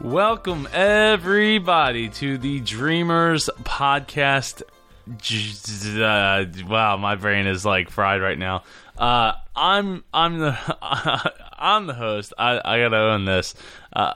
Welcome, 0.00 0.66
everybody, 0.72 2.08
to 2.10 2.38
the 2.38 2.60
Dreamers 2.60 3.50
Podcast. 3.62 4.62
Uh, 5.10 6.44
wow, 6.66 6.96
my 6.96 7.16
brain 7.16 7.46
is 7.46 7.66
like 7.66 7.90
fried 7.90 8.22
right 8.22 8.38
now. 8.38 8.62
Uh, 8.96 9.32
I'm 9.54 10.02
I'm 10.14 10.38
the 10.38 10.56
I'm 11.58 11.86
the 11.86 11.94
host. 11.94 12.32
I, 12.38 12.60
I 12.64 12.78
gotta 12.80 12.96
own 12.96 13.24
this. 13.26 13.54
Uh, 13.92 14.14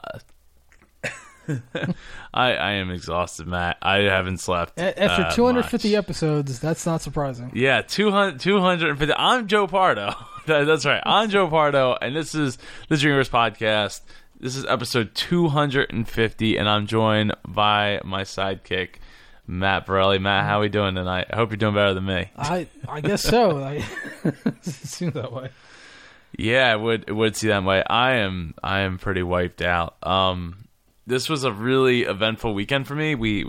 I 2.33 2.55
I 2.55 2.71
am 2.73 2.91
exhausted, 2.91 3.47
Matt. 3.47 3.77
I 3.83 3.97
haven't 3.99 4.39
slept. 4.39 4.79
After 4.79 5.23
uh, 5.25 5.33
250 5.35 5.89
much. 5.91 5.99
episodes, 5.99 6.59
that's 6.61 6.87
not 6.87 7.03
surprising. 7.03 7.51
Yeah, 7.55 7.83
200, 7.83 8.41
250. 8.41 9.15
I'm 9.17 9.47
Joe 9.49 9.67
Pardo. 9.67 10.15
That- 10.47 10.67
That's 10.67 10.85
right. 10.85 11.03
I'm 11.07 11.31
Joe 11.31 11.49
Pardo, 11.49 11.97
and 12.03 12.15
this 12.15 12.35
is 12.35 12.59
the 12.91 12.99
Dreamers 12.99 13.31
Podcast. 13.31 14.03
This 14.45 14.57
is 14.57 14.67
episode 14.67 15.15
250, 15.15 16.59
and 16.59 16.69
I'm 16.69 16.87
joined 16.87 17.35
by 17.49 18.03
my 18.05 18.25
sidekick, 18.25 18.97
Matt 19.47 19.87
Borelli. 19.87 20.19
Matt, 20.19 20.45
how 20.45 20.59
are 20.59 20.61
we 20.61 20.69
doing 20.69 20.95
tonight? 20.95 21.29
I 21.33 21.37
hope 21.37 21.49
you're 21.49 21.57
doing 21.57 21.73
better 21.73 21.95
than 21.95 22.05
me. 22.05 22.31
I 22.37 22.67
I 22.87 23.01
guess 23.01 23.23
so. 23.23 23.63
I, 23.65 23.83
it 24.45 24.65
seems 24.67 25.15
that 25.15 25.33
way. 25.33 25.49
Yeah, 26.37 26.75
it 26.75 26.79
would 26.79 27.05
it 27.09 27.13
would 27.13 27.37
see 27.37 27.49
that 27.49 27.65
way. 27.65 27.83
I 27.89 28.17
am 28.17 28.53
I 28.63 28.81
am 28.81 28.99
pretty 28.99 29.23
wiped 29.23 29.63
out. 29.63 29.97
Um, 30.03 30.64
this 31.07 31.29
was 31.29 31.45
a 31.45 31.53
really 31.53 32.03
eventful 32.03 32.55
weekend 32.55 32.87
for 32.87 32.95
me. 32.95 33.15
We 33.15 33.45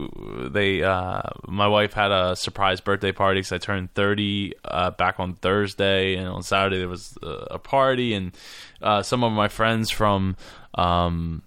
they 0.50 0.84
uh, 0.84 1.22
my 1.48 1.68
wife 1.68 1.94
had 1.94 2.12
a 2.12 2.36
surprise 2.36 2.82
birthday 2.82 3.12
party 3.12 3.40
because 3.40 3.54
I 3.54 3.58
turned 3.60 3.94
thirty 3.94 4.54
uh, 4.66 4.92
back 4.92 5.20
on 5.20 5.36
Thursday, 5.36 6.16
and 6.16 6.28
on 6.28 6.44
Saturday 6.44 6.80
there 6.80 6.90
was 6.90 7.18
a, 7.22 7.58
party, 7.60 8.14
and 8.14 8.36
uh, 8.82 9.02
some 9.04 9.24
of 9.24 9.32
my 9.32 9.48
friends 9.48 9.90
from 9.90 10.36
um, 10.76 11.44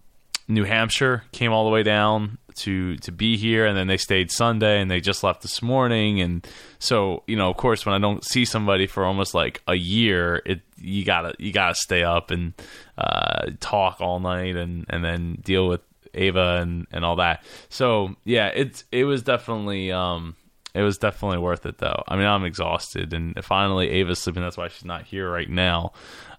New 0.48 0.64
Hampshire 0.64 1.25
came 1.33 1.53
all 1.53 1.64
the 1.64 1.70
way 1.70 1.83
down 1.83 2.39
to 2.56 2.97
to 2.97 3.12
be 3.12 3.36
here, 3.36 3.67
and 3.67 3.77
then 3.77 3.86
they 3.86 3.98
stayed 3.98 4.31
Sunday, 4.31 4.81
and 4.81 4.91
they 4.91 5.01
just 5.01 5.23
left 5.23 5.42
this 5.42 5.61
morning, 5.61 6.23
and 6.23 6.47
so 6.79 7.23
you 7.27 7.36
know, 7.36 7.51
of 7.51 7.59
course, 7.59 7.84
when 7.84 7.95
I 7.95 7.98
don't 7.98 8.25
see 8.25 8.47
somebody 8.47 8.86
for 8.86 9.05
almost 9.05 9.34
like 9.34 9.62
a 9.67 9.75
year, 9.75 10.41
it 10.47 10.62
you 10.79 11.05
gotta 11.05 11.34
you 11.39 11.53
gotta 11.53 11.75
stay 11.75 12.03
up 12.03 12.31
and 12.31 12.55
uh, 12.97 13.51
talk 13.61 14.01
all 14.01 14.20
night, 14.20 14.56
and 14.56 14.86
and 14.89 15.05
then 15.05 15.39
deal 15.45 15.69
with 15.69 15.83
Ava 16.19 16.58
and 16.61 16.86
and 16.92 17.05
all 17.05 17.16
that. 17.16 17.44
So 17.69 18.16
yeah, 18.24 18.48
it's 18.48 18.84
it 18.92 19.05
was 19.05 19.22
definitely. 19.22 19.92
Um, 19.92 20.36
it 20.74 20.83
was 20.83 20.98
definitely 20.98 21.38
worth 21.38 21.64
it, 21.66 21.78
though. 21.78 22.02
I 22.06 22.14
mean, 22.16 22.27
I'm 22.27 22.44
exhausted, 22.44 23.12
and 23.14 23.42
finally 23.44 23.88
Ava's 23.88 24.19
sleeping. 24.20 24.42
That's 24.42 24.56
why 24.58 24.69
she's 24.69 24.84
not 24.84 25.05
here 25.05 25.28
right 25.28 25.48
now. 25.48 25.92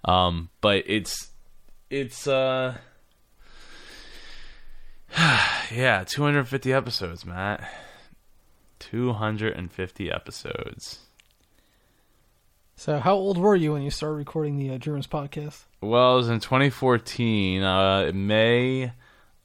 Um, 0.05 0.49
but 0.61 0.83
it's 0.85 1.29
it's 1.89 2.27
uh 2.27 2.77
yeah 5.71 6.03
250 6.05 6.71
episodes 6.71 7.25
matt 7.25 7.67
250 8.79 10.11
episodes 10.11 10.99
So, 12.75 12.99
how 12.99 13.15
old 13.15 13.37
were 13.37 13.55
you 13.55 13.73
when 13.73 13.81
you 13.81 13.89
started 13.91 14.15
recording 14.15 14.57
the 14.57 14.73
uh, 14.73 14.77
Dreamers 14.77 15.07
podcast? 15.07 15.63
well 15.81 16.13
it 16.13 16.17
was 16.17 16.29
in 16.29 16.39
2014 16.39 17.63
uh 17.63 18.11
may 18.13 18.91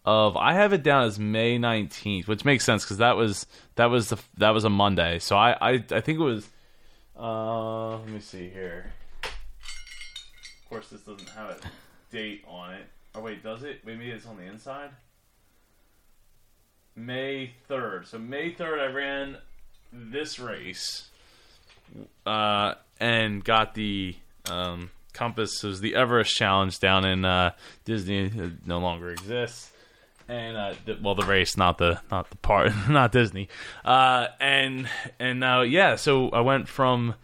of 0.04 0.36
i 0.36 0.52
have 0.52 0.72
it 0.72 0.82
down 0.82 1.04
as 1.04 1.18
may 1.18 1.58
19th 1.58 2.26
which 2.26 2.44
makes 2.44 2.64
sense 2.64 2.84
because 2.84 2.98
that 2.98 3.16
was 3.16 3.46
that 3.76 3.86
was 3.86 4.08
the 4.08 4.18
that 4.36 4.50
was 4.50 4.64
a 4.64 4.70
monday 4.70 5.18
so 5.18 5.36
i 5.36 5.52
i, 5.60 5.72
I 5.90 6.00
think 6.00 6.18
it 6.18 6.24
was 6.24 6.48
uh 7.18 7.96
let 7.98 8.08
me 8.08 8.20
see 8.20 8.48
here 8.48 8.92
of 9.24 10.68
course 10.68 10.88
this 10.88 11.00
doesn't 11.02 11.28
have 11.30 11.50
a 11.50 11.56
date 12.10 12.44
on 12.46 12.74
it 12.74 12.86
oh 13.14 13.20
wait 13.20 13.42
does 13.42 13.62
it 13.62 13.86
maybe 13.86 14.10
it's 14.10 14.26
on 14.26 14.36
the 14.36 14.44
inside 14.44 14.90
May 16.96 17.54
3rd. 17.68 18.06
So 18.06 18.18
May 18.18 18.52
3rd, 18.52 18.80
I 18.80 18.92
ran 18.92 19.36
this 19.92 20.38
race 20.38 21.08
uh, 22.26 22.74
and 23.00 23.44
got 23.44 23.74
the 23.74 24.16
um, 24.50 24.90
Compass. 25.12 25.62
It 25.62 25.66
was 25.66 25.80
the 25.80 25.94
Everest 25.94 26.34
Challenge 26.34 26.78
down 26.78 27.04
in 27.04 27.24
uh, 27.24 27.52
Disney. 27.84 28.26
It 28.26 28.66
no 28.66 28.78
longer 28.78 29.10
exists. 29.10 29.70
And 30.28 30.56
uh, 30.56 30.74
well, 31.02 31.14
the 31.14 31.26
race, 31.26 31.56
not 31.56 31.78
the 31.78 32.00
not 32.10 32.30
the 32.30 32.36
part, 32.36 32.72
not 32.88 33.12
Disney. 33.12 33.48
Uh, 33.84 34.28
and 34.40 34.88
and 35.18 35.40
now, 35.40 35.62
yeah. 35.62 35.96
So 35.96 36.30
I 36.30 36.40
went 36.40 36.68
from 36.68 37.14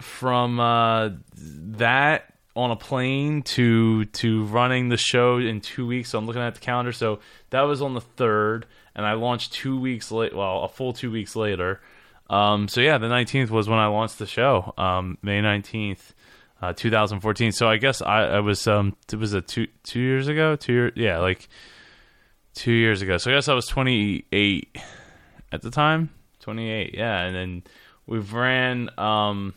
from 0.00 0.58
uh, 0.60 1.10
that 1.34 2.34
on 2.56 2.70
a 2.70 2.76
plane 2.76 3.42
to 3.42 4.06
to 4.06 4.44
running 4.44 4.88
the 4.88 4.96
show 4.96 5.38
in 5.38 5.60
two 5.60 5.86
weeks. 5.86 6.10
So 6.10 6.18
I'm 6.18 6.26
looking 6.26 6.42
at 6.42 6.54
the 6.54 6.60
calendar. 6.60 6.92
So 6.92 7.20
that 7.50 7.62
was 7.62 7.82
on 7.82 7.94
the 7.94 8.00
third, 8.00 8.66
and 8.94 9.06
I 9.06 9.12
launched 9.12 9.52
two 9.52 9.78
weeks 9.78 10.10
late. 10.10 10.34
Well, 10.34 10.64
a 10.64 10.68
full 10.68 10.92
two 10.92 11.10
weeks 11.10 11.36
later. 11.36 11.80
Um, 12.28 12.68
so 12.68 12.80
yeah, 12.80 12.98
the 12.98 13.08
19th 13.08 13.50
was 13.50 13.68
when 13.68 13.80
I 13.80 13.88
launched 13.88 14.20
the 14.20 14.26
show. 14.26 14.72
Um, 14.78 15.18
May 15.20 15.40
19th, 15.40 16.12
uh, 16.62 16.72
2014. 16.74 17.50
So 17.50 17.68
I 17.68 17.76
guess 17.76 18.00
I, 18.00 18.22
I 18.22 18.40
was 18.40 18.68
um, 18.68 18.96
it 19.12 19.16
was 19.16 19.32
a 19.32 19.40
two 19.40 19.66
two 19.82 20.00
years 20.00 20.28
ago. 20.28 20.56
Two 20.56 20.72
year, 20.72 20.92
yeah, 20.94 21.18
like 21.18 21.48
two 22.60 22.72
years 22.72 23.00
ago. 23.00 23.16
So 23.16 23.30
I 23.30 23.34
guess 23.34 23.48
I 23.48 23.54
was 23.54 23.66
28 23.66 24.76
at 25.50 25.62
the 25.62 25.70
time. 25.70 26.10
28, 26.40 26.94
yeah, 26.94 27.20
and 27.22 27.34
then 27.34 27.62
we've 28.06 28.32
ran 28.34 28.90
um 28.98 29.54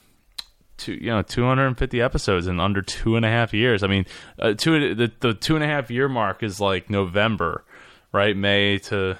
two 0.78 0.94
you 0.94 1.08
know 1.08 1.22
250 1.22 2.02
episodes 2.02 2.48
in 2.48 2.60
under 2.60 2.82
two 2.82 3.16
and 3.18 3.26
a 3.26 3.30
half 3.30 3.54
years. 3.54 3.84
I 3.84 3.88
mean 3.88 4.06
uh, 4.40 4.54
two 4.54 4.96
the, 4.96 5.12
the 5.20 5.34
two 5.34 5.56
and 5.56 5.64
a 5.64 5.68
half 5.68 5.92
year 5.92 6.08
mark 6.08 6.44
is 6.44 6.60
like 6.62 6.90
november 6.90 7.64
right? 8.12 8.38
May 8.38 8.78
to 8.78 9.18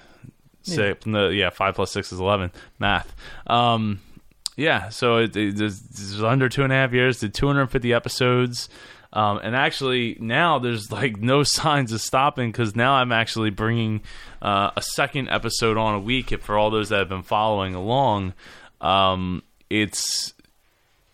say 0.62 0.96
no, 1.06 1.30
yeah 1.30 1.50
five 1.50 1.76
plus 1.76 1.92
six 1.92 2.12
is 2.14 2.20
11 2.20 2.52
math. 2.80 3.14
Um 3.48 4.00
yeah 4.56 4.90
so 4.90 5.18
it, 5.18 5.36
it, 5.36 5.60
it's 5.60 5.82
it's 5.90 6.22
under 6.22 6.48
two 6.48 6.64
and 6.64 6.72
a 6.72 6.76
half 6.76 6.94
years. 6.94 7.20
Did 7.20 7.34
250 7.34 7.94
episodes 7.94 8.70
um, 9.14 9.40
and 9.44 9.56
actually 9.56 10.18
now 10.20 10.60
there's 10.60 10.92
like 10.92 11.18
no 11.18 11.44
signs 11.44 11.92
of 11.94 12.02
stopping 12.02 12.52
because 12.52 12.76
now 12.76 12.96
i'm 12.96 13.12
actually 13.12 13.50
bringing 13.50 14.02
uh, 14.44 14.72
a 14.76 14.82
second 14.82 15.30
episode 15.30 15.78
on 15.78 15.96
a 15.96 16.00
week 16.00 16.32
if 16.34 16.42
for 16.42 16.58
all 16.58 16.70
those 16.70 16.90
that 16.90 17.00
have 17.00 17.10
been 17.10 17.24
following 17.24 17.74
along. 17.74 18.34
Um, 18.82 19.42
it's 19.70 20.34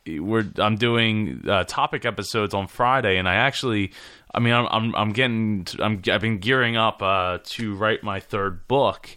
we're 0.08 0.46
I'm 0.58 0.76
doing 0.76 1.46
uh, 1.48 1.64
topic 1.66 2.06
episodes 2.06 2.56
on 2.56 2.68
Friday, 2.68 3.18
and 3.18 3.30
I 3.30 3.36
actually, 3.36 3.92
I 4.34 4.40
mean, 4.40 4.54
I'm 4.54 4.66
I'm, 4.66 4.96
I'm 4.96 5.14
getting 5.14 5.68
I'm 5.78 6.02
I've 6.12 6.22
been 6.22 6.40
gearing 6.40 6.76
up 6.76 7.04
uh, 7.04 7.38
to 7.44 7.76
write 7.76 8.04
my 8.04 8.20
third 8.20 8.68
book, 8.68 9.16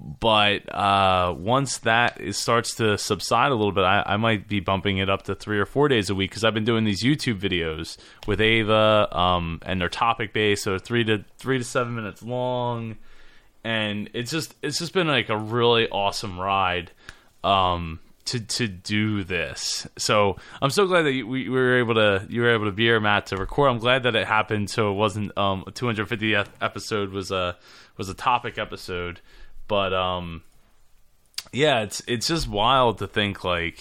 but 0.00 0.72
uh, 0.72 1.34
once 1.36 1.78
that 1.78 2.20
is, 2.20 2.36
starts 2.36 2.74
to 2.76 2.96
subside 2.98 3.50
a 3.50 3.54
little 3.54 3.72
bit, 3.72 3.84
I, 3.84 4.02
I 4.06 4.16
might 4.16 4.48
be 4.48 4.60
bumping 4.60 4.98
it 4.98 5.10
up 5.10 5.22
to 5.22 5.34
three 5.34 5.58
or 5.58 5.66
four 5.66 5.88
days 5.88 6.10
a 6.10 6.14
week 6.14 6.30
because 6.30 6.44
I've 6.44 6.54
been 6.54 6.64
doing 6.64 6.84
these 6.84 7.02
YouTube 7.02 7.40
videos 7.40 7.96
with 8.26 8.40
Ava, 8.40 9.08
um, 9.16 9.60
and 9.64 9.80
they're 9.80 9.88
topic 9.88 10.32
based, 10.32 10.64
so 10.64 10.78
three 10.78 11.04
to 11.04 11.24
three 11.38 11.58
to 11.58 11.64
seven 11.64 11.94
minutes 11.94 12.22
long, 12.22 12.96
and 13.64 14.10
it's 14.14 14.30
just 14.30 14.54
it's 14.62 14.78
just 14.78 14.92
been 14.92 15.08
like 15.08 15.28
a 15.28 15.36
really 15.36 15.88
awesome 15.88 16.38
ride. 16.38 16.90
Um, 17.42 18.00
to 18.28 18.40
to 18.40 18.68
do 18.68 19.24
this. 19.24 19.86
So 19.96 20.36
I'm 20.60 20.70
so 20.70 20.86
glad 20.86 21.02
that 21.02 21.12
you, 21.12 21.26
we, 21.26 21.48
we 21.48 21.56
were 21.56 21.78
able 21.78 21.94
to 21.94 22.26
you 22.28 22.42
were 22.42 22.52
able 22.52 22.66
to 22.66 22.72
be 22.72 22.84
here, 22.84 23.00
Matt, 23.00 23.26
to 23.26 23.36
record. 23.36 23.70
I'm 23.70 23.78
glad 23.78 24.02
that 24.02 24.14
it 24.14 24.26
happened. 24.26 24.68
So 24.68 24.90
it 24.90 24.94
wasn't 24.94 25.36
um, 25.38 25.64
a 25.66 25.72
250th 25.72 26.48
episode 26.60 27.10
was 27.10 27.30
a 27.30 27.56
was 27.96 28.08
a 28.08 28.14
topic 28.14 28.58
episode, 28.58 29.20
but 29.68 29.92
um, 29.92 30.42
yeah, 31.52 31.82
it's 31.82 32.02
it's 32.06 32.28
just 32.28 32.48
wild 32.48 32.98
to 32.98 33.06
think 33.06 33.44
like 33.44 33.78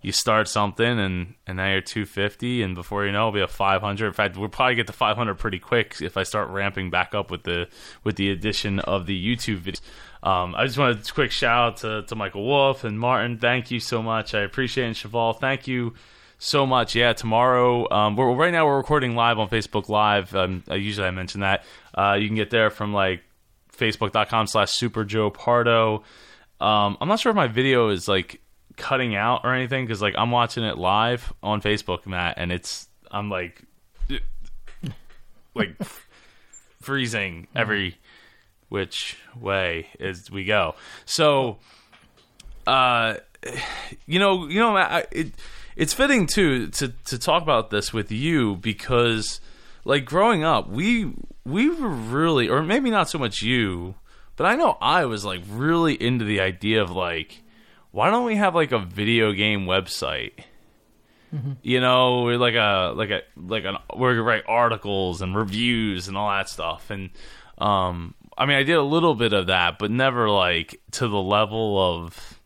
you 0.00 0.12
start 0.12 0.48
something 0.48 0.98
and 0.98 1.34
and 1.46 1.56
now 1.56 1.70
you're 1.70 1.80
250 1.80 2.62
and 2.62 2.74
before 2.74 3.06
you 3.06 3.12
know 3.12 3.28
it'll 3.28 3.32
be 3.32 3.40
a 3.40 3.48
500 3.48 4.06
in 4.06 4.12
fact 4.12 4.36
we'll 4.36 4.50
probably 4.50 4.74
get 4.74 4.86
to 4.86 4.92
500 4.92 5.34
pretty 5.36 5.58
quick 5.58 5.96
if 6.02 6.18
i 6.18 6.24
start 6.24 6.50
ramping 6.50 6.90
back 6.90 7.14
up 7.14 7.30
with 7.30 7.44
the 7.44 7.68
with 8.02 8.16
the 8.16 8.30
addition 8.30 8.80
of 8.80 9.06
the 9.06 9.18
youtube 9.18 9.60
videos 9.60 9.80
um, 10.24 10.54
I 10.54 10.64
just 10.64 10.78
want 10.78 11.06
a 11.08 11.12
quick 11.12 11.30
shout 11.30 11.72
out 11.72 11.76
to, 11.78 12.02
to 12.04 12.16
Michael 12.16 12.46
Wolf 12.46 12.82
and 12.82 12.98
Martin. 12.98 13.36
Thank 13.36 13.70
you 13.70 13.78
so 13.78 14.02
much. 14.02 14.34
I 14.34 14.40
appreciate 14.40 14.84
it. 14.84 14.86
And 14.86 14.96
Cheval, 14.96 15.34
thank 15.34 15.68
you 15.68 15.92
so 16.38 16.64
much. 16.64 16.94
Yeah, 16.94 17.12
tomorrow. 17.12 17.90
Um, 17.92 18.16
we're 18.16 18.32
right 18.32 18.50
now 18.50 18.64
we're 18.64 18.78
recording 18.78 19.14
live 19.14 19.38
on 19.38 19.50
Facebook 19.50 19.90
Live. 19.90 20.34
Um, 20.34 20.64
usually 20.70 21.06
I 21.06 21.10
mention 21.10 21.42
that. 21.42 21.62
Uh, 21.92 22.16
you 22.18 22.26
can 22.26 22.36
get 22.36 22.48
there 22.48 22.70
from 22.70 22.94
like 22.94 23.22
facebook.com 23.76 24.46
slash 24.46 24.72
super 24.72 25.04
Joe 25.04 25.30
Pardo. 25.30 26.02
Um, 26.60 26.96
I'm 27.00 27.08
not 27.08 27.20
sure 27.20 27.30
if 27.30 27.36
my 27.36 27.48
video 27.48 27.88
is 27.88 28.08
like 28.08 28.40
cutting 28.76 29.14
out 29.14 29.42
or 29.44 29.54
anything 29.54 29.84
because 29.84 30.02
like 30.02 30.14
I'm 30.16 30.30
watching 30.30 30.64
it 30.64 30.78
live 30.78 31.32
on 31.42 31.60
Facebook, 31.60 32.06
Matt, 32.06 32.34
and 32.38 32.52
it's 32.52 32.88
I'm 33.10 33.30
like 33.30 33.62
like 35.54 35.76
freezing 36.80 37.46
every 37.54 37.96
which 38.68 39.16
way 39.38 39.88
as 40.00 40.30
we 40.30 40.44
go. 40.44 40.74
So, 41.04 41.58
uh, 42.66 43.14
you 44.06 44.18
know, 44.18 44.48
you 44.48 44.58
know, 44.60 44.76
I, 44.76 45.04
it 45.10 45.32
it's 45.76 45.92
fitting 45.92 46.26
too 46.26 46.68
to 46.68 46.88
to 47.06 47.18
talk 47.18 47.42
about 47.42 47.70
this 47.70 47.92
with 47.92 48.10
you 48.10 48.56
because, 48.56 49.40
like, 49.84 50.04
growing 50.04 50.44
up, 50.44 50.68
we 50.68 51.12
we 51.44 51.68
were 51.68 51.88
really, 51.88 52.48
or 52.48 52.62
maybe 52.62 52.90
not 52.90 53.08
so 53.08 53.18
much 53.18 53.42
you, 53.42 53.94
but 54.36 54.46
I 54.46 54.56
know 54.56 54.78
I 54.80 55.04
was 55.04 55.24
like 55.24 55.42
really 55.48 55.94
into 55.94 56.24
the 56.24 56.40
idea 56.40 56.82
of 56.82 56.90
like, 56.90 57.42
why 57.90 58.10
don't 58.10 58.24
we 58.24 58.36
have 58.36 58.54
like 58.54 58.72
a 58.72 58.78
video 58.78 59.32
game 59.32 59.66
website? 59.66 60.32
You 61.62 61.80
know, 61.80 62.22
we're 62.22 62.38
like 62.38 62.54
a 62.54 62.92
like 62.94 63.10
a 63.10 63.22
like 63.36 63.64
an 63.64 63.76
where 63.92 64.12
we 64.12 64.20
write 64.20 64.44
articles 64.46 65.20
and 65.20 65.36
reviews 65.36 66.06
and 66.06 66.16
all 66.16 66.30
that 66.30 66.48
stuff. 66.48 66.90
And 66.90 67.10
um, 67.58 68.14
I 68.38 68.46
mean, 68.46 68.56
I 68.56 68.62
did 68.62 68.76
a 68.76 68.82
little 68.82 69.16
bit 69.16 69.32
of 69.32 69.48
that, 69.48 69.78
but 69.80 69.90
never 69.90 70.30
like 70.30 70.80
to 70.92 71.08
the 71.08 71.20
level 71.20 71.76
of 71.78 72.40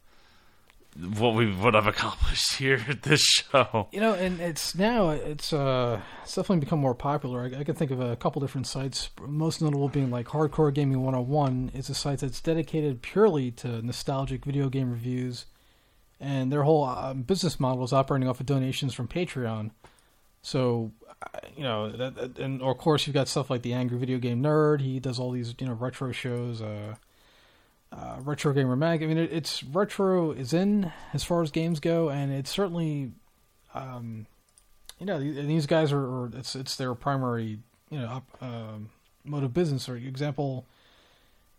what 1.19 1.35
we 1.35 1.53
would 1.55 1.75
have 1.75 1.87
accomplished 1.87 2.55
here 2.59 2.85
at 2.89 3.03
this 3.03 3.21
show. 3.23 3.89
You 3.93 4.01
know, 4.01 4.15
and 4.15 4.41
it's 4.41 4.75
now 4.75 5.11
it's 5.11 5.53
uh 5.53 6.01
it's 6.23 6.35
definitely 6.35 6.61
become 6.65 6.81
more 6.81 6.95
popular. 6.95 7.43
I, 7.43 7.61
I 7.61 7.65
can 7.65 7.75
think 7.75 7.91
of 7.91 8.01
a 8.01 8.17
couple 8.17 8.41
different 8.41 8.67
sites. 8.67 9.11
Most 9.21 9.63
notable 9.63 9.89
being 9.89 10.11
like 10.11 10.27
Hardcore 10.27 10.75
Gaming 10.75 11.03
101 11.03 11.71
is 11.75 11.89
a 11.89 11.95
site 11.95 12.19
that's 12.19 12.41
dedicated 12.41 13.01
purely 13.03 13.51
to 13.53 13.81
nostalgic 13.83 14.45
video 14.45 14.69
game 14.69 14.91
reviews, 14.91 15.47
and 16.21 16.51
their 16.53 16.65
whole 16.65 16.85
uh, 16.85 17.15
business 17.15 17.61
model 17.61 17.85
is 17.85 17.93
operating 17.93 18.29
off 18.29 18.41
of 18.41 18.47
donations 18.47 18.93
from 18.95 19.07
Patreon. 19.09 19.71
So, 20.43 20.93
uh, 21.23 21.39
you 21.57 21.63
know, 21.65 21.91
that- 21.91 22.39
and 22.39 22.63
of 22.63 22.79
course 22.79 23.07
you've 23.07 23.15
got 23.15 23.29
stuff 23.29 23.51
like 23.51 23.63
the 23.63 23.73
Angry 23.73 23.99
Video 23.99 24.19
Game 24.19 24.43
Nerd. 24.43 24.81
He 24.81 24.99
does 25.01 25.19
all 25.19 25.31
these 25.31 25.55
you 25.61 25.67
know 25.67 25.75
retro 25.75 26.11
shows. 26.13 26.61
Uh, 26.61 26.95
uh, 27.93 28.17
retro 28.21 28.53
gamer 28.53 28.77
mag. 28.77 29.03
I 29.03 29.07
mean, 29.07 29.19
it, 29.19 29.33
it's 29.33 29.63
retro 29.65 30.33
is 30.33 30.53
in 30.53 30.93
as 31.13 31.25
far 31.25 31.43
as 31.43 31.51
games 31.51 31.81
go, 31.81 32.09
and 32.09 32.33
it's 32.33 32.51
certainly 32.51 33.13
um, 33.75 34.27
you 34.99 35.07
know, 35.07 35.19
these 35.21 35.67
guys 35.67 35.93
are, 35.93 36.01
are 36.01 36.31
it's 36.35 36.57
it's 36.57 36.77
their 36.77 36.95
primary, 36.95 37.59
you 37.91 37.99
know, 37.99 38.23
um, 38.41 38.91
mode 39.25 39.45
of 39.45 39.55
business. 39.55 39.89
Or 39.89 39.97
example, 39.97 40.67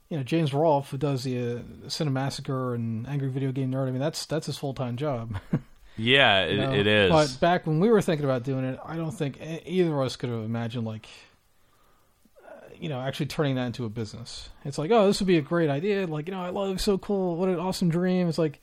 you 0.09 0.17
know, 0.17 0.23
James 0.23 0.53
Rolfe, 0.53 0.89
who 0.89 0.97
does 0.97 1.23
the 1.23 1.37
uh, 1.39 1.59
Cinemassacre 1.87 2.75
and 2.75 3.07
Angry 3.07 3.29
Video 3.29 3.51
Game 3.51 3.71
Nerd. 3.71 3.87
I 3.87 3.91
mean, 3.91 3.99
that's 3.99 4.25
that's 4.25 4.47
his 4.47 4.57
full 4.57 4.73
time 4.73 4.97
job. 4.97 5.39
Yeah, 5.99 6.43
it, 6.43 6.51
you 6.53 6.57
know? 6.61 6.71
it 6.71 6.87
is. 6.87 7.11
But 7.11 7.37
back 7.41 7.67
when 7.67 7.81
we 7.81 7.89
were 7.89 8.01
thinking 8.01 8.23
about 8.23 8.43
doing 8.43 8.63
it, 8.63 8.79
I 8.85 8.95
don't 8.95 9.11
think 9.11 9.37
either 9.65 9.93
of 9.93 10.05
us 10.05 10.15
could 10.15 10.29
have 10.29 10.45
imagined 10.45 10.85
like, 10.85 11.05
uh, 11.05 11.09
you 12.79 12.89
know, 12.89 12.99
actually 13.01 13.25
turning 13.27 13.55
that 13.55 13.65
into 13.65 13.85
a 13.85 13.89
business. 13.89 14.49
It's 14.65 14.77
like, 14.77 14.91
oh, 14.91 15.07
this 15.07 15.19
would 15.19 15.27
be 15.27 15.37
a 15.37 15.41
great 15.41 15.69
idea. 15.69 16.07
Like, 16.07 16.27
you 16.27 16.33
know, 16.33 16.41
I 16.41 16.49
love 16.49 16.75
it 16.75 16.79
so 16.79 16.97
cool. 16.97 17.35
What 17.35 17.49
an 17.49 17.59
awesome 17.59 17.89
dream. 17.89 18.29
It's 18.29 18.37
like. 18.37 18.61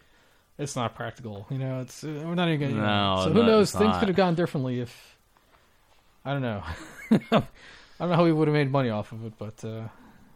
It's 0.58 0.74
not 0.74 0.94
practical, 0.94 1.46
you 1.50 1.58
know. 1.58 1.80
It's 1.82 2.02
uh, 2.02 2.22
we're 2.24 2.34
not 2.34 2.48
even 2.48 2.70
gonna. 2.70 2.80
No, 2.80 3.24
so 3.24 3.30
who 3.30 3.40
no, 3.40 3.46
knows? 3.46 3.72
Things 3.72 3.84
not. 3.84 3.98
could 3.98 4.08
have 4.08 4.16
gone 4.16 4.34
differently 4.34 4.80
if 4.80 5.16
I 6.24 6.32
don't 6.32 6.42
know. 6.42 6.62
I 7.10 7.18
don't 8.00 8.10
know 8.10 8.16
how 8.16 8.24
we 8.24 8.32
would 8.32 8.48
have 8.48 8.54
made 8.54 8.70
money 8.70 8.88
off 8.88 9.12
of 9.12 9.24
it, 9.26 9.34
but 9.38 9.62
uh, 9.64 9.88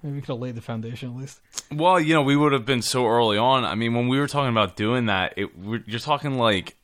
maybe 0.03 0.17
we 0.17 0.21
could 0.21 0.35
have 0.35 0.41
laid 0.41 0.57
the 0.57 0.61
foundation 0.61 1.11
at 1.11 1.17
least. 1.17 1.41
Well, 1.73 1.99
you 1.99 2.13
know, 2.15 2.23
we 2.23 2.37
would 2.37 2.53
have 2.53 2.67
been 2.67 2.83
so 2.83 3.07
early 3.07 3.39
on. 3.39 3.65
I 3.65 3.75
mean, 3.75 3.95
when 3.95 4.09
we 4.09 4.19
were 4.19 4.29
talking 4.29 4.51
about 4.51 4.77
doing 4.77 5.07
that, 5.07 5.35
it 5.37 5.49
you're 5.87 6.01
talking 6.01 6.37
like 6.37 6.77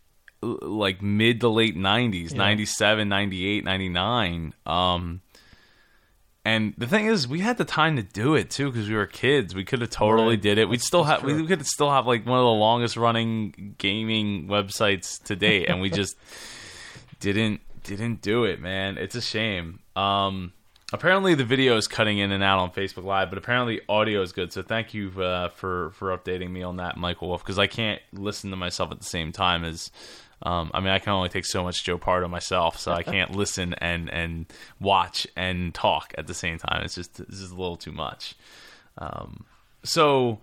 like 0.43 1.03
mid 1.03 1.41
to 1.41 1.49
late 1.49 1.77
90s, 1.77 2.33
Yeah. 2.33 2.39
97, 2.39 3.09
98, 3.09 3.65
99. 3.65 4.55
Um 4.65 5.21
and 6.47 6.75
the 6.79 6.87
thing 6.87 7.07
is, 7.07 7.27
we 7.27 7.41
had 7.41 7.59
the 7.59 7.65
time 7.65 7.97
to 7.97 8.03
do 8.03 8.35
it 8.37 8.51
too 8.51 8.71
because 8.71 8.89
we 8.89 8.95
were 8.95 9.07
kids. 9.07 9.55
We 9.55 9.65
could 9.65 9.81
have 9.81 9.91
totally 9.91 10.31
Right. 10.37 10.41
did 10.43 10.59
it. 10.59 10.69
We'd 10.69 10.81
still 10.81 11.05
have 11.05 11.23
we 11.25 11.45
could 11.47 11.67
still 11.67 11.91
have 11.91 12.07
like 12.07 12.25
one 12.25 12.39
of 12.39 12.45
the 12.45 12.51
longest 12.51 12.97
running 12.97 13.75
gaming 13.79 14.47
websites 14.47 15.23
to 15.25 15.35
date, 15.35 15.67
and 15.69 15.81
we 15.81 15.91
just 15.91 16.17
didn't 17.21 17.61
didn't 17.83 18.23
do 18.23 18.45
it, 18.45 18.61
man. 18.61 18.99
It's 18.99 19.15
a 19.15 19.21
shame. 19.21 19.81
Um, 19.95 20.53
apparently 20.93 21.35
the 21.35 21.45
video 21.45 21.77
is 21.77 21.87
cutting 21.89 22.19
in 22.19 22.33
and 22.33 22.43
out 22.43 22.59
on 22.59 22.71
Facebook 22.71 23.05
Live, 23.05 23.29
but 23.31 23.39
apparently 23.39 23.81
audio 23.89 24.23
is 24.23 24.33
good. 24.33 24.53
So 24.53 24.63
thank 24.63 24.95
you 24.95 25.11
uh, 25.21 25.49
for 25.49 25.91
for 25.91 26.17
updating 26.17 26.51
me 26.51 26.63
on 26.63 26.77
that, 26.77 26.97
Michael 26.97 27.29
Wolf, 27.29 27.43
because 27.43 27.59
I 27.59 27.67
can't 27.67 28.01
listen 28.13 28.51
to 28.51 28.57
myself 28.57 28.93
at 28.93 28.99
the 28.99 29.05
same 29.07 29.33
time 29.33 29.65
as. 29.65 29.91
Um, 30.43 30.71
I 30.75 30.81
mean, 30.81 30.91
I 30.91 30.99
can 30.99 31.13
only 31.13 31.29
take 31.29 31.47
so 31.47 31.63
much 31.63 31.83
Joe 31.83 31.99
Pardo 31.99 32.29
myself, 32.29 32.79
so 32.79 32.93
I 32.93 33.03
can't 33.03 33.31
listen 33.37 33.75
and 33.75 34.11
and 34.11 34.47
watch 34.81 35.27
and 35.37 35.75
talk 35.75 36.15
at 36.19 36.27
the 36.27 36.35
same 36.35 36.59
time. 36.59 36.83
It's 36.85 36.95
just 36.95 37.21
it's 37.21 37.41
just 37.41 37.53
a 37.53 37.57
little 37.57 37.77
too 37.77 37.93
much. 37.93 38.35
Um, 38.99 39.47
so 39.83 40.41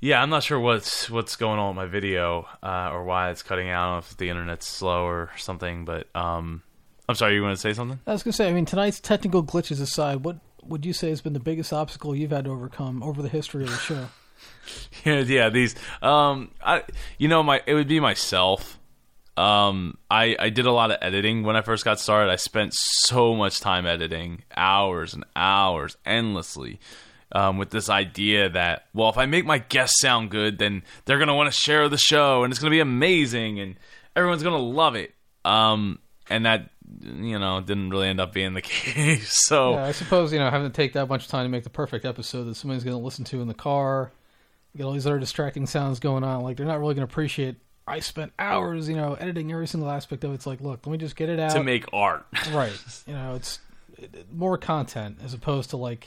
yeah, 0.00 0.22
I'm 0.22 0.30
not 0.30 0.42
sure 0.42 0.58
what's 0.58 1.08
what's 1.08 1.36
going 1.36 1.58
on 1.58 1.68
with 1.68 1.76
my 1.76 1.86
video 1.86 2.46
uh, 2.62 2.90
or 2.92 3.04
why 3.04 3.30
it's 3.30 3.42
cutting 3.42 3.70
out. 3.70 3.82
I 3.82 3.86
don't 3.86 3.94
know 3.94 3.98
if 3.98 4.16
the 4.16 4.28
internet's 4.28 4.68
slow 4.68 5.04
or 5.04 5.30
something, 5.36 5.84
but 5.84 6.08
um, 6.14 6.62
I'm 7.08 7.14
sorry. 7.14 7.34
You 7.34 7.42
want 7.42 7.56
to 7.56 7.60
say 7.60 7.72
something? 7.72 8.00
I 8.06 8.12
was 8.12 8.22
gonna 8.22 8.32
say, 8.32 8.48
I 8.48 8.52
mean, 8.52 8.66
tonight's 8.66 9.00
technical 9.00 9.44
glitches 9.44 9.80
aside, 9.80 10.24
what 10.24 10.38
would 10.64 10.84
you 10.84 10.92
say 10.92 11.08
has 11.10 11.20
been 11.20 11.32
the 11.32 11.40
biggest 11.40 11.72
obstacle 11.72 12.14
you've 12.14 12.32
had 12.32 12.44
to 12.44 12.50
overcome 12.50 13.02
over 13.02 13.22
the 13.22 13.28
history 13.28 13.64
of 13.64 13.70
the 13.70 13.76
show? 13.76 14.08
yeah. 15.04 15.48
These, 15.50 15.74
um, 16.02 16.50
I, 16.62 16.82
you 17.18 17.28
know, 17.28 17.42
my 17.42 17.62
it 17.66 17.74
would 17.74 17.88
be 17.88 18.00
myself. 18.00 18.78
Um, 19.36 19.98
I 20.10 20.36
I 20.38 20.50
did 20.50 20.66
a 20.66 20.72
lot 20.72 20.90
of 20.90 20.98
editing 21.02 21.42
when 21.42 21.56
I 21.56 21.62
first 21.62 21.84
got 21.84 22.00
started. 22.00 22.30
I 22.30 22.36
spent 22.36 22.72
so 22.74 23.34
much 23.34 23.60
time 23.60 23.86
editing, 23.86 24.42
hours 24.56 25.14
and 25.14 25.24
hours, 25.34 25.96
endlessly. 26.04 26.80
Um, 27.32 27.58
with 27.58 27.70
this 27.70 27.90
idea 27.90 28.48
that, 28.50 28.86
well, 28.94 29.08
if 29.10 29.18
I 29.18 29.26
make 29.26 29.44
my 29.44 29.58
guests 29.58 30.00
sound 30.00 30.30
good, 30.30 30.58
then 30.58 30.84
they're 31.04 31.18
gonna 31.18 31.34
want 31.34 31.52
to 31.52 31.60
share 31.60 31.88
the 31.88 31.98
show, 31.98 32.44
and 32.44 32.52
it's 32.52 32.60
gonna 32.60 32.70
be 32.70 32.80
amazing, 32.80 33.58
and 33.58 33.76
everyone's 34.14 34.44
gonna 34.44 34.56
love 34.56 34.94
it. 34.94 35.12
Um, 35.44 35.98
and 36.28 36.46
that, 36.46 36.70
you 37.02 37.38
know, 37.38 37.60
didn't 37.60 37.90
really 37.90 38.08
end 38.08 38.20
up 38.20 38.32
being 38.32 38.54
the 38.54 38.62
case. 38.62 39.32
So 39.46 39.72
Yeah, 39.72 39.84
I 39.84 39.92
suppose 39.92 40.32
you 40.32 40.38
know 40.38 40.50
having 40.50 40.68
to 40.70 40.74
take 40.74 40.94
that 40.94 41.08
much 41.08 41.28
time 41.28 41.44
to 41.44 41.48
make 41.48 41.64
the 41.64 41.70
perfect 41.70 42.04
episode 42.04 42.44
that 42.44 42.54
somebody's 42.54 42.84
going 42.84 42.96
to 42.96 43.02
listen 43.02 43.24
to 43.26 43.40
in 43.40 43.48
the 43.48 43.54
car. 43.54 44.12
You 44.76 44.82
get 44.82 44.84
all 44.84 44.92
these 44.92 45.06
other 45.06 45.18
distracting 45.18 45.64
sounds 45.66 46.00
going 46.00 46.22
on. 46.22 46.42
Like 46.42 46.58
they're 46.58 46.66
not 46.66 46.78
really 46.80 46.94
going 46.94 47.06
to 47.06 47.10
appreciate. 47.10 47.56
I 47.86 48.00
spent 48.00 48.32
hours, 48.38 48.88
you 48.90 48.96
know, 48.96 49.14
editing 49.14 49.50
every 49.50 49.66
single 49.66 49.88
aspect 49.90 50.22
of 50.24 50.32
it. 50.32 50.34
It's 50.34 50.46
like, 50.46 50.60
look, 50.60 50.86
let 50.86 50.92
me 50.92 50.98
just 50.98 51.16
get 51.16 51.30
it 51.30 51.38
out. 51.40 51.52
to 51.52 51.62
make 51.62 51.86
art, 51.94 52.26
right. 52.52 52.72
You 53.06 53.14
know, 53.14 53.34
it's 53.36 53.58
it, 53.96 54.14
it- 54.14 54.32
more 54.32 54.58
content 54.58 55.18
as 55.24 55.32
opposed 55.32 55.70
to 55.70 55.76
like 55.78 56.06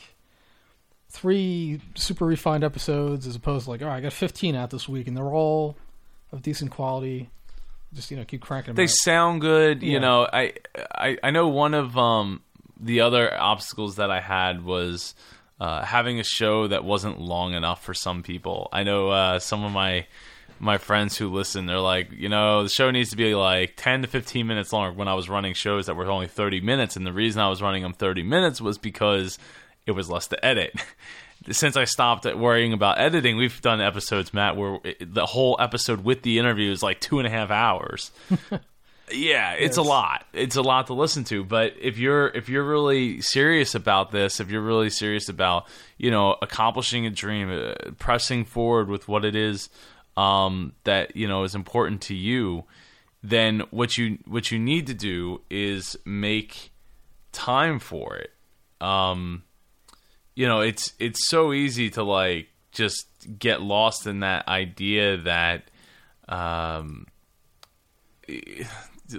three 1.10 1.82
super 1.96 2.26
refined 2.26 2.64
episodes, 2.64 3.26
as 3.26 3.36
opposed 3.36 3.66
to 3.66 3.72
like, 3.72 3.82
all 3.82 3.88
right, 3.88 3.98
I 3.98 4.02
got 4.02 4.14
15 4.14 4.56
out 4.56 4.70
this 4.70 4.88
week, 4.88 5.08
and 5.08 5.18
they're 5.18 5.34
all 5.34 5.76
of 6.32 6.42
decent 6.42 6.72
quality. 6.72 7.30
Just 7.94 8.12
you 8.12 8.18
know, 8.18 8.24
keep 8.26 8.42
cranking 8.42 8.76
them. 8.76 8.76
they 8.76 8.84
out. 8.84 8.90
sound 8.90 9.42
good 9.42 9.82
you 9.82 10.00
know 10.00 10.28
I, 10.32 10.54
I 10.94 11.18
i 11.24 11.32
know 11.32 11.48
one 11.48 11.74
of 11.74 11.98
um 11.98 12.44
the 12.80 13.02
other 13.02 13.36
obstacles 13.36 13.96
that 13.96 14.12
i 14.12 14.20
had 14.22 14.64
was 14.64 15.16
uh 15.60 15.84
having 15.84 16.20
a 16.20 16.24
show 16.24 16.68
that 16.68 16.84
wasn't 16.84 17.20
long 17.20 17.54
enough 17.54 17.84
for 17.84 17.94
some 17.94 18.24
people 18.24 18.70
i 18.72 18.84
know 18.84 19.10
uh 19.10 19.40
some 19.40 19.64
of 19.64 19.72
my 19.72 20.06
my 20.60 20.78
friends 20.78 21.18
who 21.18 21.30
listen 21.30 21.66
they're 21.66 21.80
like 21.80 22.12
you 22.12 22.30
know 22.30 22.64
the 22.64 22.70
show 22.70 22.92
needs 22.92 23.10
to 23.10 23.18
be 23.18 23.34
like 23.34 23.74
10 23.78 24.02
to 24.02 24.08
15 24.08 24.46
minutes 24.46 24.74
longer. 24.74 24.98
when 24.98 25.08
i 25.08 25.14
was 25.14 25.30
running 25.30 25.54
shows 25.54 25.86
that 25.86 25.96
were 25.96 26.06
only 26.06 26.28
30 26.28 26.62
minutes 26.62 26.96
and 26.96 27.06
the 27.06 27.14
reason 27.14 27.42
i 27.42 27.50
was 27.50 27.62
running 27.62 27.84
them 27.84 27.94
30 27.94 28.24
minutes 28.24 28.60
was 28.60 28.78
because 28.78 29.38
it 29.86 29.92
was 29.92 30.10
less 30.10 30.28
to 30.28 30.46
edit 30.46 30.74
since 31.52 31.78
I 31.78 31.86
stopped 31.86 32.26
worrying 32.36 32.74
about 32.74 33.00
editing, 33.00 33.38
we've 33.38 33.62
done 33.62 33.82
episodes, 33.82 34.34
Matt, 34.34 34.56
where 34.56 34.80
the 35.00 35.26
whole 35.26 35.56
episode 35.60 36.04
with 36.04 36.22
the 36.22 36.40
interview 36.40 36.72
is 36.72 36.84
like 36.84 37.00
two 37.00 37.20
and 37.20 37.28
a 37.28 37.32
half 37.32 37.52
hours. 37.52 38.12
yeah, 39.12 39.54
it's 39.54 39.78
a 39.78 39.82
lot. 39.82 40.26
It's 40.34 40.56
a 40.56 40.62
lot 40.62 40.88
to 40.88 40.94
listen 40.94 41.24
to. 41.26 41.44
But 41.44 41.74
if 41.80 41.98
you're 41.98 42.28
if 42.28 42.50
you're 42.50 42.64
really 42.64 43.22
serious 43.22 43.76
about 43.76 44.12
this, 44.12 44.40
if 44.40 44.50
you're 44.50 44.62
really 44.62 44.90
serious 44.90 45.30
about 45.30 45.68
you 45.98 46.12
know 46.12 46.36
accomplishing 46.42 47.06
a 47.06 47.10
dream, 47.10 47.50
uh, 47.50 47.92
pressing 47.98 48.46
forward 48.46 48.90
with 48.90 49.08
what 49.08 49.26
it 49.26 49.36
is 49.36 49.70
um, 50.18 50.74
that 50.84 51.16
you 51.16 51.28
know 51.28 51.44
is 51.44 51.56
important 51.56 52.02
to 52.04 52.16
you, 52.16 52.66
then 53.24 53.62
what 53.72 53.98
you 53.98 54.20
what 54.26 54.52
you 54.52 54.60
need 54.60 54.88
to 54.88 54.94
do 54.94 55.42
is 55.50 55.98
make 56.06 56.72
time 57.32 57.80
for 57.80 58.16
it. 58.18 58.32
Um, 58.82 59.44
you 60.36 60.48
know, 60.48 60.62
it's 60.62 60.94
it's 61.00 61.28
so 61.30 61.54
easy 61.54 61.90
to 61.92 62.04
like 62.04 62.48
just 62.72 63.08
get 63.38 63.62
lost 63.62 64.08
in 64.08 64.22
that 64.22 64.48
idea 64.48 65.18
that 65.18 65.64
um 66.28 67.08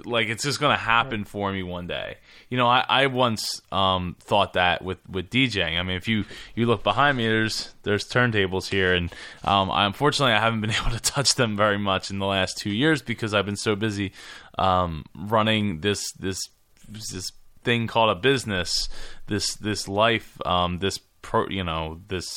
like 0.05 0.27
it's 0.27 0.43
just 0.43 0.59
gonna 0.59 0.77
happen 0.77 1.23
for 1.23 1.51
me 1.51 1.63
one 1.63 1.87
day. 1.87 2.17
You 2.49 2.57
know, 2.57 2.67
I, 2.67 2.85
I 2.87 3.07
once 3.07 3.61
um, 3.71 4.15
thought 4.19 4.53
that 4.53 4.83
with, 4.83 4.97
with 5.09 5.29
DJing. 5.29 5.79
I 5.79 5.83
mean, 5.83 5.97
if 5.97 6.07
you, 6.07 6.25
you 6.55 6.65
look 6.65 6.83
behind 6.83 7.17
me, 7.17 7.27
there's 7.27 7.73
there's 7.83 8.07
turntables 8.07 8.69
here, 8.69 8.93
and 8.93 9.11
um, 9.43 9.71
I, 9.71 9.85
unfortunately, 9.85 10.33
I 10.33 10.39
haven't 10.39 10.61
been 10.61 10.71
able 10.81 10.91
to 10.91 10.99
touch 10.99 11.35
them 11.35 11.55
very 11.55 11.77
much 11.77 12.09
in 12.09 12.19
the 12.19 12.25
last 12.25 12.57
two 12.57 12.71
years 12.71 13.01
because 13.01 13.33
I've 13.33 13.45
been 13.45 13.55
so 13.55 13.75
busy 13.75 14.11
um, 14.57 15.05
running 15.15 15.81
this 15.81 16.11
this 16.13 16.39
this 16.87 17.31
thing 17.63 17.87
called 17.87 18.09
a 18.09 18.19
business, 18.19 18.89
this 19.27 19.55
this 19.55 19.87
life, 19.87 20.37
um, 20.45 20.79
this 20.79 20.99
pro, 21.21 21.47
you 21.47 21.63
know, 21.63 22.01
this 22.07 22.27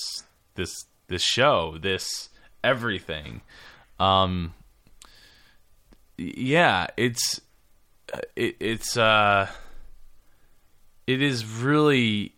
this 0.55 0.87
this 1.09 1.23
show, 1.23 1.77
this 1.81 2.29
everything. 2.63 3.43
Um, 3.99 4.55
yeah, 6.17 6.89
it's 6.97 7.41
it, 8.37 8.57
it's 8.61 8.97
uh 8.97 9.49
it 11.07 11.23
is 11.23 11.45
really 11.47 12.35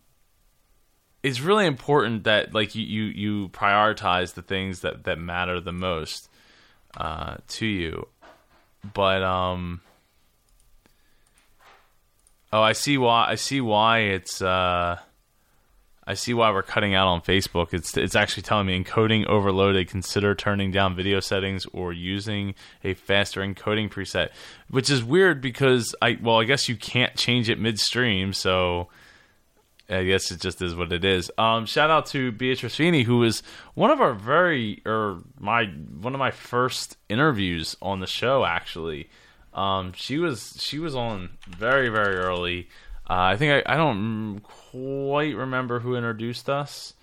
it's 1.23 1.41
really 1.41 1.67
important 1.67 2.25
that 2.25 2.55
like 2.55 2.75
you 2.75 2.85
you, 2.85 3.05
you 3.05 3.49
prioritize 3.49 4.35
the 4.35 4.43
things 4.43 4.81
that 4.81 5.05
that 5.05 5.19
matter 5.19 5.61
the 5.61 5.73
most 5.73 6.29
uh, 6.97 7.37
to 7.49 7.67
you. 7.67 8.09
But 8.95 9.23
um 9.23 9.81
Oh, 12.53 12.63
I 12.63 12.73
see 12.73 12.97
why 12.97 13.27
I 13.29 13.35
see 13.35 13.61
why 13.61 13.99
it's 13.99 14.41
uh 14.41 14.99
I 16.07 16.15
see 16.15 16.33
why 16.35 16.53
we're 16.53 16.63
cutting 16.63 16.95
out 16.95 17.09
on 17.09 17.21
Facebook. 17.21 17.75
It's 17.75 17.97
it's 17.97 18.15
actually 18.15 18.45
telling 18.45 18.67
me 18.67 18.83
encoding 18.83 19.27
overloaded. 19.27 19.89
Consider 19.89 20.35
turning 20.35 20.71
down 20.71 20.95
video 20.95 21.19
settings 21.21 21.67
or 21.73 21.93
using 21.93 22.55
a 22.85 22.95
faster 22.95 23.41
encoding 23.41 23.91
preset, 23.91 24.31
which 24.71 24.89
is 24.89 25.03
weird 25.03 25.41
because 25.41 25.95
I 26.01 26.19
well 26.23 26.39
I 26.41 26.45
guess 26.45 26.69
you 26.69 26.77
can't 26.77 27.17
change 27.17 27.51
it 27.51 27.59
midstream. 27.59 28.33
So 28.33 28.89
I 29.89 30.05
guess 30.05 30.31
it 30.31 30.41
just 30.41 30.63
is 30.63 30.75
what 30.75 30.93
it 30.93 31.05
is. 31.05 31.31
Um, 31.39 31.67
shout 31.67 31.91
out 31.91 32.07
to 32.07 32.33
Beatrice 32.33 32.75
Feeney, 32.77 33.03
who 33.03 33.19
was 33.19 33.43
one 33.75 33.91
of 33.91 34.01
our 34.01 34.15
very 34.15 34.83
or 34.87 35.23
my 35.41 35.65
one 35.65 36.15
of 36.15 36.19
my 36.19 36.31
first 36.31 36.97
interviews 37.09 37.77
on 37.83 38.01
the 38.01 38.07
show. 38.07 38.45
Actually, 38.45 39.09
um, 39.55 39.93
she 39.95 40.19
was 40.19 40.57
she 40.61 40.79
was 40.79 40.95
on 40.95 41.31
very 41.49 41.89
very 41.89 42.17
early. 42.17 42.69
Uh, 43.09 43.15
I 43.15 43.37
think 43.37 43.67
I, 43.67 43.75
I 43.75 43.77
don't 43.77 44.41
quite 44.43 45.37
remember 45.37 45.81
who 45.81 45.95
introduced 45.95 46.51
us. 46.51 46.95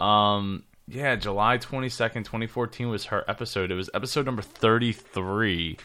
Um, 0.00 0.64
yeah, 0.88 1.16
July 1.16 1.58
22nd, 1.58 2.24
2014 2.24 2.88
was 2.88 3.06
her 3.06 3.24
episode. 3.28 3.70
It 3.70 3.74
was 3.74 3.90
episode 3.94 4.26
number 4.26 4.42
33, 4.42 5.76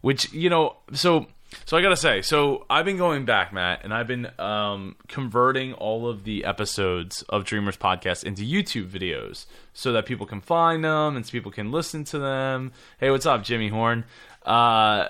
which, 0.00 0.32
you 0.32 0.50
know, 0.50 0.76
so 0.92 1.26
so 1.64 1.76
I 1.76 1.82
got 1.82 1.90
to 1.90 1.96
say, 1.96 2.22
so 2.22 2.66
I've 2.68 2.84
been 2.84 2.96
going 2.96 3.24
back, 3.24 3.52
Matt, 3.52 3.84
and 3.84 3.94
I've 3.94 4.08
been 4.08 4.28
um, 4.38 4.96
converting 5.08 5.74
all 5.74 6.08
of 6.08 6.24
the 6.24 6.44
episodes 6.44 7.22
of 7.28 7.44
Dreamers 7.44 7.76
podcast 7.76 8.24
into 8.24 8.42
YouTube 8.42 8.88
videos 8.90 9.46
so 9.72 9.92
that 9.92 10.06
people 10.06 10.26
can 10.26 10.40
find 10.40 10.84
them 10.84 11.16
and 11.16 11.24
so 11.24 11.30
people 11.30 11.52
can 11.52 11.70
listen 11.70 12.04
to 12.04 12.18
them. 12.18 12.72
Hey, 12.98 13.10
what's 13.10 13.26
up, 13.26 13.44
Jimmy 13.44 13.68
Horn? 13.68 14.04
Uh, 14.44 15.08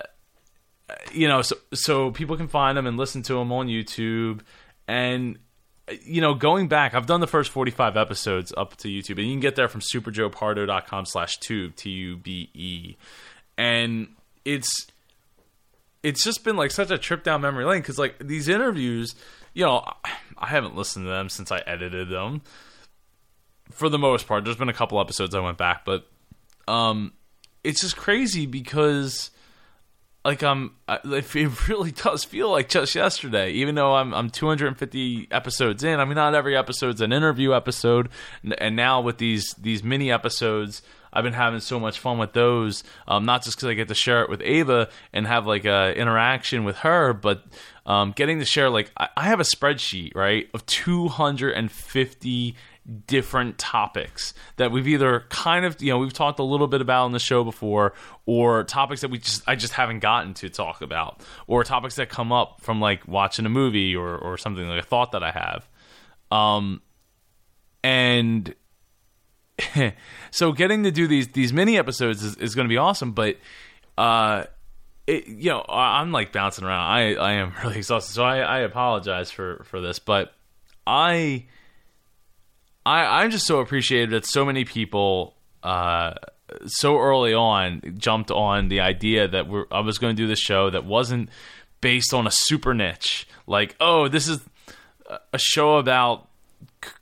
you 1.11 1.27
know, 1.27 1.41
so 1.41 1.55
so 1.73 2.11
people 2.11 2.37
can 2.37 2.47
find 2.47 2.77
them 2.77 2.87
and 2.87 2.97
listen 2.97 3.21
to 3.23 3.33
them 3.33 3.51
on 3.51 3.67
YouTube. 3.67 4.41
And 4.87 5.37
you 6.03 6.21
know, 6.21 6.33
going 6.33 6.67
back, 6.67 6.93
I've 6.93 7.05
done 7.05 7.21
the 7.21 7.27
first 7.27 7.51
45 7.51 7.95
episodes 7.95 8.53
up 8.57 8.75
to 8.77 8.87
YouTube, 8.87 9.17
and 9.17 9.27
you 9.27 9.33
can 9.33 9.39
get 9.39 9.55
there 9.55 9.67
from 9.67 9.81
superjoepardo.com 9.81 11.05
slash 11.05 11.37
tube, 11.37 11.75
T 11.75 11.89
U 11.91 12.17
B 12.17 12.49
E. 12.53 12.95
And 13.57 14.09
it's 14.45 14.87
it's 16.03 16.23
just 16.23 16.43
been 16.43 16.55
like 16.55 16.71
such 16.71 16.91
a 16.91 16.97
trip 16.97 17.23
down 17.23 17.41
memory 17.41 17.65
lane 17.65 17.81
because 17.81 17.97
like 17.97 18.15
these 18.19 18.47
interviews, 18.47 19.15
you 19.53 19.65
know, 19.65 19.83
I 20.37 20.47
haven't 20.47 20.75
listened 20.75 21.05
to 21.05 21.09
them 21.09 21.29
since 21.29 21.51
I 21.51 21.59
edited 21.65 22.09
them. 22.09 22.41
For 23.71 23.89
the 23.89 23.97
most 23.97 24.27
part, 24.27 24.45
there's 24.45 24.55
been 24.55 24.69
a 24.69 24.73
couple 24.73 25.01
episodes 25.01 25.35
I 25.35 25.41
went 25.41 25.57
back, 25.57 25.83
but 25.83 26.07
um, 26.67 27.11
it's 27.63 27.81
just 27.81 27.97
crazy 27.97 28.45
because 28.45 29.31
like 30.27 30.43
I'm, 30.43 30.71
it 30.89 31.35
really 31.69 31.91
does 31.91 32.25
feel 32.25 32.51
like 32.51 32.67
just 32.67 32.93
yesterday. 32.93 33.51
Even 33.51 33.75
though 33.75 33.95
I'm 33.95 34.13
I'm 34.13 34.29
250 34.29 35.29
episodes 35.31 35.85
in, 35.85 36.01
I 36.01 36.05
mean 36.05 36.15
not 36.15 36.35
every 36.35 36.57
episode's 36.57 36.99
an 36.99 37.13
interview 37.13 37.53
episode, 37.53 38.09
and 38.57 38.75
now 38.75 38.99
with 38.99 39.19
these 39.19 39.53
these 39.53 39.85
mini 39.85 40.11
episodes, 40.11 40.81
I've 41.13 41.23
been 41.23 41.31
having 41.31 41.61
so 41.61 41.79
much 41.79 41.99
fun 41.99 42.17
with 42.17 42.33
those. 42.33 42.83
Um, 43.07 43.23
not 43.23 43.45
just 43.45 43.55
because 43.55 43.69
I 43.69 43.73
get 43.73 43.87
to 43.87 43.95
share 43.95 44.21
it 44.21 44.29
with 44.29 44.41
Ava 44.41 44.89
and 45.13 45.25
have 45.25 45.47
like 45.47 45.63
a 45.63 45.97
interaction 45.97 46.65
with 46.65 46.75
her, 46.79 47.13
but 47.13 47.45
um, 47.85 48.11
getting 48.11 48.39
to 48.39 48.45
share 48.45 48.69
like 48.69 48.91
I, 48.97 49.07
I 49.15 49.23
have 49.27 49.39
a 49.39 49.43
spreadsheet 49.43 50.13
right 50.13 50.49
of 50.53 50.65
250 50.65 52.55
different 53.05 53.57
topics 53.57 54.33
that 54.55 54.71
we've 54.71 54.87
either 54.87 55.25
kind 55.29 55.65
of 55.65 55.81
you 55.81 55.89
know 55.89 55.97
we've 55.97 56.13
talked 56.13 56.39
a 56.39 56.43
little 56.43 56.67
bit 56.67 56.79
about 56.79 57.03
on 57.03 57.11
the 57.11 57.19
show 57.19 57.43
before 57.43 57.93
or 58.25 58.63
topics 58.63 59.01
that 59.01 59.11
we 59.11 59.17
just 59.17 59.43
I 59.45 59.55
just 59.55 59.73
haven't 59.73 59.99
gotten 59.99 60.33
to 60.35 60.49
talk 60.49 60.81
about 60.81 61.21
or 61.47 61.65
topics 61.65 61.95
that 61.95 62.07
come 62.07 62.31
up 62.31 62.61
from 62.61 62.79
like 62.79 63.05
watching 63.05 63.45
a 63.45 63.49
movie 63.49 63.93
or 63.93 64.17
or 64.17 64.37
something 64.37 64.65
like 64.67 64.83
a 64.83 64.85
thought 64.85 65.11
that 65.11 65.21
I 65.21 65.31
have. 65.31 65.67
Um 66.31 66.81
and 67.83 68.55
so 70.31 70.53
getting 70.53 70.83
to 70.83 70.91
do 70.91 71.07
these 71.07 71.27
these 71.29 71.51
mini 71.51 71.77
episodes 71.77 72.23
is, 72.23 72.35
is 72.37 72.55
going 72.55 72.65
to 72.65 72.69
be 72.69 72.77
awesome 72.77 73.11
but 73.11 73.37
uh 73.97 74.45
it, 75.07 75.27
you 75.27 75.49
know 75.49 75.65
I'm 75.67 76.13
like 76.13 76.31
bouncing 76.31 76.63
around. 76.63 76.89
I 76.89 77.15
I 77.15 77.31
am 77.33 77.51
really 77.63 77.77
exhausted 77.77 78.13
so 78.13 78.23
I 78.23 78.37
I 78.37 78.59
apologize 78.59 79.29
for 79.29 79.65
for 79.65 79.81
this 79.81 79.99
but 79.99 80.33
I 80.85 81.47
I, 82.87 83.21
I'm 83.21 83.31
just 83.31 83.45
so 83.45 83.59
appreciated 83.59 84.11
that 84.11 84.25
so 84.25 84.45
many 84.45 84.63
people 84.63 85.35
uh, 85.61 86.13
so 86.67 86.97
early 86.97 87.33
on 87.33 87.81
jumped 87.97 88.31
on 88.31 88.69
the 88.69 88.79
idea 88.79 89.27
that 89.27 89.49
we're, 89.49 89.65
I 89.69 89.81
was 89.81 89.97
going 89.97 90.15
to 90.15 90.21
do 90.21 90.25
this 90.25 90.39
show 90.39 90.69
that 90.69 90.85
wasn't 90.85 91.29
based 91.81 92.13
on 92.13 92.25
a 92.25 92.31
super 92.31 92.73
niche. 92.73 93.27
Like, 93.45 93.75
oh, 93.81 94.07
this 94.07 94.29
is 94.29 94.39
a 95.33 95.37
show 95.37 95.75
about 95.75 96.29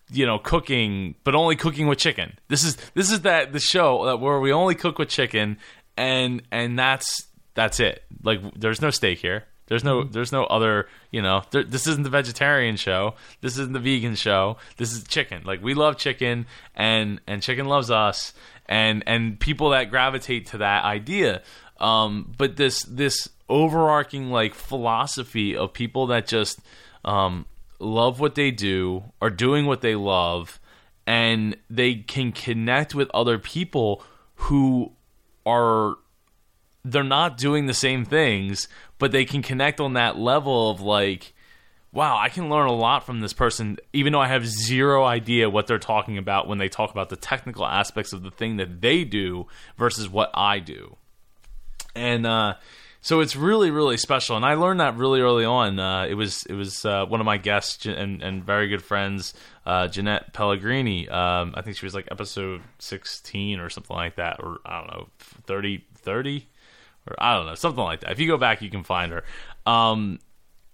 you 0.09 0.25
know 0.25 0.39
cooking, 0.39 1.13
but 1.23 1.35
only 1.35 1.55
cooking 1.55 1.85
with 1.85 1.99
chicken. 1.99 2.39
This 2.47 2.63
is 2.63 2.77
this 2.95 3.11
is 3.11 3.21
that 3.21 3.53
the 3.53 3.59
show 3.59 4.05
that 4.05 4.19
where 4.19 4.39
we 4.39 4.51
only 4.51 4.73
cook 4.73 4.97
with 4.97 5.09
chicken, 5.09 5.57
and 5.95 6.41
and 6.51 6.79
that's 6.79 7.27
that's 7.53 7.79
it. 7.79 8.03
Like, 8.23 8.41
there's 8.55 8.81
no 8.81 8.89
steak 8.89 9.19
here. 9.19 9.43
There's 9.67 9.83
no 9.83 10.01
Mm-hmm. 10.01 10.11
there's 10.11 10.31
no 10.31 10.43
other 10.45 10.87
you 11.11 11.21
know 11.21 11.43
there, 11.51 11.63
this 11.63 11.87
isn't 11.87 12.03
the 12.03 12.09
vegetarian 12.09 12.75
show. 12.75 13.15
This 13.41 13.57
isn't 13.57 13.73
the 13.73 13.79
vegan 13.79 14.15
show. 14.15 14.57
This 14.77 14.93
is 14.93 15.03
chicken. 15.03 15.43
Like 15.45 15.63
we 15.63 15.73
love 15.73 15.97
chicken 15.97 16.45
and 16.75 17.19
and 17.27 17.41
chicken 17.41 17.65
loves 17.65 17.89
us 17.89 18.33
and 18.67 19.03
and 19.07 19.39
people 19.39 19.69
that 19.71 19.89
gravitate 19.89 20.47
to 20.47 20.57
that 20.59 20.83
idea. 20.83 21.41
Um, 21.79 22.33
but 22.37 22.55
this 22.55 22.83
this 22.83 23.29
overarching 23.49 24.31
like 24.31 24.53
philosophy 24.55 25.55
of 25.55 25.73
people 25.73 26.07
that 26.07 26.27
just 26.27 26.59
um, 27.03 27.45
love 27.79 28.19
what 28.19 28.35
they 28.35 28.51
do, 28.51 29.03
are 29.21 29.29
doing 29.29 29.65
what 29.65 29.81
they 29.81 29.95
love, 29.95 30.59
and 31.05 31.55
they 31.69 31.95
can 31.95 32.31
connect 32.31 32.95
with 32.95 33.09
other 33.13 33.37
people 33.37 34.03
who 34.35 34.91
are 35.45 35.95
they're 36.85 37.03
not 37.03 37.35
doing 37.35 37.65
the 37.65 37.73
same 37.73 38.05
things, 38.05 38.67
but 38.99 39.11
they 39.11 39.25
can 39.25 39.41
connect 39.41 39.81
on 39.81 39.93
that 39.93 40.17
level 40.17 40.69
of 40.69 40.81
like, 40.81 41.33
wow, 41.91 42.15
I 42.17 42.29
can 42.29 42.47
learn 42.47 42.67
a 42.67 42.73
lot 42.73 43.05
from 43.05 43.21
this 43.21 43.33
person, 43.33 43.77
even 43.91 44.13
though 44.13 44.21
I 44.21 44.27
have 44.27 44.45
zero 44.45 45.03
idea 45.03 45.49
what 45.49 45.65
they're 45.65 45.79
talking 45.79 46.17
about 46.19 46.47
when 46.47 46.59
they 46.59 46.69
talk 46.69 46.91
about 46.91 47.09
the 47.09 47.15
technical 47.15 47.65
aspects 47.65 48.13
of 48.13 48.21
the 48.21 48.29
thing 48.29 48.57
that 48.57 48.81
they 48.81 49.03
do 49.03 49.47
versus 49.77 50.07
what 50.07 50.29
I 50.35 50.59
do. 50.59 50.95
And 51.95 52.27
uh, 52.27 52.55
so 53.01 53.21
it's 53.21 53.35
really, 53.35 53.71
really 53.71 53.97
special. 53.97 54.35
And 54.35 54.45
I 54.45 54.53
learned 54.53 54.79
that 54.79 54.95
really 54.95 55.21
early 55.21 55.45
on. 55.45 55.79
Uh, 55.79 56.05
it 56.05 56.13
was 56.13 56.45
it 56.45 56.53
was 56.53 56.85
uh, 56.85 57.05
one 57.05 57.19
of 57.19 57.25
my 57.25 57.37
guests 57.37 57.87
and, 57.87 58.21
and 58.21 58.43
very 58.43 58.67
good 58.67 58.83
friends, 58.83 59.33
uh, 59.65 59.87
Jeanette 59.87 60.33
Pellegrini. 60.33 61.09
Um, 61.09 61.55
I 61.55 61.63
think 61.63 61.77
she 61.77 61.85
was 61.85 61.95
like 61.95 62.09
episode 62.11 62.61
16 62.77 63.59
or 63.59 63.71
something 63.71 63.95
like 63.95 64.17
that, 64.17 64.39
or 64.39 64.59
I 64.65 64.81
don't 64.81 64.91
know, 64.91 65.07
30, 65.47 65.83
30 65.95 66.47
or 67.07 67.15
I 67.19 67.35
don't 67.35 67.45
know, 67.45 67.55
something 67.55 67.83
like 67.83 68.01
that. 68.01 68.11
If 68.11 68.19
you 68.19 68.27
go 68.27 68.37
back, 68.37 68.61
you 68.61 68.69
can 68.69 68.83
find 68.83 69.11
her. 69.11 69.23
Um, 69.65 70.19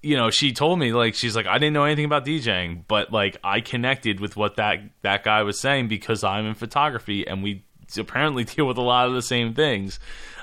you 0.02 0.16
know, 0.16 0.32
she 0.32 0.52
told 0.52 0.80
me 0.80 0.94
like 0.94 1.14
she's 1.14 1.36
like 1.36 1.46
I 1.46 1.58
didn't 1.58 1.74
know 1.74 1.84
anything 1.84 2.06
about 2.06 2.26
DJing, 2.26 2.86
but 2.88 3.12
like 3.12 3.38
I 3.44 3.62
connected 3.62 4.20
with 4.20 4.36
what 4.36 4.56
that 4.56 4.80
that 5.04 5.24
guy 5.24 5.44
was 5.44 5.60
saying 5.60 5.88
because 5.88 6.24
I'm 6.24 6.46
in 6.46 6.56
photography 6.56 7.28
and 7.28 7.44
we 7.44 7.64
apparently 7.98 8.44
deal 8.46 8.66
with 8.66 8.78
a 8.78 8.82
lot 8.82 9.08
of 9.08 9.14
the 9.14 9.22
same 9.22 9.54
things. 9.54 10.00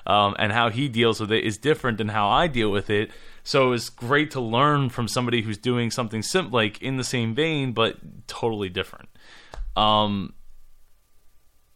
Um, 0.06 0.34
and 0.38 0.52
how 0.52 0.70
he 0.70 0.88
deals 0.88 1.20
with 1.20 1.30
it 1.30 1.44
is 1.44 1.58
different 1.58 1.98
than 1.98 2.08
how 2.08 2.30
I 2.30 2.46
deal 2.46 2.70
with 2.70 2.88
it. 2.88 3.10
So 3.42 3.72
it's 3.72 3.90
great 3.90 4.30
to 4.30 4.40
learn 4.40 4.88
from 4.88 5.06
somebody 5.06 5.42
who's 5.42 5.58
doing 5.58 5.90
something 5.90 6.22
sim- 6.22 6.50
like 6.50 6.80
in 6.80 6.96
the 6.96 7.04
same 7.04 7.34
vein, 7.34 7.72
but 7.72 7.96
totally 8.26 8.70
different. 8.70 9.10
Um, 9.76 10.32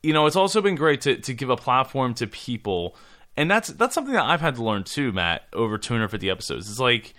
you 0.02 0.12
know, 0.12 0.26
it's 0.26 0.37
also 0.37 0.61
been 0.61 0.75
great 0.75 1.02
to, 1.02 1.16
to 1.16 1.35
give 1.35 1.50
a 1.50 1.57
platform 1.57 2.14
to 2.14 2.26
people, 2.26 2.97
and 3.36 3.50
that's 3.50 3.68
that's 3.68 3.94
something 3.94 4.14
that 4.14 4.24
I've 4.24 4.40
had 4.40 4.56
to 4.56 4.64
learn 4.64 4.84
too, 4.84 5.12
Matt. 5.12 5.42
Over 5.52 5.78
250 5.78 6.30
episodes, 6.30 6.70
it's 6.70 6.78
like 6.78 7.14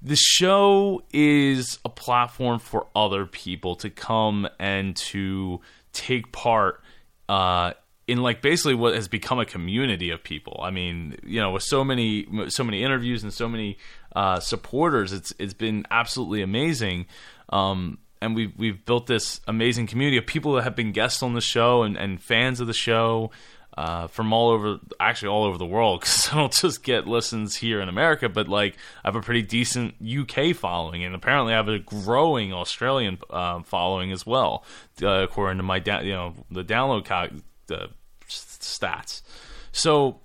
the 0.00 0.16
show 0.16 1.02
is 1.12 1.78
a 1.84 1.88
platform 1.88 2.60
for 2.60 2.86
other 2.94 3.26
people 3.26 3.76
to 3.76 3.90
come 3.90 4.48
and 4.60 4.94
to 4.96 5.60
take 5.92 6.30
part 6.30 6.82
uh, 7.28 7.72
in 8.06 8.22
like 8.22 8.40
basically 8.40 8.74
what 8.74 8.94
has 8.94 9.08
become 9.08 9.40
a 9.40 9.44
community 9.44 10.10
of 10.10 10.22
people. 10.22 10.60
I 10.62 10.70
mean, 10.70 11.16
you 11.24 11.40
know, 11.40 11.50
with 11.50 11.64
so 11.64 11.84
many 11.84 12.26
so 12.48 12.62
many 12.62 12.82
interviews 12.82 13.22
and 13.22 13.32
so 13.32 13.48
many 13.48 13.78
uh, 14.14 14.40
supporters, 14.40 15.12
it's 15.12 15.32
it's 15.38 15.54
been 15.54 15.84
absolutely 15.90 16.42
amazing. 16.42 17.06
Um, 17.48 17.98
and 18.20 18.34
we've 18.34 18.52
we've 18.56 18.84
built 18.84 19.06
this 19.06 19.40
amazing 19.46 19.88
community 19.88 20.16
of 20.16 20.26
people 20.26 20.54
that 20.54 20.62
have 20.62 20.76
been 20.76 20.92
guests 20.92 21.22
on 21.22 21.34
the 21.34 21.40
show 21.40 21.82
and, 21.82 21.96
and 21.96 22.22
fans 22.22 22.60
of 22.60 22.66
the 22.66 22.72
show. 22.72 23.30
Uh, 23.78 24.08
from 24.08 24.32
all 24.32 24.50
over, 24.50 24.80
actually 24.98 25.28
all 25.28 25.44
over 25.44 25.56
the 25.56 25.64
world, 25.64 26.00
because 26.00 26.28
I 26.32 26.34
don't 26.34 26.52
just 26.52 26.82
get 26.82 27.06
listens 27.06 27.54
here 27.54 27.80
in 27.80 27.88
America, 27.88 28.28
but 28.28 28.48
like 28.48 28.74
I 29.04 29.08
have 29.08 29.14
a 29.14 29.20
pretty 29.20 29.42
decent 29.42 29.94
UK 30.04 30.56
following, 30.56 31.04
and 31.04 31.14
apparently 31.14 31.52
I 31.52 31.56
have 31.58 31.68
a 31.68 31.78
growing 31.78 32.52
Australian 32.52 33.18
uh, 33.30 33.62
following 33.62 34.10
as 34.10 34.26
well, 34.26 34.64
uh, 35.00 35.22
according 35.22 35.58
to 35.58 35.62
my 35.62 35.78
da- 35.78 36.00
you 36.00 36.12
know 36.12 36.34
the 36.50 36.64
download 36.64 37.04
cal- 37.04 37.28
the 37.68 37.90
stats. 38.28 39.22
So 39.70 40.18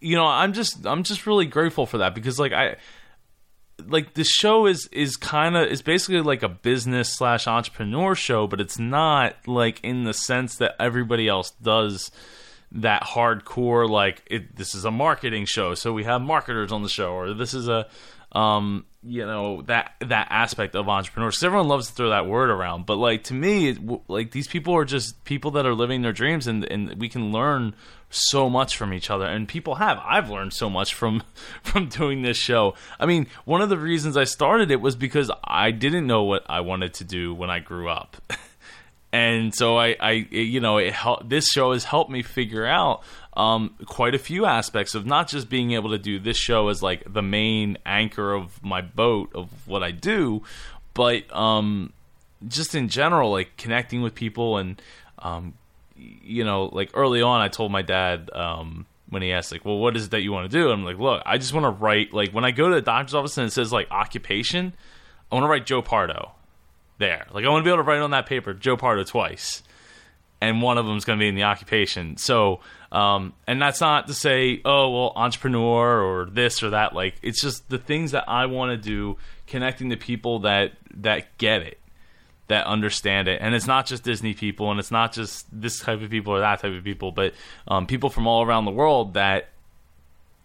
you 0.00 0.16
know, 0.16 0.26
I'm 0.26 0.54
just 0.54 0.84
I'm 0.84 1.04
just 1.04 1.24
really 1.24 1.46
grateful 1.46 1.86
for 1.86 1.98
that 1.98 2.16
because 2.16 2.40
like 2.40 2.52
I 2.52 2.78
like 3.86 4.14
the 4.14 4.24
show 4.24 4.66
is 4.66 4.88
is 4.92 5.16
kind 5.16 5.56
of 5.56 5.68
is 5.68 5.82
basically 5.82 6.20
like 6.20 6.42
a 6.42 6.48
business 6.48 7.12
slash 7.12 7.46
entrepreneur 7.46 8.14
show, 8.14 8.46
but 8.46 8.60
it's 8.60 8.78
not 8.78 9.36
like 9.46 9.80
in 9.82 10.04
the 10.04 10.14
sense 10.14 10.56
that 10.56 10.74
everybody 10.80 11.28
else 11.28 11.50
does 11.62 12.10
that 12.72 13.02
hardcore 13.02 13.88
like 13.88 14.22
it, 14.26 14.56
this 14.56 14.74
is 14.74 14.84
a 14.84 14.90
marketing 14.90 15.44
show, 15.44 15.74
so 15.74 15.92
we 15.92 16.04
have 16.04 16.20
marketers 16.20 16.72
on 16.72 16.82
the 16.82 16.88
show, 16.88 17.12
or 17.12 17.34
this 17.34 17.54
is 17.54 17.68
a 17.68 17.86
um 18.32 18.84
you 19.06 19.26
know 19.26 19.62
that 19.62 19.92
that 20.00 20.28
aspect 20.30 20.74
of 20.74 20.88
entrepreneurs. 20.88 21.42
Everyone 21.42 21.68
loves 21.68 21.88
to 21.88 21.94
throw 21.94 22.10
that 22.10 22.26
word 22.26 22.50
around, 22.50 22.86
but 22.86 22.96
like 22.96 23.24
to 23.24 23.34
me, 23.34 23.68
it, 23.68 23.78
like 24.08 24.30
these 24.30 24.48
people 24.48 24.74
are 24.74 24.84
just 24.84 25.24
people 25.24 25.52
that 25.52 25.66
are 25.66 25.74
living 25.74 26.02
their 26.02 26.12
dreams, 26.12 26.46
and 26.46 26.64
and 26.64 26.98
we 27.00 27.08
can 27.08 27.32
learn 27.32 27.74
so 28.10 28.48
much 28.48 28.76
from 28.76 28.92
each 28.92 29.10
other 29.10 29.24
and 29.24 29.48
people 29.48 29.74
have 29.74 29.98
i've 30.04 30.30
learned 30.30 30.52
so 30.52 30.70
much 30.70 30.94
from 30.94 31.20
from 31.64 31.88
doing 31.88 32.22
this 32.22 32.36
show 32.36 32.72
i 33.00 33.06
mean 33.06 33.26
one 33.44 33.60
of 33.60 33.68
the 33.68 33.76
reasons 33.76 34.16
i 34.16 34.22
started 34.22 34.70
it 34.70 34.80
was 34.80 34.94
because 34.94 35.32
i 35.42 35.72
didn't 35.72 36.06
know 36.06 36.22
what 36.22 36.44
i 36.48 36.60
wanted 36.60 36.94
to 36.94 37.02
do 37.02 37.34
when 37.34 37.50
i 37.50 37.58
grew 37.58 37.88
up 37.88 38.16
and 39.14 39.54
so 39.54 39.78
i 39.78 39.96
i 40.00 40.10
you 40.30 40.60
know 40.60 40.78
it 40.78 40.92
helped 40.92 41.28
this 41.28 41.48
show 41.48 41.72
has 41.72 41.84
helped 41.84 42.10
me 42.10 42.22
figure 42.22 42.66
out 42.66 43.02
um, 43.36 43.74
quite 43.86 44.14
a 44.14 44.18
few 44.18 44.46
aspects 44.46 44.94
of 44.94 45.06
not 45.06 45.26
just 45.26 45.48
being 45.48 45.72
able 45.72 45.90
to 45.90 45.98
do 45.98 46.20
this 46.20 46.36
show 46.36 46.68
as 46.68 46.82
like 46.82 47.02
the 47.12 47.22
main 47.22 47.76
anchor 47.84 48.32
of 48.32 48.62
my 48.62 48.80
boat 48.80 49.30
of 49.34 49.48
what 49.66 49.82
i 49.82 49.90
do 49.90 50.42
but 50.92 51.24
um 51.34 51.92
just 52.46 52.74
in 52.74 52.88
general 52.88 53.32
like 53.32 53.56
connecting 53.56 54.02
with 54.02 54.14
people 54.14 54.58
and 54.58 54.80
um, 55.18 55.54
you 55.96 56.44
know, 56.44 56.66
like 56.66 56.90
early 56.94 57.22
on, 57.22 57.40
I 57.40 57.48
told 57.48 57.72
my 57.72 57.82
dad 57.82 58.30
um, 58.32 58.86
when 59.08 59.22
he 59.22 59.32
asked, 59.32 59.52
like, 59.52 59.64
well, 59.64 59.78
what 59.78 59.96
is 59.96 60.06
it 60.06 60.10
that 60.12 60.22
you 60.22 60.32
want 60.32 60.50
to 60.50 60.56
do? 60.56 60.70
I'm 60.70 60.84
like, 60.84 60.98
look, 60.98 61.22
I 61.24 61.38
just 61.38 61.54
want 61.54 61.64
to 61.64 61.70
write, 61.70 62.12
like, 62.12 62.32
when 62.32 62.44
I 62.44 62.50
go 62.50 62.68
to 62.68 62.74
the 62.74 62.82
doctor's 62.82 63.14
office 63.14 63.38
and 63.38 63.46
it 63.46 63.52
says, 63.52 63.72
like, 63.72 63.90
occupation, 63.90 64.74
I 65.30 65.34
want 65.34 65.44
to 65.44 65.48
write 65.48 65.66
Joe 65.66 65.82
Pardo 65.82 66.32
there. 66.98 67.26
Like, 67.32 67.44
I 67.44 67.48
want 67.48 67.64
to 67.64 67.68
be 67.68 67.72
able 67.72 67.82
to 67.82 67.88
write 67.88 68.00
on 68.00 68.10
that 68.12 68.26
paper 68.26 68.54
Joe 68.54 68.76
Pardo 68.76 69.04
twice. 69.04 69.62
And 70.40 70.60
one 70.60 70.76
of 70.76 70.84
them 70.84 70.96
is 70.96 71.04
going 71.04 71.18
to 71.18 71.22
be 71.22 71.28
in 71.28 71.36
the 71.36 71.44
occupation. 71.44 72.18
So, 72.18 72.60
um, 72.92 73.32
and 73.46 73.62
that's 73.62 73.80
not 73.80 74.08
to 74.08 74.14
say, 74.14 74.60
oh, 74.64 74.90
well, 74.90 75.12
entrepreneur 75.16 76.02
or 76.02 76.26
this 76.26 76.62
or 76.62 76.70
that. 76.70 76.94
Like, 76.94 77.14
it's 77.22 77.40
just 77.40 77.68
the 77.70 77.78
things 77.78 78.10
that 78.10 78.28
I 78.28 78.46
want 78.46 78.70
to 78.70 78.76
do, 78.76 79.16
connecting 79.46 79.90
to 79.90 79.96
people 79.96 80.40
that 80.40 80.72
that 80.96 81.38
get 81.38 81.62
it 81.62 81.78
that 82.48 82.66
understand 82.66 83.28
it. 83.28 83.40
And 83.40 83.54
it's 83.54 83.66
not 83.66 83.86
just 83.86 84.02
Disney 84.02 84.34
people, 84.34 84.70
and 84.70 84.78
it's 84.78 84.90
not 84.90 85.12
just 85.12 85.46
this 85.50 85.80
type 85.80 86.02
of 86.02 86.10
people 86.10 86.34
or 86.34 86.40
that 86.40 86.60
type 86.60 86.72
of 86.72 86.84
people, 86.84 87.10
but 87.10 87.32
um, 87.66 87.86
people 87.86 88.10
from 88.10 88.26
all 88.26 88.42
around 88.44 88.64
the 88.64 88.70
world 88.70 89.14
that 89.14 89.48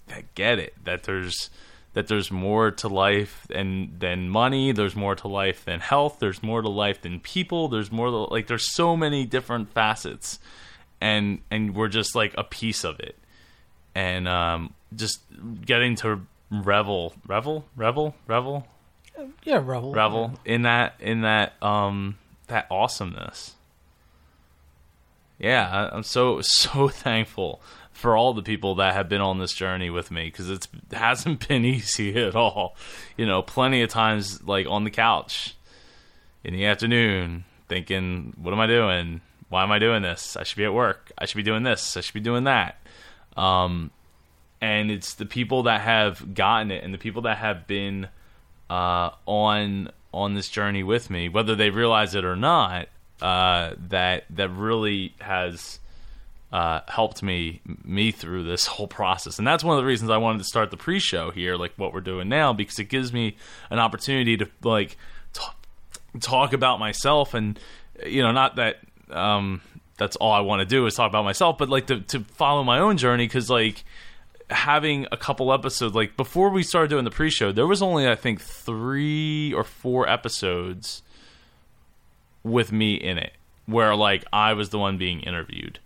that 0.07 0.33
get 0.35 0.59
it. 0.59 0.73
That 0.85 1.03
there's 1.03 1.49
that 1.93 2.07
there's 2.07 2.31
more 2.31 2.71
to 2.71 2.87
life 2.87 3.45
than 3.49 3.97
than 3.99 4.29
money. 4.29 4.71
There's 4.71 4.95
more 4.95 5.15
to 5.15 5.27
life 5.27 5.65
than 5.65 5.79
health. 5.79 6.17
There's 6.19 6.43
more 6.43 6.61
to 6.61 6.69
life 6.69 7.01
than 7.01 7.19
people. 7.19 7.67
There's 7.67 7.91
more 7.91 8.07
to, 8.07 8.17
like 8.33 8.47
there's 8.47 8.73
so 8.73 8.95
many 8.95 9.25
different 9.25 9.73
facets, 9.73 10.39
and 11.01 11.39
and 11.49 11.75
we're 11.75 11.87
just 11.87 12.15
like 12.15 12.33
a 12.37 12.43
piece 12.43 12.83
of 12.83 12.99
it, 12.99 13.17
and 13.95 14.27
um, 14.27 14.73
just 14.95 15.21
getting 15.65 15.95
to 15.97 16.21
revel, 16.51 17.13
revel, 17.27 17.65
revel, 17.75 18.15
revel 18.27 18.67
yeah, 19.43 19.61
revel, 19.63 19.93
revel 19.93 20.39
in 20.45 20.63
that 20.63 20.95
in 20.99 21.21
that 21.21 21.61
um 21.61 22.17
that 22.47 22.67
awesomeness. 22.69 23.55
Yeah, 25.37 25.89
I'm 25.91 26.03
so 26.03 26.41
so 26.43 26.87
thankful 26.87 27.61
for 27.99 28.15
all 28.15 28.33
the 28.33 28.41
people 28.41 28.75
that 28.75 28.93
have 28.93 29.09
been 29.09 29.19
on 29.19 29.39
this 29.39 29.51
journey 29.51 29.89
with 29.89 30.09
me 30.09 30.25
because 30.25 30.49
it 30.49 30.67
hasn't 30.93 31.45
been 31.49 31.65
easy 31.65 32.15
at 32.15 32.33
all. 32.33 32.77
You 33.17 33.25
know, 33.25 33.41
plenty 33.41 33.81
of 33.81 33.89
times 33.89 34.41
like 34.43 34.65
on 34.67 34.85
the 34.85 34.89
couch 34.89 35.55
in 36.43 36.53
the 36.53 36.65
afternoon, 36.65 37.43
thinking, 37.67 38.33
"What 38.41 38.53
am 38.53 38.59
I 38.61 38.67
doing? 38.67 39.19
Why 39.49 39.63
am 39.63 39.71
I 39.71 39.79
doing 39.79 40.01
this? 40.01 40.37
I 40.37 40.43
should 40.43 40.57
be 40.57 40.63
at 40.63 40.73
work. 40.73 41.11
I 41.17 41.25
should 41.25 41.35
be 41.35 41.43
doing 41.43 41.63
this. 41.63 41.97
I 41.97 42.01
should 42.01 42.13
be 42.13 42.21
doing 42.21 42.45
that." 42.45 42.77
Um, 43.35 43.91
and 44.61 44.89
it's 44.89 45.13
the 45.15 45.25
people 45.25 45.63
that 45.63 45.81
have 45.81 46.33
gotten 46.33 46.71
it 46.71 46.83
and 46.83 46.93
the 46.93 46.97
people 46.97 47.23
that 47.23 47.37
have 47.37 47.67
been 47.67 48.07
uh, 48.69 49.09
on 49.25 49.91
on 50.13 50.35
this 50.35 50.47
journey 50.47 50.83
with 50.83 51.09
me, 51.09 51.27
whether 51.27 51.53
they 51.53 51.69
realize 51.69 52.15
it 52.15 52.23
or 52.23 52.37
not. 52.37 52.87
Uh, 53.21 53.73
that 53.89 54.23
that 54.29 54.49
really 54.49 55.13
has 55.19 55.79
uh, 56.51 56.81
helped 56.87 57.21
me 57.21 57.61
me 57.83 58.11
through 58.11 58.43
this 58.43 58.65
whole 58.65 58.87
process, 58.87 59.37
and 59.37 59.47
that's 59.47 59.63
one 59.63 59.77
of 59.77 59.83
the 59.83 59.87
reasons 59.87 60.09
I 60.09 60.17
wanted 60.17 60.39
to 60.39 60.45
start 60.45 60.71
the 60.71 60.77
pre-show 60.77 61.31
here, 61.31 61.55
like 61.55 61.73
what 61.77 61.93
we're 61.93 62.01
doing 62.01 62.27
now, 62.27 62.53
because 62.53 62.79
it 62.79 62.85
gives 62.85 63.13
me 63.13 63.35
an 63.69 63.79
opportunity 63.79 64.35
to 64.37 64.47
like 64.63 64.97
talk, 65.33 65.55
talk 66.19 66.53
about 66.53 66.79
myself, 66.79 67.33
and 67.33 67.59
you 68.05 68.23
know, 68.23 68.31
not 68.31 68.55
that 68.55 68.79
um, 69.11 69.61
that's 69.97 70.15
all 70.15 70.31
I 70.31 70.39
want 70.39 70.61
to 70.61 70.65
do 70.65 70.85
is 70.87 70.95
talk 70.95 71.09
about 71.09 71.23
myself, 71.23 71.57
but 71.57 71.69
like 71.69 71.87
to 71.87 72.01
to 72.01 72.21
follow 72.21 72.63
my 72.63 72.79
own 72.79 72.97
journey, 72.97 73.27
because 73.27 73.49
like 73.49 73.83
having 74.49 75.05
a 75.11 75.17
couple 75.17 75.53
episodes 75.53 75.93
like 75.93 76.17
before 76.17 76.49
we 76.49 76.63
started 76.63 76.87
doing 76.89 77.03
the 77.03 77.11
pre-show 77.11 77.51
there 77.51 77.67
was 77.67 77.83
only 77.83 78.07
i 78.07 78.15
think 78.15 78.41
three 78.41 79.53
or 79.53 79.63
four 79.63 80.09
episodes 80.09 81.03
with 82.43 82.71
me 82.71 82.95
in 82.95 83.19
it 83.19 83.33
where 83.67 83.95
like 83.95 84.25
i 84.33 84.53
was 84.53 84.69
the 84.69 84.79
one 84.79 84.97
being 84.97 85.19
interviewed 85.19 85.77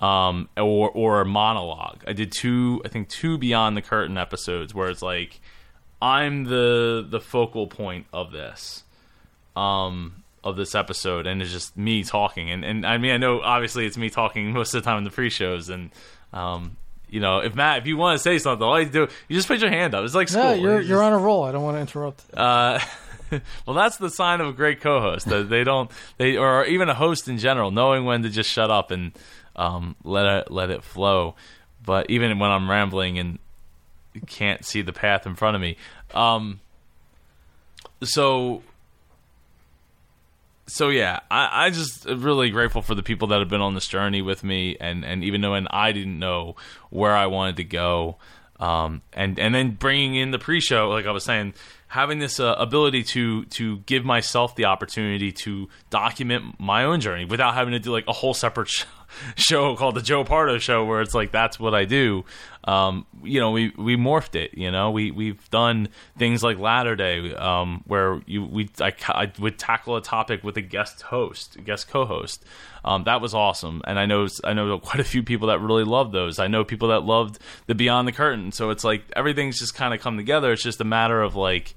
um 0.00 0.48
or 0.56 0.90
or 0.90 1.20
a 1.20 1.24
monologue 1.24 2.02
i 2.06 2.12
did 2.12 2.30
two 2.30 2.80
i 2.84 2.88
think 2.88 3.08
two 3.08 3.36
beyond 3.36 3.76
the 3.76 3.82
curtain 3.82 4.16
episodes 4.16 4.72
where 4.74 4.88
it's 4.88 5.02
like 5.02 5.40
i'm 6.00 6.44
the 6.44 7.04
the 7.08 7.20
focal 7.20 7.66
point 7.66 8.06
of 8.12 8.30
this 8.30 8.84
um 9.56 10.22
of 10.44 10.56
this 10.56 10.74
episode 10.74 11.26
and 11.26 11.42
it's 11.42 11.50
just 11.50 11.76
me 11.76 12.04
talking 12.04 12.50
and 12.50 12.64
and 12.64 12.86
i 12.86 12.96
mean 12.96 13.10
i 13.10 13.16
know 13.16 13.40
obviously 13.40 13.86
it's 13.86 13.96
me 13.98 14.08
talking 14.08 14.52
most 14.52 14.72
of 14.74 14.82
the 14.82 14.88
time 14.88 14.98
in 14.98 15.04
the 15.04 15.10
pre-shows 15.10 15.68
and 15.68 15.90
um 16.32 16.76
you 17.10 17.20
know, 17.20 17.38
if 17.38 17.54
Matt, 17.54 17.78
if 17.78 17.86
you 17.86 17.96
want 17.96 18.18
to 18.18 18.22
say 18.22 18.36
something, 18.38 18.62
all 18.62 18.78
you 18.78 18.86
do, 18.86 19.08
you 19.28 19.36
just 19.36 19.48
put 19.48 19.60
your 19.60 19.70
hand 19.70 19.94
up. 19.94 20.04
It's 20.04 20.14
like 20.14 20.28
school. 20.28 20.42
Yeah, 20.42 20.54
you're 20.56 20.80
You 20.82 20.88
you're 20.88 20.98
just- 20.98 21.06
on 21.06 21.12
a 21.14 21.16
roll. 21.18 21.42
I 21.44 21.52
don't 21.52 21.62
want 21.62 21.78
to 21.78 21.80
interrupt. 21.80 22.22
uh, 22.34 22.78
well, 23.66 23.74
that's 23.74 23.96
the 23.96 24.10
sign 24.10 24.42
of 24.42 24.48
a 24.48 24.52
great 24.52 24.82
co-host. 24.82 25.26
That 25.26 25.48
they 25.48 25.64
don't, 25.64 25.90
they 26.18 26.36
or 26.36 26.66
even 26.66 26.90
a 26.90 26.94
host 26.94 27.26
in 27.26 27.38
general, 27.38 27.70
knowing 27.70 28.04
when 28.04 28.24
to 28.24 28.28
just 28.28 28.50
shut 28.50 28.70
up 28.70 28.90
and 28.90 29.12
um, 29.58 29.96
let 30.04 30.24
it 30.24 30.50
let 30.50 30.70
it 30.70 30.82
flow. 30.82 31.34
But 31.84 32.08
even 32.08 32.38
when 32.38 32.50
I'm 32.50 32.70
rambling 32.70 33.18
and 33.18 33.38
can't 34.26 34.64
see 34.64 34.82
the 34.82 34.92
path 34.92 35.26
in 35.26 35.34
front 35.34 35.56
of 35.56 35.60
me, 35.60 35.76
um, 36.14 36.60
so 38.02 38.62
so 40.66 40.90
yeah, 40.90 41.20
I, 41.30 41.66
I 41.66 41.70
just 41.70 42.04
really 42.04 42.50
grateful 42.50 42.82
for 42.82 42.94
the 42.94 43.02
people 43.02 43.28
that 43.28 43.40
have 43.40 43.48
been 43.48 43.60
on 43.60 43.74
this 43.74 43.88
journey 43.88 44.22
with 44.22 44.44
me, 44.44 44.76
and 44.80 45.04
and 45.04 45.24
even 45.24 45.40
though 45.40 45.54
and 45.54 45.66
I 45.70 45.92
didn't 45.92 46.18
know 46.18 46.56
where 46.90 47.16
I 47.16 47.26
wanted 47.26 47.56
to 47.56 47.64
go, 47.64 48.16
um, 48.60 49.02
and 49.12 49.38
and 49.38 49.54
then 49.54 49.72
bringing 49.72 50.14
in 50.14 50.30
the 50.30 50.38
pre-show, 50.38 50.90
like 50.90 51.06
I 51.06 51.10
was 51.10 51.24
saying, 51.24 51.54
having 51.88 52.18
this 52.18 52.38
uh, 52.38 52.54
ability 52.58 53.02
to 53.02 53.46
to 53.46 53.78
give 53.78 54.04
myself 54.04 54.54
the 54.56 54.66
opportunity 54.66 55.32
to 55.32 55.68
document 55.90 56.60
my 56.60 56.84
own 56.84 57.00
journey 57.00 57.24
without 57.24 57.54
having 57.54 57.72
to 57.72 57.78
do 57.78 57.90
like 57.90 58.06
a 58.06 58.12
whole 58.12 58.34
separate 58.34 58.68
sh- 58.68 58.84
show 59.36 59.76
called 59.76 59.94
the 59.94 60.02
Joe 60.02 60.24
Pardo 60.24 60.58
Show, 60.58 60.84
where 60.84 61.00
it's 61.00 61.14
like 61.14 61.30
that's 61.30 61.58
what 61.58 61.74
I 61.74 61.84
do. 61.84 62.24
Um, 62.64 63.06
you 63.22 63.40
know, 63.40 63.50
we 63.50 63.72
we 63.76 63.96
morphed 63.96 64.34
it. 64.34 64.56
You 64.56 64.70
know, 64.70 64.90
we 64.90 65.10
we've 65.10 65.48
done 65.50 65.88
things 66.18 66.42
like 66.42 66.58
Latter 66.58 66.96
Day, 66.96 67.34
um, 67.34 67.82
where 67.86 68.20
you 68.26 68.44
we 68.44 68.70
I, 68.80 68.92
I 69.08 69.32
would 69.38 69.58
tackle 69.58 69.96
a 69.96 70.02
topic 70.02 70.44
with 70.44 70.56
a 70.56 70.62
guest 70.62 71.02
host, 71.02 71.56
guest 71.64 71.88
co-host. 71.88 72.44
Um, 72.84 73.04
that 73.04 73.20
was 73.20 73.34
awesome, 73.34 73.82
and 73.86 73.98
I 73.98 74.06
know 74.06 74.28
I 74.44 74.52
know 74.52 74.78
quite 74.78 75.00
a 75.00 75.04
few 75.04 75.22
people 75.22 75.48
that 75.48 75.60
really 75.60 75.84
loved 75.84 76.12
those. 76.12 76.38
I 76.38 76.48
know 76.48 76.64
people 76.64 76.88
that 76.88 77.04
loved 77.04 77.38
the 77.66 77.74
Beyond 77.74 78.06
the 78.06 78.12
Curtain. 78.12 78.52
So 78.52 78.70
it's 78.70 78.84
like 78.84 79.04
everything's 79.16 79.58
just 79.58 79.74
kind 79.74 79.94
of 79.94 80.00
come 80.00 80.16
together. 80.16 80.52
It's 80.52 80.62
just 80.62 80.80
a 80.80 80.84
matter 80.84 81.22
of 81.22 81.34
like 81.34 81.74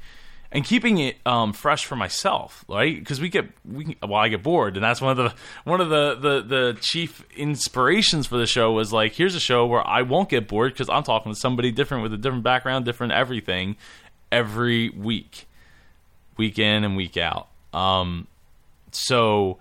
and 0.52 0.66
keeping 0.66 0.98
it 0.98 1.16
um, 1.26 1.54
fresh 1.54 1.86
for 1.86 1.96
myself, 1.96 2.66
right? 2.68 2.98
Because 2.98 3.22
we 3.22 3.30
get 3.30 3.50
we 3.66 3.96
well, 4.02 4.16
I 4.16 4.28
get 4.28 4.44
bored, 4.44 4.76
and 4.76 4.84
that's 4.84 5.00
one 5.00 5.12
of 5.12 5.18
the 5.18 5.34
one 5.64 5.80
of 5.80 5.90
the, 5.90 6.16
the 6.16 6.42
the 6.42 6.78
chief 6.82 7.26
inspirations 7.36 8.28
for 8.28 8.38
the 8.38 8.46
show 8.46 8.72
was 8.72 8.92
like, 8.92 9.14
here's 9.14 9.36
a 9.36 9.40
show 9.40 9.66
where 9.66 9.86
I 9.88 10.02
won't 10.02 10.30
get 10.30 10.48
bored 10.48 10.74
because 10.74 10.90
I'm 10.90 11.04
talking 11.04 11.32
to 11.32 11.40
somebody 11.40 11.72
different 11.72 12.04
with 12.04 12.14
a 12.14 12.18
different 12.18 12.44
background, 12.44 12.86
different 12.86 13.14
everything, 13.14 13.78
every 14.32 14.90
week, 14.90 15.48
week 16.38 16.60
in 16.60 16.84
and 16.84 16.98
week 16.98 17.16
out. 17.16 17.48
Um, 17.74 18.28
so 18.92 19.58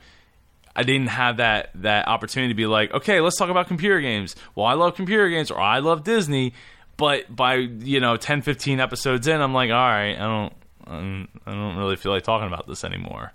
I 0.75 0.83
didn't 0.83 1.09
have 1.09 1.37
that 1.37 1.71
that 1.77 2.09
opportunity 2.09 2.53
to 2.53 2.57
be 2.57 2.67
like, 2.67 2.93
okay, 2.93 3.21
let's 3.21 3.37
talk 3.37 3.49
about 3.49 3.69
computer 3.69 4.01
games. 4.01 4.35
Well, 4.57 4.67
I 4.67 4.75
love 4.75 4.97
computer 4.97 5.29
games, 5.29 5.53
or 5.53 5.61
I 5.61 5.79
love 5.79 6.03
Disney. 6.03 6.53
But 6.97 7.35
by 7.35 7.55
you 7.55 8.01
know 8.01 8.17
10, 8.17 8.43
15 8.43 8.81
episodes 8.81 9.29
in, 9.29 9.41
I'm 9.41 9.55
like, 9.55 9.71
all 9.71 9.77
right, 9.77 10.15
I 10.15 10.19
don't, 10.19 10.53
I 10.87 11.27
don't 11.47 11.77
really 11.77 11.97
feel 11.97 12.13
like 12.13 12.23
talking 12.23 12.47
about 12.47 12.67
this 12.67 12.85
anymore. 12.85 13.33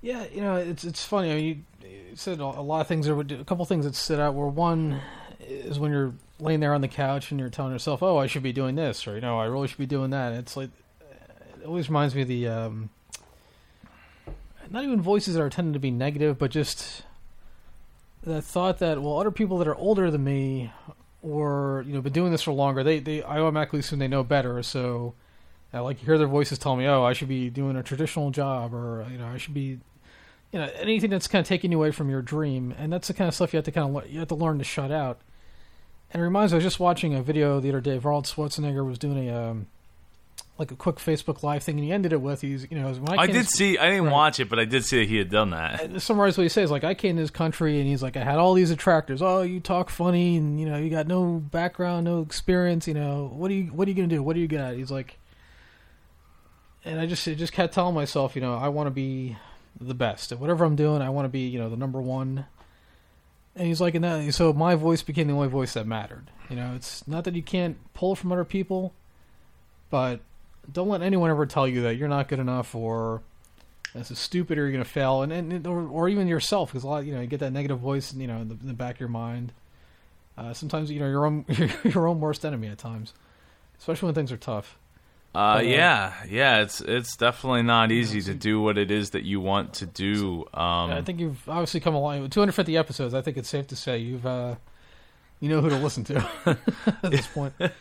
Yeah, 0.00 0.24
you 0.32 0.40
know, 0.40 0.56
it's 0.56 0.84
it's 0.84 1.04
funny. 1.04 1.30
I 1.30 1.34
mean, 1.34 1.66
you, 1.82 2.16
said 2.16 2.40
a 2.40 2.46
lot 2.46 2.80
of 2.80 2.88
things. 2.88 3.06
There 3.06 3.14
were 3.14 3.22
a 3.22 3.44
couple 3.44 3.64
things 3.64 3.84
that 3.84 3.94
stood 3.94 4.18
out. 4.18 4.34
Where 4.34 4.48
one 4.48 5.00
is 5.40 5.78
when 5.78 5.92
you're 5.92 6.14
laying 6.40 6.60
there 6.60 6.74
on 6.74 6.80
the 6.80 6.88
couch 6.88 7.30
and 7.30 7.38
you're 7.38 7.50
telling 7.50 7.72
yourself, 7.72 8.02
"Oh, 8.02 8.16
I 8.16 8.26
should 8.26 8.42
be 8.42 8.52
doing 8.52 8.74
this," 8.74 9.06
or 9.06 9.14
you 9.14 9.20
know, 9.20 9.38
"I 9.38 9.46
really 9.46 9.68
should 9.68 9.78
be 9.78 9.86
doing 9.86 10.10
that." 10.10 10.32
It's 10.32 10.56
like 10.56 10.70
it 11.60 11.66
always 11.66 11.88
reminds 11.88 12.14
me 12.14 12.22
of 12.22 12.28
the 12.28 12.48
um, 12.48 12.90
not 14.70 14.84
even 14.84 15.00
voices 15.00 15.34
that 15.34 15.42
are 15.42 15.50
tending 15.50 15.72
to 15.72 15.78
be 15.78 15.90
negative, 15.90 16.38
but 16.38 16.50
just 16.50 17.02
the 18.22 18.42
thought 18.42 18.78
that 18.78 19.00
well, 19.00 19.18
other 19.18 19.30
people 19.30 19.58
that 19.58 19.68
are 19.68 19.76
older 19.76 20.10
than 20.10 20.24
me 20.24 20.72
or 21.22 21.84
you 21.86 21.92
know 21.92 22.00
been 22.00 22.12
doing 22.12 22.32
this 22.32 22.42
for 22.42 22.52
longer, 22.52 22.82
they 22.82 22.98
they 22.98 23.22
I 23.22 23.38
automatically 23.38 23.80
assume 23.80 24.00
they 24.00 24.08
know 24.08 24.24
better. 24.24 24.62
So 24.62 25.14
I 25.72 25.80
like 25.80 26.00
you 26.00 26.06
hear 26.06 26.18
their 26.18 26.26
voices 26.26 26.58
tell 26.58 26.76
me, 26.76 26.86
"Oh, 26.86 27.02
I 27.02 27.12
should 27.12 27.28
be 27.28 27.50
doing 27.50 27.76
a 27.76 27.82
traditional 27.82 28.30
job," 28.30 28.74
or 28.74 29.06
you 29.10 29.18
know, 29.18 29.26
I 29.26 29.38
should 29.38 29.54
be 29.54 29.78
you 30.52 30.58
know 30.58 30.68
anything 30.78 31.10
that's 31.10 31.28
kind 31.28 31.40
of 31.40 31.48
taking 31.48 31.72
you 31.72 31.78
away 31.78 31.90
from 31.90 32.10
your 32.10 32.22
dream, 32.22 32.74
and 32.78 32.92
that's 32.92 33.08
the 33.08 33.14
kind 33.14 33.28
of 33.28 33.34
stuff 33.34 33.52
you 33.52 33.56
have 33.56 33.64
to 33.64 33.72
kind 33.72 33.96
of 33.96 34.10
you 34.10 34.18
have 34.18 34.28
to 34.28 34.34
learn 34.34 34.58
to 34.58 34.64
shut 34.64 34.90
out. 34.90 35.20
And 36.12 36.20
it 36.20 36.24
reminds 36.24 36.52
me, 36.52 36.56
I 36.56 36.58
was 36.58 36.64
just 36.64 36.78
watching 36.78 37.14
a 37.14 37.22
video 37.22 37.58
the 37.58 37.70
other 37.70 37.80
day. 37.80 37.96
Arnold 37.96 38.26
Schwarzenegger 38.26 38.86
was 38.86 38.98
doing 38.98 39.30
a 39.30 39.50
um, 39.50 39.66
like 40.58 40.70
a 40.70 40.76
quick 40.76 40.96
Facebook 40.96 41.42
Live 41.42 41.62
thing, 41.62 41.76
and 41.76 41.84
he 41.84 41.90
ended 41.90 42.12
it 42.12 42.20
with, 42.20 42.42
"He's 42.42 42.66
you 42.70 42.78
know, 42.78 42.94
I, 43.08 43.22
I 43.22 43.26
did 43.26 43.48
see, 43.48 43.78
I 43.78 43.88
didn't 43.88 44.04
right. 44.04 44.12
watch 44.12 44.38
it, 44.38 44.50
but 44.50 44.58
I 44.58 44.66
did 44.66 44.84
see 44.84 44.98
that 44.98 45.08
he 45.08 45.16
had 45.16 45.30
done 45.30 45.50
that." 45.50 45.80
And 45.80 45.94
to 45.94 46.00
summarize 46.00 46.36
what 46.36 46.42
he 46.42 46.50
says, 46.50 46.70
like 46.70 46.84
I 46.84 46.92
came 46.92 47.16
to 47.16 47.22
this 47.22 47.30
country, 47.30 47.78
and 47.80 47.88
he's 47.88 48.02
like, 48.02 48.16
I 48.16 48.22
had 48.22 48.36
all 48.38 48.52
these 48.52 48.70
attractors. 48.70 49.22
Oh, 49.22 49.40
you 49.40 49.58
talk 49.58 49.88
funny, 49.88 50.36
and 50.36 50.60
you 50.60 50.66
know, 50.66 50.76
you 50.76 50.90
got 50.90 51.06
no 51.06 51.42
background, 51.50 52.04
no 52.04 52.20
experience. 52.20 52.86
You 52.86 52.94
know, 52.94 53.32
what 53.34 53.50
are 53.50 53.54
you, 53.54 53.64
what 53.64 53.88
are 53.88 53.90
you 53.90 53.96
gonna 53.96 54.08
do? 54.08 54.22
What 54.22 54.34
do 54.34 54.40
you 54.40 54.48
got? 54.48 54.74
He's 54.74 54.90
like, 54.90 55.18
and 56.84 57.00
I 57.00 57.06
just, 57.06 57.26
I 57.26 57.34
just 57.34 57.52
kept 57.52 57.74
telling 57.74 57.94
myself, 57.94 58.34
you 58.34 58.42
know, 58.42 58.54
I 58.54 58.68
want 58.68 58.86
to 58.86 58.90
be 58.90 59.36
the 59.80 59.94
best 59.94 60.32
at 60.32 60.38
whatever 60.38 60.64
I'm 60.64 60.76
doing. 60.76 61.02
I 61.02 61.10
want 61.10 61.24
to 61.24 61.30
be, 61.30 61.48
you 61.48 61.58
know, 61.58 61.70
the 61.70 61.76
number 61.76 62.00
one. 62.00 62.46
And 63.54 63.66
he's 63.66 63.80
like, 63.80 63.94
and 63.94 64.04
that, 64.04 64.32
so 64.34 64.52
my 64.52 64.74
voice 64.74 65.02
became 65.02 65.28
the 65.28 65.34
only 65.34 65.48
voice 65.48 65.74
that 65.74 65.86
mattered. 65.86 66.30
You 66.48 66.56
know, 66.56 66.72
it's 66.74 67.06
not 67.06 67.24
that 67.24 67.34
you 67.34 67.42
can't 67.42 67.76
pull 67.94 68.14
from 68.14 68.32
other 68.32 68.44
people, 68.44 68.94
but 69.90 70.20
don't 70.70 70.88
let 70.88 71.02
anyone 71.02 71.30
ever 71.30 71.46
tell 71.46 71.68
you 71.68 71.82
that 71.82 71.96
you're 71.96 72.08
not 72.08 72.28
good 72.28 72.38
enough 72.38 72.74
or 72.74 73.22
this 73.94 74.10
is 74.10 74.18
stupid 74.18 74.56
or 74.58 74.62
you're 74.62 74.72
going 74.72 74.84
to 74.84 74.88
fail, 74.88 75.22
and, 75.22 75.32
and 75.32 75.66
or, 75.66 75.86
or 75.86 76.08
even 76.08 76.26
yourself 76.26 76.70
because 76.72 76.84
a 76.84 76.86
lot, 76.86 77.04
you 77.04 77.14
know, 77.14 77.20
you 77.20 77.26
get 77.26 77.40
that 77.40 77.52
negative 77.52 77.78
voice, 77.78 78.14
you 78.14 78.26
know, 78.26 78.38
in 78.38 78.48
the, 78.48 78.54
in 78.54 78.66
the 78.66 78.72
back 78.72 78.96
of 78.96 79.00
your 79.00 79.08
mind. 79.08 79.52
Uh, 80.36 80.54
sometimes 80.54 80.90
you 80.90 80.98
know 80.98 81.08
your 81.08 81.26
own 81.26 81.44
your 81.84 82.08
own 82.08 82.18
worst 82.18 82.44
enemy 82.44 82.68
at 82.68 82.78
times, 82.78 83.12
especially 83.78 84.06
when 84.06 84.14
things 84.14 84.32
are 84.32 84.38
tough. 84.38 84.78
Uh, 85.34 85.62
yeah, 85.64 86.12
yeah, 86.28 86.60
it's 86.60 86.82
it's 86.82 87.16
definitely 87.16 87.62
not 87.62 87.90
easy 87.90 88.20
to 88.20 88.34
do 88.34 88.60
what 88.60 88.76
it 88.76 88.90
is 88.90 89.10
that 89.10 89.24
you 89.24 89.40
want 89.40 89.72
to 89.74 89.86
do. 89.86 90.42
Um, 90.52 90.90
I 90.90 91.00
think 91.00 91.20
you've 91.20 91.48
obviously 91.48 91.80
come 91.80 91.94
along. 91.94 92.28
250 92.28 92.76
episodes. 92.76 93.14
I 93.14 93.22
think 93.22 93.38
it's 93.38 93.48
safe 93.48 93.66
to 93.68 93.76
say 93.76 93.96
you've 93.96 94.26
uh, 94.26 94.56
you 95.40 95.48
know 95.48 95.62
who 95.62 95.70
to 95.70 95.76
listen 95.76 96.04
to 96.04 96.28
at 96.46 97.10
this 97.10 97.26
point. 97.26 97.54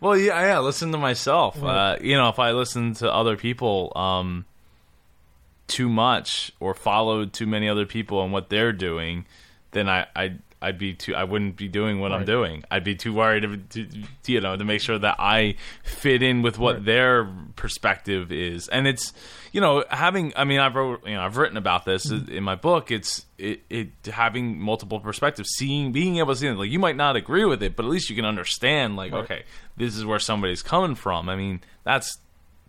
Well, 0.00 0.16
yeah, 0.16 0.40
yeah. 0.40 0.58
Listen 0.60 0.92
to 0.92 0.98
myself. 0.98 1.60
Right. 1.60 1.92
Uh, 1.92 1.98
you 2.00 2.16
know, 2.16 2.28
if 2.28 2.38
I 2.38 2.52
listen 2.52 2.94
to 2.94 3.12
other 3.12 3.36
people 3.36 3.92
um, 3.94 4.44
too 5.66 5.88
much 5.88 6.52
or 6.58 6.74
followed 6.74 7.32
too 7.32 7.46
many 7.46 7.68
other 7.68 7.86
people 7.86 8.22
and 8.24 8.32
what 8.32 8.48
they're 8.48 8.72
doing, 8.72 9.26
then 9.72 9.88
I, 9.88 10.06
I, 10.16 10.34
I'd 10.60 10.76
be 10.78 10.92
too. 10.94 11.14
I 11.14 11.22
wouldn't 11.24 11.56
be 11.56 11.68
doing 11.68 12.00
what 12.00 12.10
I'm 12.10 12.24
doing. 12.24 12.64
I'd 12.70 12.82
be 12.82 12.96
too 12.96 13.12
worried 13.14 13.42
to, 13.70 13.86
to, 13.86 14.32
you 14.32 14.40
know, 14.40 14.56
to 14.56 14.64
make 14.64 14.80
sure 14.80 14.98
that 14.98 15.16
I 15.20 15.54
fit 15.84 16.22
in 16.22 16.42
with 16.42 16.58
what 16.58 16.76
Right. 16.76 16.84
their 16.84 17.30
perspective 17.54 18.32
is. 18.32 18.66
And 18.68 18.86
it's, 18.88 19.12
you 19.52 19.60
know, 19.60 19.84
having. 19.88 20.32
I 20.36 20.44
mean, 20.44 20.58
I've 20.58 20.74
wrote, 20.74 21.06
you 21.06 21.14
know, 21.14 21.20
I've 21.22 21.36
written 21.36 21.56
about 21.56 21.84
this 21.84 22.10
Mm-hmm. 22.10 22.32
in 22.32 22.42
my 22.42 22.56
book. 22.56 22.90
It's 22.90 23.24
it, 23.38 23.60
it 23.70 23.88
having 24.10 24.58
multiple 24.60 24.98
perspectives, 25.00 25.50
seeing, 25.56 25.92
being 25.92 26.16
able 26.18 26.34
to 26.34 26.40
see 26.40 26.48
it. 26.48 26.54
Like 26.54 26.70
you 26.70 26.78
might 26.80 26.96
not 26.96 27.14
agree 27.14 27.44
with 27.44 27.62
it, 27.62 27.76
but 27.76 27.84
at 27.84 27.90
least 27.90 28.10
you 28.10 28.16
can 28.16 28.24
understand. 28.24 28.96
Like, 28.96 29.12
Right. 29.12 29.24
okay, 29.24 29.42
this 29.76 29.96
is 29.96 30.04
where 30.04 30.18
somebody's 30.18 30.62
coming 30.62 30.94
from. 30.96 31.28
I 31.28 31.36
mean, 31.36 31.60
that's 31.84 32.18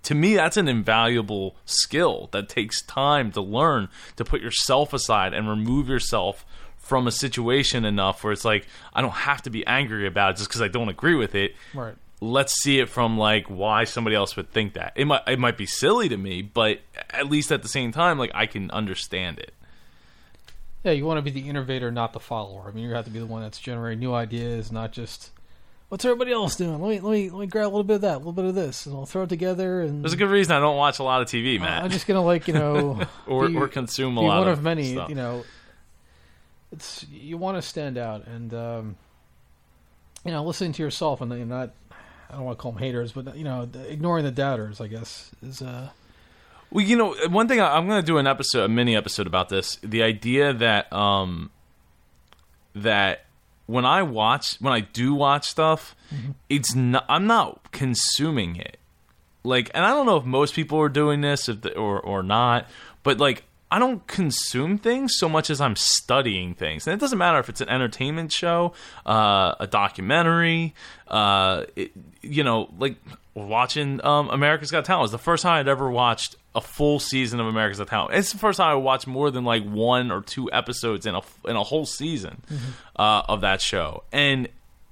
to 0.04 0.15
me 0.15 0.36
that's 0.36 0.58
an 0.58 0.67
invaluable 0.67 1.56
skill 1.65 2.30
that 2.32 2.47
takes 2.49 2.82
time 2.84 3.32
to 3.34 3.41
learn 3.41 3.89
to 4.15 4.23
put 4.23 4.41
yourself 4.41 4.93
aside 4.93 5.34
and 5.34 5.49
remove 5.49 5.89
yourself 5.89 6.45
from 6.89 7.08
a 7.08 7.12
situation 7.12 7.86
enough 7.86 8.23
where 8.23 8.34
it's 8.34 8.43
like 8.43 8.67
I 8.93 9.02
don't 9.02 9.12
have 9.12 9.43
to 9.43 9.49
be 9.49 9.65
angry 9.65 10.08
about 10.08 10.32
it 10.32 10.38
just 10.38 10.49
because 10.49 10.62
I 10.62 10.67
don't 10.67 10.89
agree 10.89 11.15
with 11.15 11.36
it. 11.36 11.56
Right. 11.73 11.95
Let's 12.19 12.52
see 12.62 12.80
it 12.80 12.89
from 12.89 13.17
like 13.17 13.45
why 13.47 13.86
somebody 13.86 14.15
else 14.15 14.36
would 14.36 14.52
think 14.52 14.73
that. 14.73 14.91
It 14.95 15.06
might 15.06 15.21
it 15.28 15.39
might 15.39 15.56
be 15.58 15.65
silly 15.65 16.10
to 16.10 16.17
me, 16.17 16.41
but 16.41 16.80
at 17.12 17.30
least 17.30 17.52
at 17.52 17.62
the 17.62 17.69
same 17.69 17.93
time, 17.93 18.17
like 18.17 18.32
I 18.34 18.45
can 18.47 18.69
understand 18.71 19.39
it. 19.39 19.54
Yeah, 20.84 20.91
you 20.91 21.06
want 21.06 21.17
to 21.17 21.21
be 21.21 21.32
the 21.32 21.47
innovator, 21.47 21.91
not 21.91 22.13
the 22.13 22.19
follower. 22.19 22.65
I 22.67 22.71
mean, 22.71 22.86
you 22.86 22.93
have 22.95 23.06
to 23.06 23.12
be 23.12 23.19
the 23.19 23.25
one 23.25 23.41
that's 23.41 23.60
generating 23.60 23.99
new 23.99 24.13
ideas, 24.13 24.71
not 24.71 24.91
just 24.91 25.32
what's 25.89 26.06
everybody 26.06 26.32
else 26.32 26.56
doing. 26.56 26.82
Let 26.82 26.89
me 26.89 26.99
let 26.99 27.12
me 27.12 27.30
let 27.30 27.39
me 27.39 27.47
grab 27.47 27.65
a 27.65 27.71
little 27.71 27.84
bit 27.84 27.95
of 27.95 28.02
that, 28.02 28.15
a 28.15 28.17
little 28.17 28.34
bit 28.34 28.45
of 28.45 28.56
this, 28.56 28.86
and 28.86 28.95
I'll 28.95 29.06
throw 29.06 29.23
it 29.23 29.30
together. 29.30 29.82
And 29.82 30.04
There's 30.04 30.13
a 30.13 30.17
good 30.17 30.30
reason 30.30 30.56
I 30.56 30.60
don't 30.60 30.78
watch 30.78 30.99
a 30.99 31.04
lot 31.04 31.21
of 31.21 31.28
TV, 31.28 31.60
Matt, 31.60 31.84
I'm 31.84 31.89
just 31.91 32.08
gonna 32.08 32.23
like 32.23 32.47
you 32.47 32.54
know 32.54 33.02
or 33.28 33.47
be- 33.49 33.56
or 33.56 33.67
consume 33.67 34.17
a 34.17 34.21
lot 34.21 34.39
one 34.39 34.47
of, 34.47 34.58
of 34.60 34.63
many. 34.63 34.93
stuff. 34.93 35.10
You 35.10 35.15
know, 35.15 35.43
it's 36.72 37.06
you 37.12 37.38
want 37.38 37.58
to 37.58 37.62
stand 37.62 37.98
out, 37.98 38.28
and 38.28 38.54
um, 38.54 38.96
you 40.26 40.32
know, 40.32 40.44
listening 40.44 40.74
to 40.74 40.84
yourself, 40.84 41.22
and 41.22 41.50
not. 41.50 41.72
I 42.30 42.34
don't 42.36 42.46
want 42.46 42.60
to 42.60 42.62
call 42.62 42.74
them 42.74 42.80
haters, 42.80 43.12
but 43.12 43.36
you 43.36 43.44
know, 43.44 43.68
ignoring 43.88 44.24
the 44.24 44.32
doubters, 44.32 44.80
I 44.80 44.88
guess, 44.88 45.32
is 45.42 45.64
uh, 45.64 45.90
Well, 46.70 46.86
you 46.86 46.96
know, 46.96 47.16
one 47.30 47.48
thing 47.48 47.60
I'm 47.60 47.88
going 47.88 48.02
to 48.02 48.06
do 48.06 48.20
an 48.20 48.28
episode, 48.28 48.66
a 48.66 48.68
mini 48.68 48.96
episode 48.96 49.26
about 49.26 49.50
this. 49.50 49.78
The 49.78 50.04
idea 50.04 50.54
that 50.54 50.94
um 50.94 51.50
that 52.76 53.26
when 53.66 53.86
I 53.86 54.04
watch, 54.04 54.58
when 54.60 54.74
I 54.74 54.82
do 54.82 55.16
watch 55.16 55.48
stuff, 55.48 55.96
it's 56.50 56.76
not. 56.76 57.06
I'm 57.10 57.26
not 57.26 57.72
consuming 57.72 58.56
it. 58.58 58.78
Like, 59.44 59.72
and 59.74 59.84
I 59.86 59.90
don't 59.90 60.06
know 60.06 60.18
if 60.18 60.26
most 60.26 60.54
people 60.54 60.80
are 60.80 60.90
doing 60.90 61.22
this, 61.22 61.50
if 61.50 61.62
the, 61.62 61.76
or 61.76 62.00
or 62.00 62.22
not, 62.22 62.68
but 63.04 63.18
like. 63.18 63.44
I 63.72 63.78
don't 63.78 64.06
consume 64.08 64.80
things 64.80 65.14
so 65.18 65.30
much 65.30 65.50
as 65.50 65.62
I'm 65.62 65.76
studying 65.76 66.56
things, 66.56 66.88
and 66.88 66.94
it 66.94 67.00
doesn't 67.00 67.18
matter 67.18 67.38
if 67.40 67.50
it's 67.50 67.62
an 67.62 67.70
entertainment 67.70 68.32
show, 68.32 68.74
uh, 69.06 69.54
a 69.60 69.68
documentary, 69.68 70.74
uh, 71.08 71.66
it, 71.76 71.92
you 72.22 72.44
know, 72.44 72.70
like 72.80 72.96
watching 73.36 74.04
um, 74.04 74.30
America's 74.30 74.72
Got 74.72 74.86
Talent. 74.86 75.04
Was 75.04 75.12
the 75.12 75.18
first 75.20 75.44
time 75.44 75.60
I'd 75.60 75.68
ever 75.68 75.90
watched 75.90 76.36
a 76.56 76.62
full 76.62 77.00
season 77.00 77.40
of 77.40 77.46
America's 77.46 77.78
Got 77.78 77.90
Talent. 77.90 78.16
It's 78.16 78.32
the 78.32 78.40
first 78.40 78.58
time 78.58 78.72
I 78.72 78.76
watched 78.76 79.06
more 79.06 79.30
than 79.30 79.46
like 79.46 79.64
one 79.64 80.12
or 80.12 80.22
two 80.22 80.52
episodes 80.52 81.06
in 81.06 81.14
a 81.14 81.22
in 81.46 81.56
a 81.56 81.64
whole 81.64 81.86
season 81.86 82.42
uh, 82.96 83.22
of 83.28 83.42
that 83.42 83.62
show, 83.62 84.04
and 84.12 84.48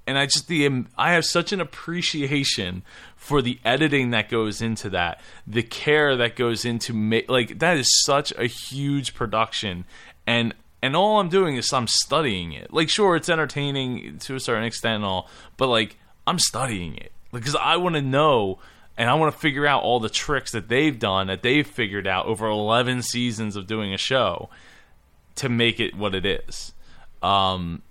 and 0.07 0.17
I 0.17 0.25
just 0.25 0.47
the 0.47 0.85
I 0.97 1.11
have 1.11 1.25
such 1.25 1.51
an 1.51 1.59
appreciation 1.59 2.83
for 3.17 3.41
the 3.41 3.59
editing 3.65 4.11
that 4.11 4.29
goes 4.29 4.61
into 4.61 4.89
that, 4.91 5.19
the 5.45 5.61
care 5.61 6.15
that 6.15 6.35
goes 6.37 6.63
into 6.63 6.93
ma- 6.93 7.19
like 7.27 7.59
that 7.59 7.77
is 7.77 8.03
such 8.05 8.31
a 8.37 8.45
huge 8.45 9.13
production, 9.13 9.85
and 10.25 10.55
and 10.81 10.95
all 10.95 11.19
I'm 11.19 11.29
doing 11.29 11.57
is 11.57 11.71
I'm 11.73 11.87
studying 11.87 12.53
it. 12.53 12.73
Like 12.73 12.89
sure, 12.89 13.17
it's 13.17 13.29
entertaining 13.29 14.17
to 14.19 14.35
a 14.35 14.39
certain 14.39 14.63
extent 14.63 14.95
and 14.95 15.05
all, 15.05 15.29
but 15.57 15.67
like 15.67 15.97
I'm 16.25 16.39
studying 16.39 16.95
it 16.95 17.11
because 17.31 17.55
I 17.55 17.75
want 17.75 17.95
to 17.95 18.01
know. 18.01 18.59
And 18.99 19.11
I 19.11 19.13
want 19.13 19.31
to 19.31 19.39
figure 19.39 19.67
out 19.67 19.83
all 19.83 19.99
the 19.99 20.09
tricks 20.09 20.53
that 20.53 20.69
they've 20.69 20.97
done, 20.97 21.27
that 21.27 21.43
they've 21.43 21.67
figured 21.67 22.07
out 22.07 22.25
over 22.25 22.47
11 22.47 23.03
seasons 23.03 23.55
of 23.55 23.67
doing 23.67 23.93
a 23.93 23.97
show 23.97 24.49
to 25.35 25.49
make 25.49 25.79
it 25.79 25.95
what 25.95 26.15
it 26.15 26.25
is. 26.25 26.73
Um, 27.21 27.83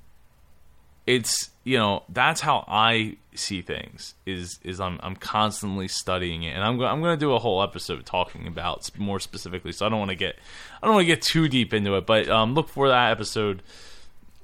it's 1.07 1.51
you 1.65 1.79
know 1.79 2.03
that's 2.09 2.41
how 2.41 2.65
I 2.69 3.17
see 3.35 3.63
things 3.63 4.15
is 4.25 4.59
is 4.63 4.81
I'm 4.81 4.99
I'm 5.03 5.17
constantly 5.17 5.89
studying 5.89 6.43
it. 6.43 6.51
And 6.51 6.63
I'm 6.63 6.81
I'm 6.81 7.01
going 7.01 7.17
to 7.17 7.21
do 7.21 7.33
a 7.33 7.39
whole 7.39 7.63
episode 7.63 8.05
talking 8.05 8.47
about 8.47 8.91
more 8.99 9.21
specifically 9.21 9.73
so 9.73 9.87
I 9.87 9.89
don't 9.89 9.99
want 9.99 10.11
to 10.11 10.17
get 10.17 10.37
I 10.83 10.87
don't 10.87 10.95
want 10.95 11.03
to 11.03 11.13
get 11.13 11.23
too 11.23 11.49
deep 11.49 11.73
into 11.73 11.95
it 11.97 12.07
but 12.07 12.29
um 12.29 12.55
look 12.55 12.69
for 12.69 12.89
that 12.89 13.11
episode. 13.11 13.63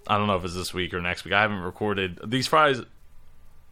I 0.07 0.19
don't 0.19 0.27
know 0.27 0.37
if 0.37 0.45
it's 0.45 0.55
this 0.55 0.75
week 0.75 0.95
or 0.95 1.01
next 1.01 1.25
week. 1.25 1.35
I 1.35 1.43
haven't 1.43 1.61
recorded 1.61 2.19
these 2.25 2.47
Fridays 2.47 2.83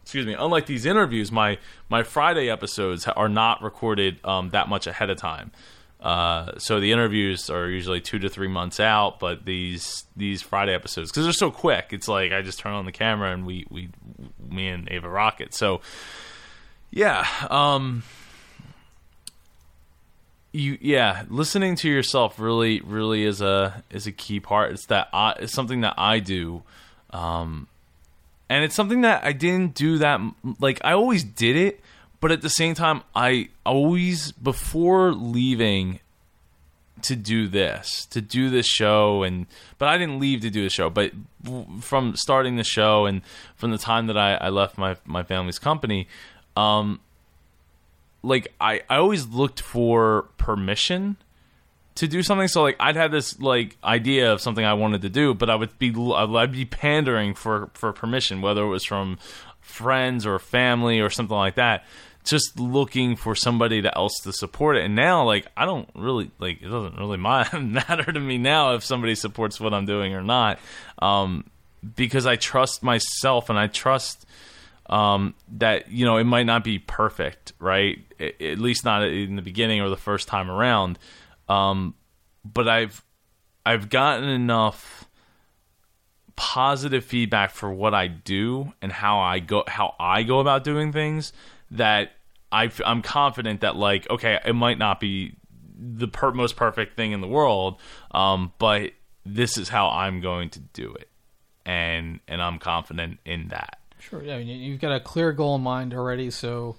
excuse 0.03 0.25
me 0.25 0.33
unlike 0.33 0.65
these 0.65 0.85
interviews 0.85 1.31
my 1.31 1.57
my 1.89 2.03
Friday 2.03 2.49
episodes 2.49 3.07
are 3.07 3.29
not 3.29 3.61
recorded 3.61 4.19
um 4.25 4.49
that 4.49 4.67
much 4.67 4.87
ahead 4.87 5.09
of 5.09 5.17
time 5.17 5.51
uh, 6.01 6.57
so 6.57 6.79
the 6.79 6.91
interviews 6.91 7.49
are 7.49 7.69
usually 7.69 8.01
two 8.01 8.19
to 8.19 8.29
three 8.29 8.47
months 8.47 8.79
out, 8.79 9.19
but 9.19 9.45
these 9.45 10.05
these 10.15 10.41
Friday 10.41 10.73
episodes 10.73 11.11
because 11.11 11.25
they're 11.25 11.33
so 11.33 11.51
quick, 11.51 11.87
it's 11.91 12.07
like 12.07 12.31
I 12.31 12.41
just 12.41 12.59
turn 12.59 12.73
on 12.73 12.85
the 12.85 12.91
camera 12.91 13.31
and 13.31 13.45
we 13.45 13.67
we 13.69 13.89
me 14.49 14.67
and 14.69 14.89
Ava 14.89 15.09
rocket. 15.09 15.53
So 15.53 15.81
yeah, 16.89 17.27
um, 17.49 18.03
you 20.51 20.77
yeah 20.81 21.23
listening 21.29 21.75
to 21.75 21.89
yourself 21.89 22.39
really 22.39 22.81
really 22.81 23.23
is 23.23 23.41
a 23.41 23.83
is 23.89 24.05
a 24.07 24.11
key 24.11 24.39
part 24.39 24.71
it's 24.71 24.85
that 24.87 25.07
I, 25.13 25.33
it's 25.39 25.53
something 25.53 25.81
that 25.81 25.93
i 25.97 26.19
do 26.19 26.63
um 27.11 27.67
and 28.49 28.63
it's 28.63 28.75
something 28.75 29.01
that 29.01 29.23
i 29.23 29.31
didn't 29.31 29.75
do 29.75 29.97
that 29.99 30.19
like 30.59 30.81
i 30.83 30.91
always 30.91 31.23
did 31.23 31.55
it 31.55 31.80
but 32.21 32.31
at 32.31 32.41
the 32.41 32.49
same 32.49 32.73
time 32.73 33.01
i 33.13 33.49
always 33.65 34.31
before 34.31 35.11
leaving 35.11 35.99
to 37.01 37.15
do 37.15 37.47
this 37.47 38.05
to 38.05 38.21
do 38.21 38.49
this 38.49 38.67
show 38.67 39.23
and 39.23 39.47
but 39.77 39.89
i 39.89 39.97
didn't 39.97 40.19
leave 40.19 40.39
to 40.41 40.49
do 40.49 40.63
the 40.63 40.69
show 40.69 40.89
but 40.89 41.11
from 41.81 42.15
starting 42.15 42.55
the 42.55 42.63
show 42.63 43.05
and 43.05 43.21
from 43.55 43.71
the 43.71 43.77
time 43.77 44.07
that 44.07 44.17
i, 44.17 44.35
I 44.35 44.49
left 44.49 44.77
my 44.77 44.95
my 45.05 45.23
family's 45.23 45.59
company 45.59 46.07
um 46.55 46.99
like 48.23 48.53
I, 48.59 48.81
I 48.89 48.97
always 48.97 49.27
looked 49.27 49.61
for 49.61 50.23
permission 50.37 51.17
to 51.95 52.07
do 52.07 52.23
something. 52.23 52.47
So 52.47 52.61
like 52.63 52.75
I'd 52.79 52.95
have 52.95 53.11
this 53.11 53.39
like 53.39 53.77
idea 53.83 54.31
of 54.31 54.41
something 54.41 54.63
I 54.63 54.73
wanted 54.73 55.01
to 55.01 55.09
do, 55.09 55.33
but 55.33 55.49
I 55.49 55.55
would 55.55 55.77
be 55.79 55.93
I'd 55.95 56.51
be 56.51 56.65
pandering 56.65 57.33
for 57.33 57.69
for 57.73 57.91
permission, 57.93 58.41
whether 58.41 58.63
it 58.63 58.67
was 58.69 58.85
from 58.85 59.17
friends 59.59 60.25
or 60.25 60.37
family 60.39 60.99
or 60.99 61.09
something 61.09 61.35
like 61.35 61.55
that. 61.55 61.85
Just 62.23 62.59
looking 62.59 63.15
for 63.15 63.35
somebody 63.35 63.81
to 63.81 63.95
else 63.95 64.13
to 64.23 64.33
support 64.33 64.77
it. 64.77 64.85
And 64.85 64.95
now 64.95 65.25
like 65.25 65.47
I 65.57 65.65
don't 65.65 65.89
really 65.95 66.31
like 66.39 66.61
it 66.61 66.67
doesn't 66.67 66.97
really 66.97 67.17
matter 67.17 68.11
to 68.11 68.19
me 68.19 68.37
now 68.37 68.75
if 68.75 68.83
somebody 68.83 69.15
supports 69.15 69.59
what 69.59 69.73
I'm 69.73 69.85
doing 69.85 70.13
or 70.13 70.23
not. 70.23 70.59
Um, 70.99 71.45
because 71.95 72.25
I 72.25 72.35
trust 72.35 72.83
myself 72.83 73.49
and 73.49 73.57
I 73.57 73.67
trust 73.67 74.25
um, 74.87 75.33
that 75.57 75.91
you 75.91 76.05
know 76.05 76.17
it 76.17 76.25
might 76.25 76.45
not 76.45 76.63
be 76.63 76.79
perfect, 76.79 77.53
right? 77.59 77.99
At 78.19 78.59
least 78.59 78.85
not 78.85 79.03
in 79.03 79.35
the 79.35 79.41
beginning 79.41 79.81
or 79.81 79.89
the 79.89 79.97
first 79.97 80.27
time 80.27 80.51
around. 80.51 80.99
Um, 81.49 81.95
but 82.45 82.67
I've 82.67 83.03
I've 83.65 83.89
gotten 83.89 84.29
enough 84.29 85.07
positive 86.35 87.05
feedback 87.05 87.51
for 87.51 87.71
what 87.71 87.93
I 87.93 88.07
do 88.07 88.73
and 88.81 88.91
how 88.91 89.19
I 89.19 89.39
go 89.39 89.63
how 89.67 89.95
I 89.99 90.23
go 90.23 90.39
about 90.39 90.63
doing 90.63 90.91
things 90.91 91.33
that 91.71 92.11
I 92.51 92.71
I'm 92.85 93.01
confident 93.01 93.61
that 93.61 93.75
like 93.75 94.09
okay 94.09 94.39
it 94.45 94.53
might 94.53 94.77
not 94.77 94.99
be 94.99 95.35
the 95.81 96.07
per- 96.07 96.31
most 96.31 96.55
perfect 96.55 96.95
thing 96.95 97.11
in 97.11 97.21
the 97.21 97.27
world, 97.27 97.79
um, 98.11 98.53
but 98.59 98.91
this 99.25 99.57
is 99.57 99.69
how 99.69 99.89
I'm 99.89 100.21
going 100.21 100.49
to 100.51 100.59
do 100.59 100.93
it, 100.93 101.09
and 101.65 102.19
and 102.27 102.41
I'm 102.41 102.59
confident 102.59 103.19
in 103.25 103.47
that. 103.49 103.79
Sure. 103.99 104.23
Yeah, 104.23 104.35
I 104.35 104.43
mean, 104.43 104.47
you've 104.47 104.79
got 104.79 104.95
a 104.95 104.99
clear 104.99 105.31
goal 105.31 105.55
in 105.55 105.61
mind 105.61 105.93
already, 105.93 106.31
so 106.31 106.75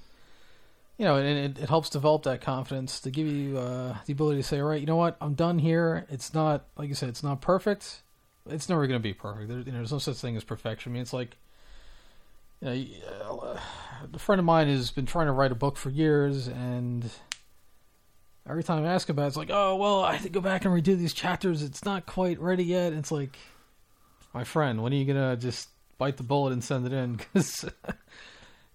you 0.99 1.05
know, 1.05 1.17
and 1.17 1.27
it, 1.27 1.63
it 1.63 1.69
helps 1.69 1.91
develop 1.91 2.25
that 2.25 2.41
confidence 2.41 3.01
to 3.01 3.11
give 3.11 3.27
you 3.27 3.59
uh, 3.59 3.97
the 4.07 4.13
ability 4.13 4.41
to 4.41 4.43
say, 4.47 4.61
all 4.61 4.69
right, 4.69 4.81
you 4.81 4.87
know 4.87 4.97
what, 4.97 5.17
I'm 5.21 5.35
done 5.35 5.59
here. 5.59 6.07
It's 6.11 6.35
not 6.35 6.65
like 6.77 6.89
you 6.89 6.95
said, 6.95 7.09
it's 7.09 7.23
not 7.23 7.41
perfect. 7.41 8.03
It's 8.49 8.69
never 8.69 8.87
going 8.87 8.99
to 9.01 9.03
be 9.03 9.15
perfect. 9.15 9.49
There, 9.49 9.59
you 9.59 9.73
know, 9.73 9.79
there's 9.79 9.93
no 9.93 9.99
such 9.99 10.17
thing 10.17 10.37
as 10.37 10.45
perfection. 10.45 10.91
I 10.91 10.95
mean, 10.95 11.03
it's 11.03 11.13
like 11.13 11.37
you 12.70 12.96
know, 13.20 13.38
uh, 13.38 13.61
a 14.12 14.18
friend 14.18 14.38
of 14.38 14.44
mine 14.44 14.68
has 14.68 14.90
been 14.90 15.07
trying 15.07 15.27
to 15.27 15.33
write 15.33 15.53
a 15.53 15.57
book 15.57 15.77
for 15.77 15.90
years, 15.90 16.48
and 16.48 17.11
every 18.48 18.62
time 18.62 18.85
I 18.85 18.88
ask 18.88 19.09
about 19.09 19.25
it, 19.25 19.29
it's 19.29 19.37
like, 19.37 19.51
oh, 19.51 19.77
well, 19.77 20.01
I 20.03 20.14
have 20.14 20.22
to 20.22 20.29
go 20.29 20.40
back 20.40 20.64
and 20.64 20.72
redo 20.72 20.96
these 20.96 21.14
chapters. 21.14 21.62
It's 21.62 21.85
not 21.85 22.07
quite 22.07 22.40
ready 22.40 22.64
yet. 22.64 22.92
It's 22.92 23.12
like, 23.12 23.37
my 24.33 24.44
friend, 24.44 24.83
when 24.83 24.92
are 24.92 24.96
you 24.96 25.05
gonna 25.05 25.37
just 25.37 25.68
bite 25.98 26.16
the 26.16 26.22
bullet 26.22 26.53
and 26.53 26.64
send 26.64 26.85
it 26.87 26.92
in 26.92 27.14
because 27.35 27.64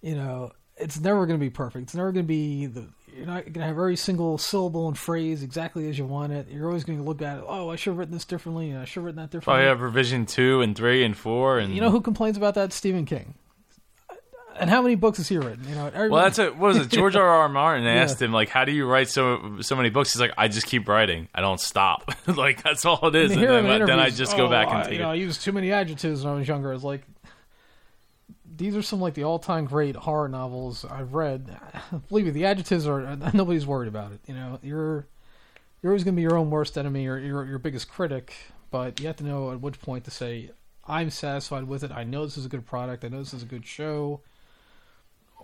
you 0.01 0.15
know 0.15 0.51
it's 0.77 0.99
never 0.99 1.25
going 1.25 1.39
to 1.39 1.43
be 1.43 1.49
perfect. 1.49 1.83
It's 1.83 1.95
never 1.95 2.11
going 2.11 2.25
to 2.25 2.27
be 2.27 2.67
the 2.67 2.87
you're 3.15 3.25
not 3.25 3.43
going 3.45 3.53
to 3.53 3.61
have 3.61 3.71
every 3.71 3.95
single 3.95 4.37
syllable 4.37 4.87
and 4.87 4.97
phrase 4.97 5.41
exactly 5.41 5.89
as 5.89 5.97
you 5.97 6.05
want 6.05 6.33
it. 6.33 6.47
You're 6.49 6.67
always 6.67 6.83
going 6.83 6.99
to 6.99 7.03
look 7.03 7.21
at 7.21 7.39
it. 7.39 7.43
Oh, 7.47 7.69
I 7.69 7.75
should 7.75 7.91
have 7.91 7.97
written 7.97 8.13
this 8.13 8.25
differently. 8.25 8.75
I 8.75 8.85
should 8.85 8.99
have 8.99 9.05
written 9.05 9.21
that 9.21 9.31
differently. 9.31 9.65
Oh, 9.65 9.67
have 9.67 9.81
revision 9.81 10.27
two 10.27 10.61
and 10.61 10.75
three 10.75 11.03
and 11.03 11.17
four. 11.17 11.57
And 11.57 11.73
you 11.73 11.81
know 11.81 11.89
who 11.89 11.99
complains 11.99 12.37
about 12.37 12.53
that? 12.53 12.71
Stephen 12.73 13.05
King. 13.05 13.33
And 14.59 14.69
how 14.69 14.81
many 14.81 14.95
books 14.95 15.17
has 15.17 15.27
he 15.27 15.37
written? 15.37 15.67
You 15.67 15.75
know, 15.75 15.91
well, 16.09 16.23
that's 16.23 16.39
it. 16.39 16.55
What 16.57 16.69
was 16.69 16.77
it? 16.77 16.89
George 16.89 17.15
R. 17.15 17.27
R. 17.27 17.49
Martin 17.49 17.85
asked 17.87 18.19
yeah. 18.19 18.25
him 18.25 18.33
like, 18.33 18.49
"How 18.49 18.65
do 18.65 18.71
you 18.71 18.85
write 18.85 19.09
so 19.09 19.59
so 19.61 19.75
many 19.75 19.89
books?" 19.89 20.13
He's 20.13 20.19
like, 20.19 20.33
"I 20.37 20.47
just 20.47 20.67
keep 20.67 20.87
writing. 20.87 21.27
I 21.33 21.41
don't 21.41 21.59
stop. 21.59 22.11
like 22.27 22.63
that's 22.63 22.85
all 22.85 23.07
it 23.07 23.15
is." 23.15 23.31
And, 23.31 23.43
and 23.43 23.67
then, 23.67 23.85
then, 23.85 23.99
I 23.99 24.09
just 24.09 24.33
oh, 24.33 24.37
go 24.37 24.49
back 24.49 24.69
and 24.69 24.83
take 24.83 24.93
you 24.93 24.99
know. 24.99 25.11
I 25.11 25.15
used 25.15 25.41
too 25.41 25.51
many 25.51 25.71
adjectives 25.71 26.23
when 26.23 26.33
I 26.33 26.37
was 26.37 26.47
younger. 26.47 26.73
It's 26.73 26.83
like, 26.83 27.03
these 28.55 28.75
are 28.75 28.81
some 28.81 28.99
like 28.99 29.13
the 29.13 29.23
all-time 29.23 29.65
great 29.65 29.95
horror 29.95 30.27
novels 30.27 30.85
I've 30.85 31.13
read. 31.13 31.57
Believe 32.09 32.25
me, 32.25 32.31
the 32.31 32.45
adjectives 32.45 32.87
are 32.87 33.15
nobody's 33.33 33.65
worried 33.65 33.87
about 33.87 34.11
it. 34.11 34.19
You 34.27 34.33
know, 34.33 34.59
you're 34.63 35.07
you're 35.81 35.91
always 35.91 36.03
going 36.03 36.15
to 36.15 36.17
be 36.17 36.23
your 36.23 36.37
own 36.37 36.49
worst 36.49 36.77
enemy 36.77 37.07
or 37.07 37.17
your 37.17 37.45
your 37.45 37.59
biggest 37.59 37.89
critic, 37.89 38.33
but 38.71 38.99
you 38.99 39.07
have 39.07 39.17
to 39.17 39.23
know 39.23 39.51
at 39.51 39.61
which 39.61 39.79
point 39.79 40.05
to 40.05 40.11
say 40.11 40.51
I'm 40.87 41.09
satisfied 41.09 41.65
with 41.65 41.83
it. 41.83 41.91
I 41.91 42.03
know 42.03 42.25
this 42.25 42.37
is 42.37 42.45
a 42.45 42.49
good 42.49 42.65
product. 42.65 43.03
I 43.03 43.09
know 43.09 43.19
this 43.19 43.33
is 43.33 43.43
a 43.43 43.47
good 43.47 43.65
show. 43.65 44.21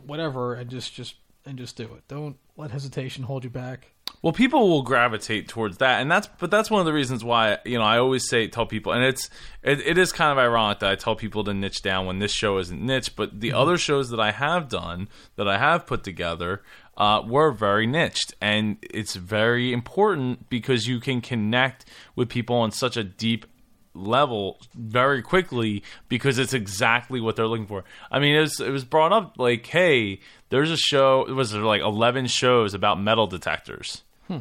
Whatever, 0.05 0.53
and 0.53 0.69
just 0.69 0.93
just 0.93 1.15
and 1.45 1.57
just 1.57 1.75
do 1.75 1.83
it. 1.83 2.07
Don't 2.07 2.37
let 2.57 2.71
hesitation 2.71 3.23
hold 3.23 3.43
you 3.43 3.49
back. 3.49 3.91
Well, 4.21 4.31
people 4.31 4.69
will 4.69 4.83
gravitate 4.83 5.49
towards 5.49 5.79
that, 5.79 6.01
and 6.01 6.09
that's 6.09 6.27
but 6.39 6.49
that's 6.49 6.71
one 6.71 6.79
of 6.79 6.85
the 6.85 6.93
reasons 6.93 7.25
why 7.25 7.57
you 7.65 7.77
know 7.77 7.83
I 7.83 7.97
always 7.97 8.27
say 8.29 8.47
tell 8.47 8.65
people, 8.65 8.93
and 8.93 9.03
it's 9.03 9.29
it, 9.63 9.81
it 9.81 9.97
is 9.97 10.13
kind 10.13 10.31
of 10.31 10.37
ironic 10.37 10.79
that 10.79 10.91
I 10.91 10.95
tell 10.95 11.15
people 11.15 11.43
to 11.43 11.53
niche 11.53 11.81
down 11.81 12.05
when 12.05 12.19
this 12.19 12.31
show 12.31 12.57
isn't 12.57 12.81
niche, 12.81 13.15
but 13.17 13.41
the 13.41 13.49
mm-hmm. 13.49 13.57
other 13.57 13.77
shows 13.77 14.09
that 14.11 14.21
I 14.21 14.31
have 14.31 14.69
done 14.69 15.09
that 15.35 15.47
I 15.47 15.57
have 15.57 15.85
put 15.85 16.05
together 16.05 16.63
uh, 16.95 17.21
were 17.25 17.51
very 17.51 17.85
niched, 17.85 18.33
and 18.39 18.77
it's 18.81 19.15
very 19.15 19.73
important 19.73 20.49
because 20.49 20.87
you 20.87 21.01
can 21.01 21.19
connect 21.19 21.85
with 22.15 22.29
people 22.29 22.55
on 22.55 22.71
such 22.71 22.95
a 22.95 23.03
deep 23.03 23.45
level 23.93 24.59
very 24.73 25.21
quickly 25.21 25.83
because 26.09 26.37
it's 26.37 26.53
exactly 26.53 27.21
what 27.21 27.35
they're 27.35 27.47
looking 27.47 27.67
for. 27.67 27.83
I 28.11 28.19
mean, 28.19 28.35
it 28.35 28.41
was 28.41 28.59
it 28.59 28.71
was 28.71 28.83
brought 28.83 29.13
up 29.13 29.35
like, 29.37 29.65
hey, 29.67 30.19
there's 30.49 30.71
a 30.71 30.77
show. 30.77 31.25
It 31.27 31.33
was 31.33 31.53
like 31.53 31.81
eleven 31.81 32.27
shows 32.27 32.73
about 32.73 32.99
metal 32.99 33.27
detectors. 33.27 34.03
Hmm. 34.27 34.39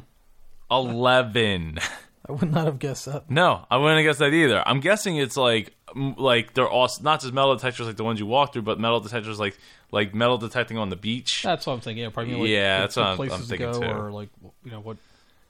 Eleven. 0.70 1.78
I 2.28 2.32
would 2.32 2.52
not 2.52 2.66
have 2.66 2.78
guessed 2.78 3.06
that. 3.06 3.28
No, 3.28 3.66
I 3.68 3.76
wouldn't 3.78 3.98
have 3.98 4.04
guessed 4.08 4.20
that 4.20 4.32
either. 4.32 4.66
I'm 4.66 4.80
guessing 4.80 5.16
it's 5.16 5.36
like 5.36 5.74
like 5.94 6.54
they're 6.54 6.68
all 6.68 6.88
not 7.02 7.20
just 7.20 7.32
metal 7.34 7.54
detectors 7.54 7.86
like 7.86 7.96
the 7.96 8.04
ones 8.04 8.20
you 8.20 8.26
walk 8.26 8.52
through, 8.52 8.62
but 8.62 8.78
metal 8.78 9.00
detectors 9.00 9.40
like 9.40 9.58
like 9.90 10.14
metal 10.14 10.38
detecting 10.38 10.78
on 10.78 10.88
the 10.88 10.96
beach. 10.96 11.42
That's 11.42 11.66
what 11.66 11.74
I'm 11.74 11.80
thinking. 11.80 12.04
Yeah, 12.04 12.10
probably 12.10 12.34
like, 12.34 12.48
yeah, 12.48 12.78
like, 12.78 12.82
that's 12.82 12.96
what 12.96 13.16
places 13.16 13.40
I'm, 13.40 13.46
thinking 13.46 13.72
to 13.72 13.80
go, 13.80 13.92
too. 13.92 13.98
Or 13.98 14.12
like 14.12 14.28
you 14.64 14.70
know 14.70 14.80
what? 14.80 14.98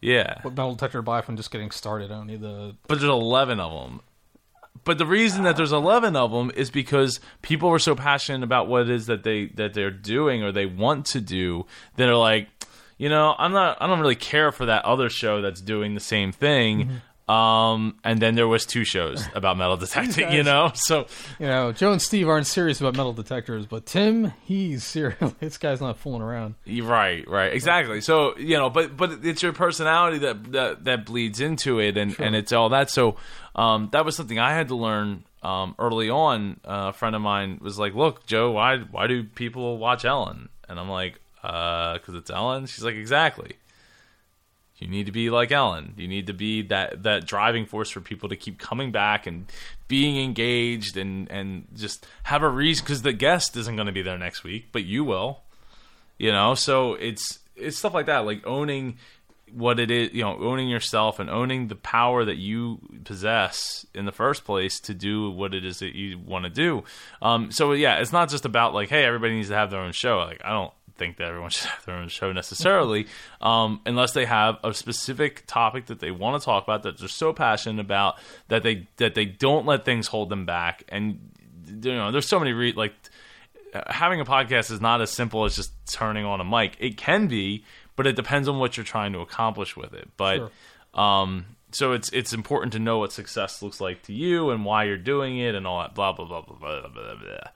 Yeah, 0.02 0.40
what 0.42 0.54
metal 0.54 0.74
detector 0.74 0.98
to 0.98 1.02
buy 1.02 1.22
from 1.22 1.36
just 1.36 1.50
getting 1.50 1.70
started. 1.70 2.10
I 2.10 2.16
don't 2.16 2.26
need 2.26 2.42
the. 2.42 2.76
But 2.88 2.98
there's 2.98 3.10
eleven 3.10 3.60
of 3.60 3.72
them. 3.72 4.00
But 4.84 4.98
the 4.98 5.06
reason 5.06 5.44
that 5.44 5.56
there's 5.56 5.72
eleven 5.72 6.16
of 6.16 6.32
them 6.32 6.50
is 6.56 6.70
because 6.70 7.20
people 7.40 7.70
were 7.70 7.78
so 7.78 7.94
passionate 7.94 8.42
about 8.42 8.66
what 8.66 8.82
it 8.82 8.90
is 8.90 9.06
that 9.06 9.22
they 9.22 9.46
that 9.54 9.74
they're 9.74 9.92
doing 9.92 10.42
or 10.42 10.50
they 10.50 10.66
want 10.66 11.06
to 11.06 11.20
do 11.20 11.66
that 11.96 12.08
are 12.08 12.16
like, 12.16 12.48
you 12.98 13.08
know, 13.08 13.34
I'm 13.38 13.52
not, 13.52 13.78
I 13.80 13.86
don't 13.86 14.00
really 14.00 14.16
care 14.16 14.50
for 14.50 14.66
that 14.66 14.84
other 14.84 15.08
show 15.08 15.40
that's 15.40 15.60
doing 15.60 15.94
the 15.94 16.00
same 16.00 16.32
thing. 16.32 16.80
Mm-hmm. 16.80 16.96
Um, 17.28 17.98
and 18.02 18.20
then 18.20 18.34
there 18.34 18.48
was 18.48 18.66
two 18.66 18.84
shows 18.84 19.24
about 19.34 19.56
metal 19.56 19.76
detecting, 19.78 20.24
guys, 20.24 20.34
you 20.34 20.42
know. 20.42 20.72
So 20.74 21.06
you 21.38 21.46
know, 21.46 21.72
Joe 21.72 21.92
and 21.92 22.02
Steve 22.02 22.28
aren't 22.28 22.46
serious 22.46 22.80
about 22.80 22.96
metal 22.96 23.12
detectors, 23.12 23.64
but 23.66 23.86
Tim, 23.86 24.32
he's 24.42 24.84
serious. 24.84 25.32
this 25.40 25.56
guy's 25.56 25.80
not 25.80 25.98
fooling 25.98 26.22
around. 26.22 26.56
Right, 26.66 27.26
right, 27.28 27.52
exactly. 27.52 28.00
So 28.00 28.36
you 28.36 28.56
know, 28.58 28.70
but 28.70 28.96
but 28.96 29.24
it's 29.24 29.42
your 29.42 29.52
personality 29.52 30.18
that 30.18 30.52
that, 30.52 30.84
that 30.84 31.06
bleeds 31.06 31.40
into 31.40 31.78
it, 31.78 31.96
and 31.96 32.12
sure. 32.12 32.26
and 32.26 32.34
it's 32.34 32.52
all 32.52 32.70
that. 32.70 32.90
So 32.90 33.16
um, 33.54 33.88
that 33.92 34.04
was 34.04 34.16
something 34.16 34.38
I 34.38 34.52
had 34.52 34.68
to 34.68 34.74
learn 34.74 35.24
um, 35.42 35.74
early 35.78 36.10
on. 36.10 36.60
Uh, 36.64 36.88
a 36.88 36.92
friend 36.92 37.14
of 37.14 37.22
mine 37.22 37.60
was 37.62 37.78
like, 37.78 37.94
"Look, 37.94 38.26
Joe, 38.26 38.50
why 38.50 38.78
why 38.78 39.06
do 39.06 39.22
people 39.24 39.78
watch 39.78 40.04
Ellen?" 40.04 40.48
And 40.68 40.80
I'm 40.80 40.88
like, 40.88 41.20
"Uh, 41.42 41.94
because 41.94 42.14
it's 42.14 42.30
Ellen. 42.30 42.66
She's 42.66 42.84
like, 42.84 42.96
exactly. 42.96 43.56
You 44.82 44.88
need 44.88 45.06
to 45.06 45.12
be 45.12 45.30
like 45.30 45.52
Ellen. 45.52 45.94
You 45.96 46.08
need 46.08 46.26
to 46.26 46.32
be 46.32 46.62
that 46.62 47.04
that 47.04 47.24
driving 47.24 47.66
force 47.66 47.88
for 47.88 48.00
people 48.00 48.28
to 48.30 48.36
keep 48.36 48.58
coming 48.58 48.90
back 48.90 49.26
and 49.26 49.46
being 49.86 50.22
engaged 50.22 50.96
and 50.96 51.30
and 51.30 51.68
just 51.76 52.06
have 52.24 52.42
a 52.42 52.48
reason. 52.48 52.84
Because 52.84 53.02
the 53.02 53.12
guest 53.12 53.56
isn't 53.56 53.76
going 53.76 53.86
to 53.86 53.92
be 53.92 54.02
there 54.02 54.18
next 54.18 54.42
week, 54.42 54.68
but 54.72 54.84
you 54.84 55.04
will. 55.04 55.42
You 56.18 56.32
know, 56.32 56.54
so 56.54 56.94
it's 56.94 57.38
it's 57.54 57.78
stuff 57.78 57.94
like 57.94 58.06
that, 58.06 58.26
like 58.26 58.46
owning 58.46 58.98
what 59.52 59.78
it 59.78 59.90
is, 59.90 60.12
you 60.12 60.22
know, 60.22 60.36
owning 60.40 60.68
yourself 60.68 61.18
and 61.18 61.28
owning 61.28 61.68
the 61.68 61.76
power 61.76 62.24
that 62.24 62.36
you 62.36 62.80
possess 63.04 63.86
in 63.94 64.04
the 64.04 64.12
first 64.12 64.44
place 64.44 64.80
to 64.80 64.94
do 64.94 65.30
what 65.30 65.54
it 65.54 65.64
is 65.64 65.78
that 65.80 65.94
you 65.94 66.18
want 66.18 66.44
to 66.44 66.50
do. 66.50 66.84
Um, 67.20 67.50
so 67.52 67.72
yeah, 67.72 67.96
it's 67.96 68.12
not 68.12 68.30
just 68.30 68.44
about 68.44 68.74
like, 68.74 68.88
hey, 68.88 69.04
everybody 69.04 69.34
needs 69.34 69.48
to 69.48 69.54
have 69.54 69.70
their 69.70 69.80
own 69.80 69.92
show. 69.92 70.18
Like, 70.18 70.40
I 70.44 70.50
don't 70.50 70.72
think 71.02 71.16
that 71.16 71.26
everyone 71.28 71.50
should 71.56 71.68
have 71.70 71.84
their 71.84 71.96
own 71.96 72.08
show 72.08 72.32
necessarily, 72.32 73.06
um, 73.40 73.80
unless 73.86 74.12
they 74.12 74.24
have 74.24 74.58
a 74.62 74.72
specific 74.72 75.44
topic 75.46 75.86
that 75.86 76.00
they 76.00 76.10
want 76.10 76.40
to 76.40 76.44
talk 76.44 76.62
about 76.64 76.82
that 76.84 76.98
they're 76.98 77.08
so 77.08 77.32
passionate 77.32 77.80
about 77.80 78.18
that 78.48 78.62
they 78.62 78.86
that 78.98 79.14
they 79.14 79.24
don't 79.24 79.66
let 79.66 79.84
things 79.84 80.06
hold 80.06 80.28
them 80.28 80.46
back. 80.46 80.84
And 80.88 81.30
you 81.66 81.94
know, 81.94 82.10
there's 82.12 82.28
so 82.28 82.38
many 82.38 82.52
re- 82.52 82.72
like 82.76 82.92
having 83.86 84.20
a 84.20 84.24
podcast 84.24 84.70
is 84.70 84.80
not 84.80 85.00
as 85.00 85.10
simple 85.10 85.44
as 85.44 85.56
just 85.56 85.72
turning 85.86 86.24
on 86.24 86.40
a 86.40 86.44
mic. 86.44 86.76
It 86.78 86.96
can 86.96 87.26
be, 87.26 87.64
but 87.96 88.06
it 88.06 88.16
depends 88.16 88.48
on 88.48 88.58
what 88.58 88.76
you're 88.76 88.84
trying 88.84 89.12
to 89.14 89.20
accomplish 89.20 89.76
with 89.76 89.94
it. 89.94 90.08
But 90.16 90.36
Sure. 90.36 90.50
um, 91.00 91.46
so 91.70 91.92
it's 91.92 92.10
it's 92.10 92.32
important 92.34 92.74
to 92.74 92.78
know 92.78 92.98
what 92.98 93.12
success 93.12 93.62
looks 93.62 93.80
like 93.80 94.02
to 94.02 94.12
you 94.12 94.50
and 94.50 94.64
why 94.64 94.84
you're 94.84 94.98
doing 94.98 95.38
it 95.38 95.54
and 95.54 95.66
all 95.66 95.80
that 95.80 95.94
blah 95.94 96.12
blah 96.12 96.26
blah 96.26 96.42
blah 96.42 96.56
blah 96.58 96.80
blah. 96.80 96.90
blah, 96.90 97.14
blah. 97.14 97.48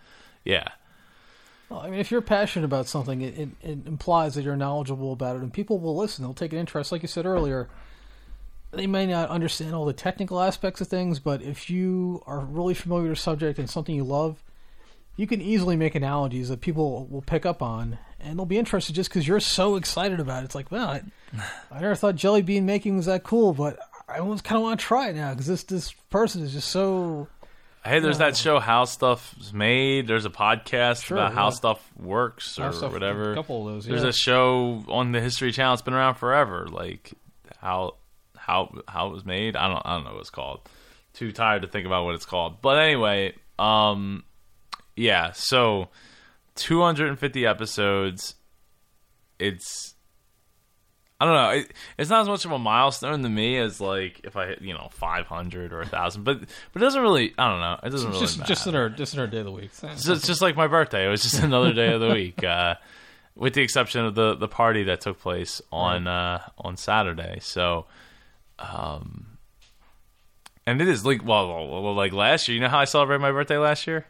Yeah, 0.44 0.68
Well, 1.68 1.80
I 1.80 1.90
mean, 1.90 1.98
if 1.98 2.10
you're 2.10 2.20
passionate 2.20 2.64
about 2.64 2.86
something, 2.86 3.22
it, 3.22 3.38
it, 3.38 3.48
it 3.62 3.86
implies 3.86 4.34
that 4.34 4.44
you're 4.44 4.56
knowledgeable 4.56 5.12
about 5.12 5.36
it, 5.36 5.42
and 5.42 5.52
people 5.52 5.78
will 5.78 5.96
listen. 5.96 6.24
They'll 6.24 6.34
take 6.34 6.52
an 6.52 6.58
interest, 6.58 6.92
like 6.92 7.02
you 7.02 7.08
said 7.08 7.26
earlier. 7.26 7.68
They 8.70 8.86
may 8.86 9.06
not 9.06 9.30
understand 9.30 9.74
all 9.74 9.84
the 9.84 9.92
technical 9.92 10.40
aspects 10.40 10.80
of 10.80 10.88
things, 10.88 11.18
but 11.18 11.42
if 11.42 11.68
you 11.68 12.22
are 12.26 12.40
really 12.40 12.74
familiar 12.74 13.10
with 13.10 13.18
a 13.18 13.20
subject 13.20 13.58
and 13.58 13.68
something 13.68 13.94
you 13.94 14.04
love, 14.04 14.42
you 15.16 15.26
can 15.26 15.40
easily 15.40 15.76
make 15.76 15.94
analogies 15.94 16.50
that 16.50 16.60
people 16.60 17.06
will 17.06 17.22
pick 17.22 17.46
up 17.46 17.62
on, 17.62 17.98
and 18.20 18.38
they'll 18.38 18.46
be 18.46 18.58
interested 18.58 18.94
just 18.94 19.08
because 19.10 19.26
you're 19.26 19.40
so 19.40 19.76
excited 19.76 20.20
about 20.20 20.42
it. 20.42 20.46
It's 20.46 20.54
like, 20.54 20.70
well, 20.70 20.88
I, 20.88 21.02
I 21.70 21.80
never 21.80 21.94
thought 21.94 22.16
jelly 22.16 22.42
bean 22.42 22.66
making 22.66 22.96
was 22.96 23.06
that 23.06 23.24
cool, 23.24 23.54
but 23.54 23.78
I 24.08 24.18
almost 24.18 24.44
kind 24.44 24.56
of 24.56 24.62
want 24.62 24.78
to 24.78 24.86
try 24.86 25.08
it 25.08 25.16
now 25.16 25.30
because 25.30 25.46
this 25.46 25.64
this 25.64 25.92
person 26.10 26.42
is 26.42 26.52
just 26.52 26.68
so 26.68 27.28
Hey, 27.86 28.00
there's 28.00 28.18
that 28.18 28.36
show 28.36 28.58
How 28.58 28.84
Stuff's 28.84 29.52
Made. 29.52 30.06
There's 30.08 30.24
a 30.24 30.30
podcast 30.30 31.04
Sure, 31.04 31.18
about 31.18 31.32
how 31.34 31.50
stuff 31.50 31.80
works 31.96 32.58
or 32.58 32.64
How 32.64 32.70
stuff- 32.72 32.92
whatever. 32.92 33.32
a 33.32 33.34
couple 33.34 33.66
of 33.68 33.74
those, 33.74 33.84
There's 33.86 34.02
a 34.02 34.12
show 34.12 34.84
on 34.88 35.12
the 35.12 35.20
History 35.20 35.52
Channel. 35.52 35.74
It's 35.74 35.82
been 35.82 35.94
around 35.94 36.16
forever. 36.16 36.66
Like 36.68 37.12
how 37.58 37.94
how 38.36 38.72
how 38.88 39.08
it 39.08 39.12
was 39.12 39.24
made. 39.24 39.56
I 39.56 39.68
don't 39.68 39.82
I 39.84 39.94
don't 39.96 40.04
know 40.04 40.12
what 40.12 40.20
it's 40.20 40.30
called. 40.30 40.60
Too 41.14 41.32
tired 41.32 41.62
to 41.62 41.68
think 41.68 41.86
about 41.86 42.04
what 42.04 42.14
it's 42.14 42.26
called. 42.26 42.60
But 42.60 42.78
anyway, 42.78 43.34
um, 43.58 44.24
yeah. 44.96 45.32
So 45.32 45.88
250 46.56 47.46
episodes. 47.46 48.34
It's 49.38 49.94
I 51.18 51.24
don't 51.24 51.34
know. 51.34 51.50
It, 51.50 51.72
it's 51.96 52.10
not 52.10 52.22
as 52.22 52.28
much 52.28 52.44
of 52.44 52.52
a 52.52 52.58
milestone 52.58 53.22
to 53.22 53.28
me 53.28 53.56
as 53.56 53.80
like 53.80 54.20
if 54.24 54.36
I 54.36 54.48
hit 54.48 54.60
you 54.60 54.74
know 54.74 54.88
500 54.90 55.72
or 55.72 55.80
a 55.80 55.86
thousand. 55.86 56.24
But 56.24 56.40
but 56.72 56.82
it 56.82 56.84
doesn't 56.84 57.00
really. 57.00 57.32
I 57.38 57.48
don't 57.48 57.60
know. 57.60 57.78
It 57.82 57.90
doesn't 57.90 58.10
really 58.10 58.20
just 58.20 58.38
matter. 58.38 58.48
just 58.48 58.66
another 58.66 58.88
just 58.90 59.14
another 59.14 59.30
day 59.30 59.38
of 59.38 59.46
the 59.46 59.52
week. 59.52 59.70
It's 59.82 60.04
just 60.04 60.42
like 60.42 60.56
my 60.56 60.66
birthday. 60.66 61.06
It 61.06 61.08
was 61.08 61.22
just 61.22 61.38
another 61.42 61.72
day 61.72 61.92
of 61.94 62.00
the 62.00 62.12
week, 62.12 62.44
uh, 62.44 62.74
with 63.34 63.54
the 63.54 63.62
exception 63.62 64.04
of 64.04 64.14
the, 64.14 64.34
the 64.34 64.48
party 64.48 64.84
that 64.84 65.00
took 65.00 65.18
place 65.18 65.62
on 65.72 66.06
uh, 66.06 66.42
on 66.58 66.76
Saturday. 66.76 67.38
So, 67.40 67.86
um, 68.58 69.38
and 70.66 70.82
it 70.82 70.88
is 70.88 71.06
like 71.06 71.24
well, 71.24 71.48
well, 71.48 71.94
like 71.94 72.12
last 72.12 72.46
year. 72.46 72.56
You 72.56 72.60
know 72.60 72.68
how 72.68 72.80
I 72.80 72.84
celebrated 72.84 73.22
my 73.22 73.32
birthday 73.32 73.56
last 73.56 73.86
year? 73.86 74.04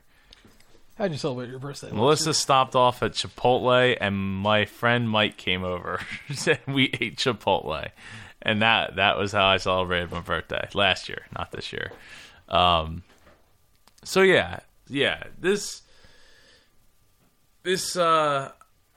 How'd 0.96 1.12
you 1.12 1.18
celebrate 1.18 1.50
your 1.50 1.58
birthday? 1.58 1.90
Melissa 1.92 2.32
stopped 2.32 2.74
off 2.74 3.02
at 3.02 3.12
Chipotle, 3.12 3.96
and 4.00 4.16
my 4.16 4.64
friend 4.64 5.08
Mike 5.10 5.36
came 5.36 5.62
over. 5.62 6.00
and 6.46 6.74
we 6.74 6.84
ate 7.00 7.16
Chipotle, 7.16 7.90
and 8.40 8.62
that 8.62 8.96
that 8.96 9.18
was 9.18 9.32
how 9.32 9.44
I 9.44 9.58
celebrated 9.58 10.10
my 10.10 10.20
birthday 10.20 10.68
last 10.72 11.10
year, 11.10 11.26
not 11.36 11.52
this 11.52 11.70
year. 11.70 11.92
Um, 12.48 13.02
so 14.04 14.22
yeah, 14.22 14.60
yeah, 14.88 15.24
this 15.38 15.82
this 17.62 17.94
uh, 17.96 18.52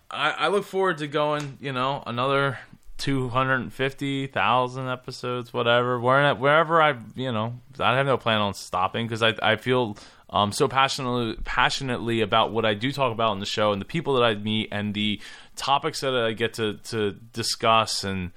I, 0.09 0.31
I 0.31 0.47
look 0.47 0.63
forward 0.63 0.99
to 0.99 1.07
going. 1.07 1.57
You 1.59 1.73
know, 1.73 2.01
another 2.07 2.59
two 2.97 3.27
hundred 3.27 3.73
fifty 3.73 4.27
thousand 4.27 4.87
episodes, 4.87 5.51
whatever. 5.51 5.99
Where 5.99 6.33
wherever 6.33 6.81
I, 6.81 6.95
you 7.15 7.33
know, 7.33 7.59
I 7.77 7.97
have 7.97 8.05
no 8.05 8.17
plan 8.17 8.39
on 8.39 8.53
stopping 8.53 9.05
because 9.05 9.21
I 9.21 9.35
I 9.41 9.57
feel 9.57 9.97
um 10.29 10.51
so 10.51 10.67
passionately 10.67 11.35
passionately 11.43 12.21
about 12.21 12.51
what 12.51 12.65
I 12.65 12.73
do 12.73 12.91
talk 12.91 13.11
about 13.11 13.33
in 13.33 13.39
the 13.39 13.45
show 13.45 13.71
and 13.71 13.81
the 13.81 13.85
people 13.85 14.13
that 14.15 14.23
I 14.23 14.35
meet 14.35 14.69
and 14.71 14.93
the 14.93 15.21
topics 15.55 16.01
that 16.01 16.15
I 16.15 16.33
get 16.33 16.53
to 16.55 16.77
to 16.85 17.11
discuss 17.33 18.03
and 18.03 18.31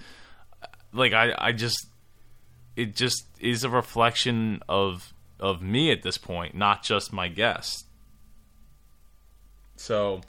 like 0.92 1.12
I 1.12 1.34
I 1.36 1.52
just 1.52 1.86
it 2.76 2.96
just 2.96 3.26
is 3.40 3.64
a 3.64 3.70
reflection 3.70 4.62
of 4.68 5.12
of 5.38 5.60
me 5.60 5.90
at 5.90 6.02
this 6.02 6.18
point, 6.18 6.54
not 6.54 6.84
just 6.84 7.12
my 7.12 7.26
guest. 7.28 7.86
So 9.76 10.20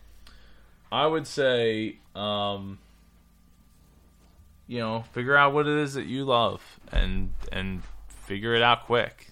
I 0.92 1.06
would 1.06 1.28
say 1.28 2.00
um 2.16 2.80
you 4.66 4.80
know, 4.80 5.04
figure 5.12 5.36
out 5.36 5.54
what 5.54 5.68
it 5.68 5.78
is 5.78 5.94
that 5.96 6.06
you 6.06 6.26
love 6.26 6.62
and 6.92 7.32
and 7.52 7.84
figure 8.08 8.56
it 8.56 8.62
out 8.62 8.86
quick. 8.86 9.28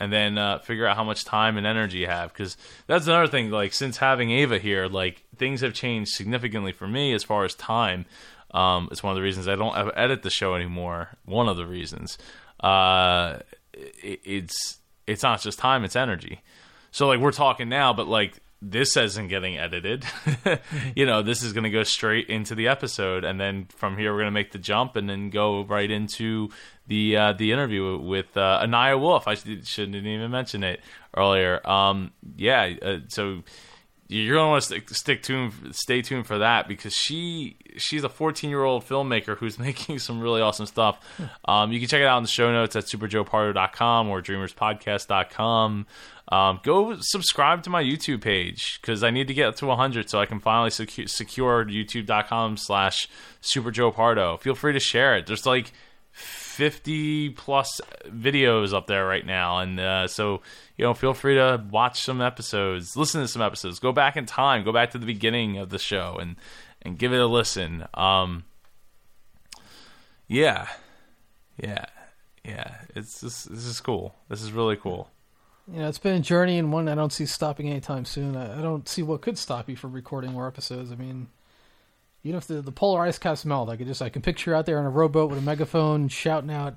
And 0.00 0.12
then 0.12 0.38
uh, 0.38 0.60
figure 0.60 0.86
out 0.86 0.96
how 0.96 1.02
much 1.02 1.24
time 1.24 1.56
and 1.56 1.66
energy 1.66 1.98
you 1.98 2.06
have 2.06 2.32
because 2.32 2.56
that's 2.86 3.08
another 3.08 3.26
thing. 3.26 3.50
Like 3.50 3.72
since 3.72 3.96
having 3.96 4.30
Ava 4.30 4.58
here, 4.58 4.86
like 4.86 5.24
things 5.36 5.60
have 5.62 5.74
changed 5.74 6.12
significantly 6.12 6.70
for 6.72 6.86
me 6.86 7.12
as 7.12 7.24
far 7.24 7.44
as 7.44 7.54
time. 7.54 8.06
Um, 8.52 8.88
it's 8.92 9.02
one 9.02 9.10
of 9.10 9.16
the 9.16 9.22
reasons 9.22 9.48
I 9.48 9.56
don't 9.56 9.76
edit 9.96 10.22
the 10.22 10.30
show 10.30 10.54
anymore. 10.54 11.16
One 11.24 11.48
of 11.48 11.56
the 11.56 11.66
reasons. 11.66 12.16
Uh, 12.60 13.40
it, 13.74 14.20
it's 14.24 14.78
it's 15.06 15.22
not 15.22 15.40
just 15.40 15.58
time; 15.58 15.84
it's 15.84 15.96
energy. 15.96 16.42
So 16.90 17.08
like 17.08 17.20
we're 17.20 17.32
talking 17.32 17.68
now, 17.68 17.92
but 17.92 18.06
like 18.06 18.40
this 18.60 18.96
isn't 18.96 19.28
getting 19.28 19.56
edited. 19.56 20.04
you 20.96 21.06
know, 21.06 21.22
this 21.22 21.42
is 21.42 21.52
going 21.52 21.64
to 21.64 21.70
go 21.70 21.82
straight 21.84 22.28
into 22.28 22.54
the 22.54 22.68
episode, 22.68 23.24
and 23.24 23.40
then 23.40 23.66
from 23.76 23.96
here 23.96 24.12
we're 24.12 24.20
going 24.20 24.26
to 24.26 24.32
make 24.32 24.52
the 24.52 24.58
jump, 24.58 24.96
and 24.96 25.08
then 25.08 25.30
go 25.30 25.64
right 25.64 25.90
into 25.90 26.48
the 26.86 27.16
uh, 27.16 27.32
the 27.34 27.52
interview 27.52 27.98
with 27.98 28.36
uh, 28.36 28.64
Aniya 28.64 29.00
Wolfe. 29.00 29.28
I 29.28 29.34
should, 29.34 29.66
shouldn't 29.66 29.94
even 29.94 30.30
mention 30.30 30.64
it 30.64 30.80
earlier. 31.16 31.66
Um, 31.68 32.12
yeah, 32.36 32.74
uh, 32.82 32.98
so 33.08 33.42
you're 34.08 34.36
going 34.36 34.46
to 34.46 34.48
want 34.48 34.62
to 34.62 34.66
stick, 34.66 34.90
stick 34.90 35.22
tuned, 35.22 35.52
stay 35.72 36.00
tuned 36.00 36.26
for 36.26 36.38
that 36.38 36.66
because 36.66 36.94
she 36.94 37.56
she's 37.76 38.04
a 38.04 38.08
14 38.08 38.48
year 38.48 38.64
old 38.64 38.86
filmmaker 38.86 39.36
who's 39.36 39.58
making 39.58 39.98
some 39.98 40.20
really 40.20 40.40
awesome 40.40 40.66
stuff. 40.66 40.98
Um, 41.44 41.72
you 41.72 41.78
can 41.78 41.88
check 41.88 42.00
it 42.00 42.06
out 42.06 42.16
in 42.16 42.24
the 42.24 42.28
show 42.28 42.50
notes 42.50 42.74
at 42.74 42.84
superjoepardo.com 42.84 44.08
or 44.08 44.22
dreamerspodcast.com. 44.22 45.86
Um, 46.30 46.60
go 46.62 46.96
subscribe 47.00 47.62
to 47.62 47.70
my 47.70 47.82
YouTube 47.82 48.20
page 48.22 48.78
because 48.80 49.02
I 49.02 49.10
need 49.10 49.28
to 49.28 49.34
get 49.34 49.56
to 49.56 49.66
100 49.66 50.10
so 50.10 50.20
I 50.20 50.26
can 50.26 50.40
finally 50.40 50.70
secu- 50.70 51.08
secure 51.08 51.64
youtube.com 51.64 52.56
slash 52.56 53.08
superjoepardo. 53.42 54.40
Feel 54.40 54.54
free 54.54 54.72
to 54.72 54.80
share 54.80 55.16
it. 55.16 55.26
There's 55.26 55.46
like 55.46 55.72
50 56.18 57.30
plus 57.30 57.80
videos 58.06 58.74
up 58.74 58.86
there 58.88 59.06
right 59.06 59.24
now 59.24 59.58
and 59.58 59.78
uh, 59.78 60.08
so 60.08 60.42
you 60.76 60.84
know 60.84 60.92
feel 60.94 61.14
free 61.14 61.36
to 61.36 61.64
watch 61.70 62.02
some 62.02 62.20
episodes 62.20 62.96
listen 62.96 63.20
to 63.20 63.28
some 63.28 63.42
episodes. 63.42 63.78
Go 63.78 63.92
back 63.92 64.16
in 64.16 64.26
time 64.26 64.64
go 64.64 64.72
back 64.72 64.90
to 64.90 64.98
the 64.98 65.06
beginning 65.06 65.58
of 65.58 65.70
the 65.70 65.78
show 65.78 66.18
and 66.20 66.36
and 66.82 66.98
give 66.98 67.12
it 67.12 67.20
a 67.20 67.26
listen. 67.26 67.86
Um 67.94 68.44
yeah. 70.28 70.68
Yeah. 71.56 71.86
Yeah. 72.44 72.74
It's 72.94 73.20
this 73.20 73.44
this 73.44 73.64
is 73.64 73.80
cool. 73.80 74.14
This 74.28 74.42
is 74.42 74.52
really 74.52 74.76
cool. 74.76 75.10
You 75.72 75.80
know, 75.80 75.88
it's 75.88 75.98
been 75.98 76.16
a 76.16 76.20
journey 76.20 76.58
and 76.58 76.72
one 76.72 76.88
I 76.88 76.94
don't 76.94 77.12
see 77.12 77.26
stopping 77.26 77.68
anytime 77.68 78.04
soon. 78.04 78.36
I, 78.36 78.58
I 78.58 78.62
don't 78.62 78.88
see 78.88 79.02
what 79.02 79.20
could 79.20 79.36
stop 79.36 79.68
you 79.68 79.76
from 79.76 79.92
recording 79.92 80.32
more 80.32 80.46
episodes. 80.46 80.90
I 80.90 80.94
mean, 80.94 81.28
even 82.24 82.36
if 82.36 82.46
the, 82.46 82.60
the 82.60 82.72
polar 82.72 83.02
ice 83.02 83.18
caps 83.18 83.44
melt, 83.44 83.70
I 83.70 83.76
could 83.76 83.86
just 83.86 84.02
I 84.02 84.08
can 84.08 84.22
picture 84.22 84.54
out 84.54 84.66
there 84.66 84.78
on 84.78 84.86
a 84.86 84.90
rowboat 84.90 85.30
with 85.30 85.38
a 85.38 85.42
megaphone 85.42 86.08
shouting 86.08 86.50
out. 86.50 86.74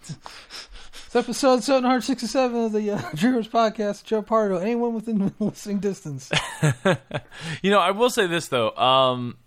It's 1.05 1.15
episode 1.15 1.63
767 1.63 2.65
of 2.65 2.71
the 2.71 2.91
uh, 2.91 3.01
Dreamers 3.15 3.47
Podcast. 3.47 4.03
Joe 4.03 4.21
Pardo. 4.21 4.57
Anyone 4.57 4.93
within 4.93 5.33
listening 5.39 5.79
distance. 5.79 6.29
you 7.61 7.71
know, 7.71 7.79
I 7.79 7.91
will 7.91 8.09
say 8.09 8.27
this 8.27 8.47
though. 8.47 8.71
Um, 8.71 9.37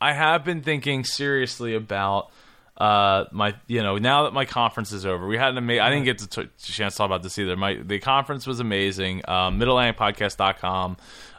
I 0.00 0.12
have 0.12 0.44
been 0.44 0.62
thinking 0.62 1.04
seriously 1.04 1.74
about 1.74 2.30
uh 2.76 3.26
my 3.30 3.54
you 3.68 3.80
know 3.80 3.98
now 3.98 4.24
that 4.24 4.32
my 4.32 4.44
conference 4.44 4.90
is 4.90 5.06
over 5.06 5.28
we 5.28 5.36
had 5.36 5.50
an 5.50 5.58
amazing 5.58 5.80
i 5.80 5.88
didn't 5.90 6.04
get 6.04 6.18
to 6.18 6.26
t- 6.26 6.48
chance 6.58 6.94
to 6.94 6.98
talk 6.98 7.06
about 7.06 7.22
this 7.22 7.38
either 7.38 7.56
my 7.56 7.74
the 7.74 8.00
conference 8.00 8.48
was 8.48 8.58
amazing 8.58 9.22
um 9.28 9.60
middlelandpodcast.com 9.60 10.96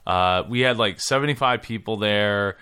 uh 0.07 0.43
we 0.47 0.61
had 0.61 0.77
like 0.77 0.97
75 1.01 1.61
people 1.61 1.97
there 1.97 2.55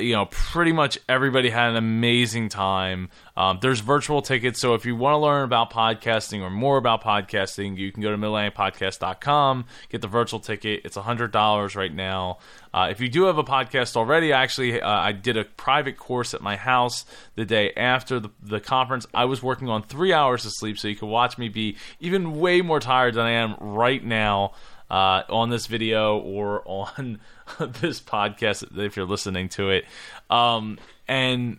you 0.00 0.12
know 0.12 0.26
pretty 0.26 0.72
much 0.72 0.98
everybody 1.08 1.50
had 1.50 1.70
an 1.70 1.76
amazing 1.76 2.48
time. 2.48 3.10
Um, 3.36 3.58
there's 3.62 3.80
virtual 3.80 4.22
tickets 4.22 4.60
so 4.60 4.74
if 4.74 4.84
you 4.84 4.96
want 4.96 5.14
to 5.14 5.18
learn 5.18 5.44
about 5.44 5.72
podcasting 5.72 6.40
or 6.40 6.50
more 6.50 6.76
about 6.76 7.02
podcasting 7.02 7.76
you 7.76 7.92
can 7.92 8.02
go 8.02 8.10
to 8.10 8.16
middlelandpodcast.com 8.16 9.64
get 9.88 10.00
the 10.00 10.08
virtual 10.08 10.40
ticket. 10.40 10.82
It's 10.84 10.96
$100 10.96 11.76
right 11.76 11.94
now. 11.94 12.38
Uh, 12.74 12.88
if 12.90 13.00
you 13.00 13.08
do 13.08 13.24
have 13.24 13.38
a 13.38 13.44
podcast 13.44 13.96
already 13.96 14.32
actually 14.32 14.80
uh, 14.80 14.88
i 14.88 15.12
did 15.12 15.36
a 15.36 15.44
private 15.44 15.96
course 15.96 16.34
at 16.34 16.42
my 16.42 16.56
house 16.56 17.04
the 17.34 17.44
day 17.44 17.72
after 17.76 18.20
the, 18.20 18.30
the 18.42 18.60
conference. 18.60 19.06
I 19.14 19.24
was 19.24 19.42
working 19.42 19.68
on 19.68 19.82
three 19.82 20.12
hours 20.12 20.44
of 20.44 20.52
sleep 20.54 20.78
so 20.78 20.88
you 20.88 20.96
can 20.96 21.08
watch 21.08 21.38
me 21.38 21.48
be 21.48 21.76
even 22.00 22.38
way 22.38 22.60
more 22.60 22.80
tired 22.80 23.14
than 23.14 23.24
i 23.24 23.30
am 23.30 23.54
right 23.60 24.04
now 24.04 24.52
uh, 24.90 25.22
on 25.28 25.50
this 25.50 25.66
video 25.66 26.18
or 26.18 26.62
on 26.66 27.20
this 27.80 28.00
podcast 28.00 28.78
if 28.78 28.96
you're 28.96 29.06
listening 29.06 29.48
to 29.50 29.70
it. 29.70 29.84
Um, 30.30 30.78
and 31.06 31.58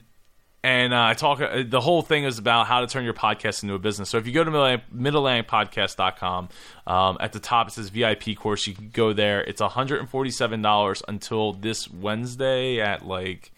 and 0.64 0.94
uh, 0.94 1.06
I 1.06 1.14
talk. 1.14 1.40
Uh, 1.40 1.64
the 1.66 1.80
whole 1.80 2.02
thing 2.02 2.26
is 2.26 2.38
about 2.38 2.68
how 2.68 2.82
to 2.82 2.88
turn 2.88 3.06
your 3.06 3.14
podcast 3.14 3.64
into 3.64 3.76
a 3.76 3.80
business. 3.80 4.10
So 4.10 4.18
if 4.18 4.28
you 4.28 4.34
go 4.34 4.44
to 4.44 4.52
middle- 4.52 5.22
middlelandpodcast.com, 5.24 6.50
um, 6.86 7.18
at 7.22 7.32
the 7.32 7.40
top 7.40 7.68
it 7.70 7.72
says 7.72 7.90
VIP 7.90 8.36
course. 8.36 8.68
You 8.68 8.74
can 8.76 8.90
go 8.90 9.14
there. 9.14 9.42
It's 9.42 9.62
$147 9.62 11.02
until 11.08 11.54
this 11.54 11.90
Wednesday 11.90 12.82
at 12.82 13.06
like 13.06 13.52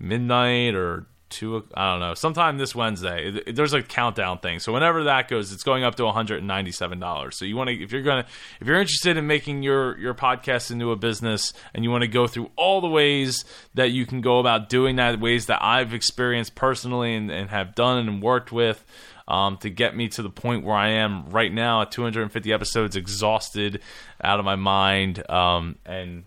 midnight 0.00 0.74
or 0.74 1.06
two. 1.28 1.64
I 1.74 1.92
don't 1.92 2.00
know. 2.00 2.14
Sometime 2.14 2.58
this 2.58 2.74
Wednesday. 2.74 3.42
There's 3.52 3.72
a 3.72 3.82
countdown 3.82 4.38
thing. 4.38 4.58
So 4.60 4.72
whenever 4.72 5.04
that 5.04 5.28
goes, 5.28 5.52
it's 5.52 5.62
going 5.62 5.84
up 5.84 5.94
to 5.96 6.04
197 6.04 6.98
dollars. 6.98 7.36
So 7.38 7.44
you 7.44 7.56
want 7.56 7.68
to, 7.68 7.82
if 7.82 7.92
you're 7.92 8.02
gonna, 8.02 8.26
if 8.60 8.66
you're 8.66 8.80
interested 8.80 9.16
in 9.16 9.26
making 9.26 9.62
your 9.62 9.98
your 9.98 10.14
podcast 10.14 10.70
into 10.70 10.92
a 10.92 10.96
business, 10.96 11.52
and 11.74 11.84
you 11.84 11.90
want 11.90 12.02
to 12.02 12.08
go 12.08 12.26
through 12.26 12.50
all 12.56 12.80
the 12.80 12.88
ways 12.88 13.44
that 13.74 13.90
you 13.90 14.06
can 14.06 14.20
go 14.20 14.38
about 14.38 14.68
doing 14.68 14.96
that, 14.96 15.20
ways 15.20 15.46
that 15.46 15.62
I've 15.62 15.94
experienced 15.94 16.54
personally 16.54 17.14
and, 17.14 17.30
and 17.30 17.50
have 17.50 17.74
done 17.74 18.08
and 18.08 18.22
worked 18.22 18.52
with. 18.52 18.84
Um, 19.26 19.58
to 19.58 19.68
get 19.68 19.94
me 19.94 20.08
to 20.08 20.22
the 20.22 20.30
point 20.30 20.64
where 20.64 20.74
I 20.74 20.88
am 20.88 21.28
right 21.28 21.52
now 21.52 21.82
at 21.82 21.92
250 21.92 22.50
episodes, 22.50 22.96
exhausted, 22.96 23.82
out 24.24 24.38
of 24.38 24.46
my 24.46 24.56
mind, 24.56 25.30
um, 25.30 25.76
and 25.84 26.24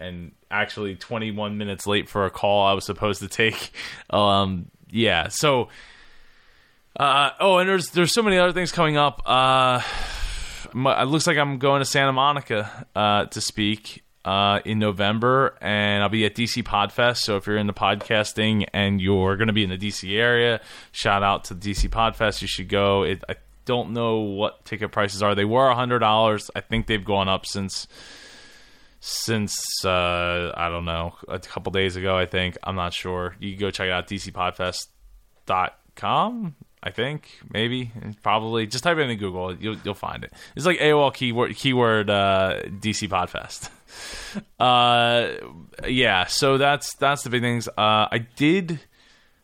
and 0.00 0.32
actually 0.52 0.94
21 0.94 1.58
minutes 1.58 1.86
late 1.86 2.08
for 2.08 2.26
a 2.26 2.30
call 2.30 2.66
I 2.66 2.74
was 2.74 2.84
supposed 2.84 3.20
to 3.20 3.28
take. 3.28 3.72
Um, 4.10 4.66
yeah, 4.90 5.28
so 5.28 5.68
uh, 6.98 7.30
oh, 7.40 7.58
and 7.58 7.68
there's 7.68 7.88
there's 7.90 8.12
so 8.12 8.22
many 8.22 8.36
other 8.38 8.52
things 8.52 8.72
coming 8.72 8.98
up. 8.98 9.22
Uh, 9.24 9.80
it 10.74 11.08
looks 11.08 11.26
like 11.26 11.38
I'm 11.38 11.58
going 11.58 11.80
to 11.80 11.86
Santa 11.86 12.12
Monica 12.12 12.86
uh, 12.94 13.24
to 13.26 13.40
speak 13.40 14.02
uh, 14.24 14.60
in 14.64 14.78
November, 14.78 15.56
and 15.60 16.02
I'll 16.02 16.10
be 16.10 16.26
at 16.26 16.34
DC 16.34 16.62
Podfest. 16.62 17.18
So 17.18 17.36
if 17.36 17.46
you're 17.46 17.56
into 17.56 17.72
podcasting 17.72 18.66
and 18.74 19.00
you're 19.00 19.36
going 19.36 19.48
to 19.48 19.54
be 19.54 19.64
in 19.64 19.70
the 19.70 19.78
DC 19.78 20.16
area, 20.18 20.60
shout 20.92 21.22
out 21.22 21.44
to 21.44 21.54
DC 21.54 21.88
Podfest. 21.88 22.42
You 22.42 22.48
should 22.48 22.68
go. 22.68 23.02
It, 23.02 23.24
I 23.28 23.36
don't 23.64 23.92
know 23.92 24.18
what 24.18 24.64
ticket 24.64 24.92
prices 24.92 25.22
are. 25.22 25.34
They 25.34 25.44
were 25.44 25.72
hundred 25.72 26.00
dollars. 26.00 26.50
I 26.54 26.60
think 26.60 26.86
they've 26.86 27.04
gone 27.04 27.28
up 27.28 27.46
since 27.46 27.86
since 29.04 29.84
uh, 29.84 30.52
I 30.56 30.68
don't 30.68 30.84
know 30.84 31.16
a 31.26 31.40
couple 31.40 31.72
days 31.72 31.96
ago. 31.96 32.16
I 32.16 32.26
think 32.26 32.56
I'm 32.62 32.76
not 32.76 32.94
sure. 32.94 33.34
You 33.40 33.50
can 33.50 33.58
go 33.60 33.72
check 33.72 33.88
it 33.88 33.90
out 33.90 34.06
dcpodfest.com. 34.06 36.54
I 36.84 36.90
think 36.90 37.30
maybe 37.52 37.90
probably 38.22 38.68
just 38.68 38.84
type 38.84 38.98
it 38.98 39.10
in 39.10 39.18
Google. 39.18 39.56
You'll 39.56 39.76
you'll 39.84 39.94
find 39.94 40.22
it. 40.22 40.32
It's 40.54 40.66
like 40.66 40.78
AOL 40.78 41.12
keyword 41.12 41.56
keyword 41.56 42.10
uh, 42.10 42.60
DC 42.64 43.08
Podfest. 43.08 43.70
Uh, 44.58 45.32
yeah. 45.86 46.24
So 46.24 46.56
that's 46.56 46.94
that's 46.94 47.24
the 47.24 47.30
big 47.30 47.42
things. 47.42 47.68
Uh, 47.68 48.08
I 48.10 48.26
did 48.36 48.80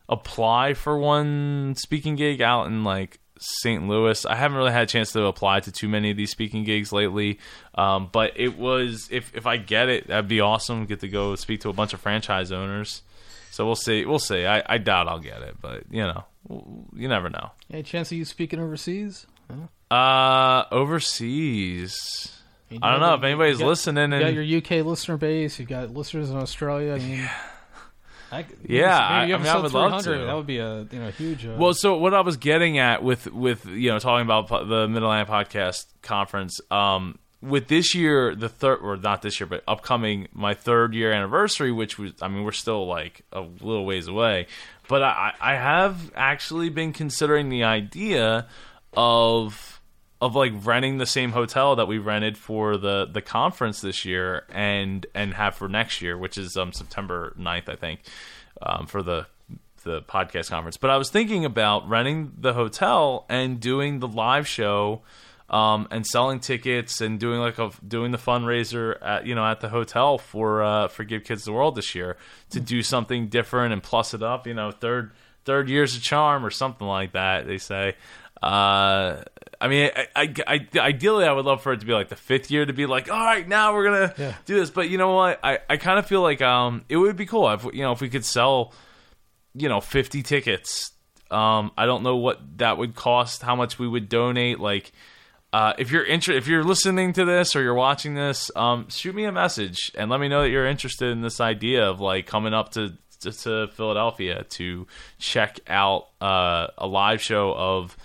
apply 0.08 0.72
for 0.72 0.96
one 0.96 1.74
speaking 1.76 2.16
gig 2.16 2.40
out 2.40 2.66
in 2.66 2.82
like 2.82 3.20
St. 3.38 3.86
Louis. 3.88 4.24
I 4.26 4.34
haven't 4.34 4.56
really 4.58 4.72
had 4.72 4.82
a 4.82 4.86
chance 4.86 5.12
to 5.12 5.24
apply 5.26 5.60
to 5.60 5.72
too 5.72 5.88
many 5.88 6.10
of 6.10 6.16
these 6.16 6.30
speaking 6.30 6.64
gigs 6.64 6.92
lately. 6.92 7.38
Um, 7.74 8.08
but 8.12 8.32
it 8.36 8.58
was 8.58 9.08
if 9.10 9.34
if 9.34 9.46
I 9.46 9.56
get 9.56 9.88
it, 9.88 10.08
that'd 10.08 10.28
be 10.28 10.40
awesome. 10.40 10.86
Get 10.86 11.00
to 11.00 11.08
go 11.08 11.34
speak 11.36 11.60
to 11.62 11.68
a 11.68 11.72
bunch 11.72 11.92
of 11.94 12.00
franchise 12.00 12.52
owners. 12.52 13.02
So 13.50 13.64
we'll 13.66 13.76
see. 13.76 14.04
We'll 14.04 14.18
see. 14.18 14.46
I, 14.46 14.62
I 14.66 14.78
doubt 14.78 15.08
I'll 15.08 15.18
get 15.18 15.42
it, 15.42 15.56
but 15.60 15.84
you 15.90 16.02
know, 16.02 16.24
you 16.94 17.08
never 17.08 17.28
know. 17.30 17.50
Any 17.72 17.82
chance 17.82 18.12
of 18.12 18.18
you 18.18 18.24
speaking 18.24 18.60
overseas? 18.60 19.26
Huh? 19.50 19.94
Uh, 19.94 20.64
overseas. 20.70 22.32
You 22.70 22.78
I 22.82 22.90
don't 22.90 23.00
know 23.00 23.14
if 23.14 23.22
you 23.22 23.58
got- 23.58 23.66
listening. 23.66 24.12
You 24.12 24.20
got 24.20 24.34
your 24.34 24.58
UK 24.58 24.84
listener 24.86 25.16
base. 25.16 25.58
You've 25.58 25.68
got 25.68 25.90
listeners 25.94 26.30
in 26.30 26.36
Australia. 26.36 26.94
I 26.94 26.98
mean, 26.98 27.10
Yeah, 27.18 27.32
I- 28.32 28.44
maybe 29.20 29.34
I 29.34 29.36
mean, 29.38 29.46
I 29.46 29.52
would 29.62 29.72
love 29.72 29.90
to. 30.04 30.10
That 30.26 30.36
would 30.36 30.46
be 30.46 30.58
a 30.58 30.80
you 30.90 30.98
know 30.98 31.10
huge. 31.10 31.46
Uh, 31.46 31.54
Well, 31.58 31.72
so 31.74 31.96
what 31.96 32.12
I 32.14 32.20
was 32.20 32.36
getting 32.36 32.78
at 32.78 33.02
with 33.02 33.26
with 33.32 33.64
you 33.66 33.90
know 33.90 33.98
talking 33.98 34.24
about 34.24 34.48
the 34.48 34.86
Mid 34.88 35.02
Atlantic 35.02 35.28
Podcast 35.28 35.86
Conference, 36.02 36.60
um, 36.70 37.18
with 37.40 37.68
this 37.68 37.94
year 37.94 38.34
the 38.34 38.48
third 38.48 38.80
or 38.82 38.96
not 38.96 39.22
this 39.22 39.38
year, 39.40 39.46
but 39.46 39.62
upcoming 39.68 40.28
my 40.32 40.54
third 40.54 40.92
year 40.94 41.12
anniversary, 41.12 41.72
which 41.72 41.98
was 41.98 42.12
I 42.20 42.28
mean 42.28 42.44
we're 42.44 42.52
still 42.52 42.86
like 42.86 43.22
a 43.32 43.40
little 43.40 43.86
ways 43.86 44.08
away, 44.08 44.46
but 44.88 45.02
I 45.02 45.32
I 45.40 45.54
have 45.54 46.10
actually 46.14 46.68
been 46.68 46.92
considering 46.92 47.48
the 47.48 47.64
idea 47.64 48.46
of 48.94 49.77
of 50.20 50.34
like 50.34 50.52
renting 50.64 50.98
the 50.98 51.06
same 51.06 51.32
hotel 51.32 51.76
that 51.76 51.86
we 51.86 51.98
rented 51.98 52.36
for 52.36 52.76
the 52.76 53.08
the 53.10 53.22
conference 53.22 53.80
this 53.80 54.04
year 54.04 54.44
and 54.50 55.06
and 55.14 55.34
have 55.34 55.54
for 55.54 55.68
next 55.68 56.02
year 56.02 56.18
which 56.18 56.36
is 56.36 56.56
um 56.56 56.72
September 56.72 57.34
9th 57.38 57.68
I 57.68 57.76
think 57.76 58.00
um 58.60 58.86
for 58.86 59.02
the 59.02 59.26
the 59.84 60.02
podcast 60.02 60.50
conference. 60.50 60.76
But 60.76 60.90
I 60.90 60.96
was 60.96 61.10
thinking 61.10 61.44
about 61.44 61.88
renting 61.88 62.32
the 62.38 62.52
hotel 62.52 63.24
and 63.28 63.60
doing 63.60 64.00
the 64.00 64.08
live 64.08 64.46
show 64.46 65.02
um 65.50 65.88
and 65.90 66.06
selling 66.06 66.40
tickets 66.40 67.00
and 67.00 67.18
doing 67.18 67.40
like 67.40 67.58
a 67.58 67.70
doing 67.86 68.12
the 68.12 68.18
fundraiser 68.18 69.00
at 69.00 69.26
you 69.26 69.34
know 69.34 69.46
at 69.46 69.60
the 69.60 69.68
hotel 69.70 70.18
for 70.18 70.62
uh 70.62 70.88
for 70.88 71.04
Give 71.04 71.24
Kids 71.24 71.44
the 71.44 71.52
World 71.52 71.74
this 71.74 71.94
year 71.94 72.16
to 72.50 72.60
do 72.60 72.82
something 72.82 73.28
different 73.28 73.72
and 73.72 73.82
plus 73.82 74.12
it 74.12 74.22
up 74.22 74.46
you 74.46 74.52
know 74.52 74.70
third 74.70 75.12
third 75.46 75.70
year's 75.70 75.96
a 75.96 76.00
charm 76.00 76.44
or 76.44 76.50
something 76.50 76.86
like 76.86 77.12
that 77.12 77.46
they 77.46 77.58
say. 77.58 77.94
Uh 78.42 79.22
I 79.60 79.66
mean, 79.68 79.90
I, 79.96 80.06
I, 80.14 80.34
I, 80.46 80.78
ideally, 80.78 81.24
I 81.24 81.32
would 81.32 81.44
love 81.44 81.62
for 81.62 81.72
it 81.72 81.80
to 81.80 81.86
be 81.86 81.92
like 81.92 82.08
the 82.08 82.16
fifth 82.16 82.48
year 82.50 82.64
to 82.64 82.72
be 82.72 82.86
like, 82.86 83.10
all 83.10 83.24
right, 83.24 83.46
now 83.46 83.74
we're 83.74 83.84
gonna 83.84 84.14
Yeah. 84.16 84.34
do 84.44 84.54
this. 84.54 84.70
But 84.70 84.88
you 84.88 84.98
know 84.98 85.14
what? 85.14 85.40
I, 85.42 85.58
I 85.68 85.76
kind 85.78 85.98
of 85.98 86.06
feel 86.06 86.22
like 86.22 86.40
um, 86.40 86.84
it 86.88 86.96
would 86.96 87.16
be 87.16 87.26
cool 87.26 87.48
if 87.50 87.64
you 87.64 87.82
know 87.82 87.92
if 87.92 88.00
we 88.00 88.08
could 88.08 88.24
sell, 88.24 88.72
you 89.54 89.68
know, 89.68 89.80
fifty 89.80 90.22
tickets. 90.22 90.92
Um, 91.30 91.72
I 91.76 91.86
don't 91.86 92.02
know 92.04 92.16
what 92.16 92.40
that 92.58 92.78
would 92.78 92.94
cost, 92.94 93.42
how 93.42 93.56
much 93.56 93.78
we 93.78 93.86
would 93.88 94.08
donate. 94.08 94.60
Like, 94.60 94.92
uh, 95.52 95.72
if 95.76 95.90
you're 95.90 96.04
inter- 96.04 96.32
if 96.34 96.46
you're 96.46 96.62
listening 96.64 97.12
to 97.14 97.24
this 97.24 97.56
or 97.56 97.62
you're 97.62 97.74
watching 97.74 98.14
this, 98.14 98.50
um, 98.54 98.88
shoot 98.88 99.14
me 99.14 99.24
a 99.24 99.32
message 99.32 99.90
and 99.96 100.08
let 100.08 100.20
me 100.20 100.28
know 100.28 100.42
that 100.42 100.50
you're 100.50 100.66
interested 100.66 101.10
in 101.10 101.20
this 101.20 101.40
idea 101.40 101.84
of 101.84 102.00
like 102.00 102.26
coming 102.26 102.54
up 102.54 102.70
to 102.74 102.94
to, 103.20 103.32
to 103.32 103.66
Philadelphia 103.74 104.44
to 104.50 104.86
check 105.18 105.58
out 105.66 106.06
uh, 106.20 106.68
a 106.78 106.86
live 106.86 107.20
show 107.20 107.52
of. 107.52 107.96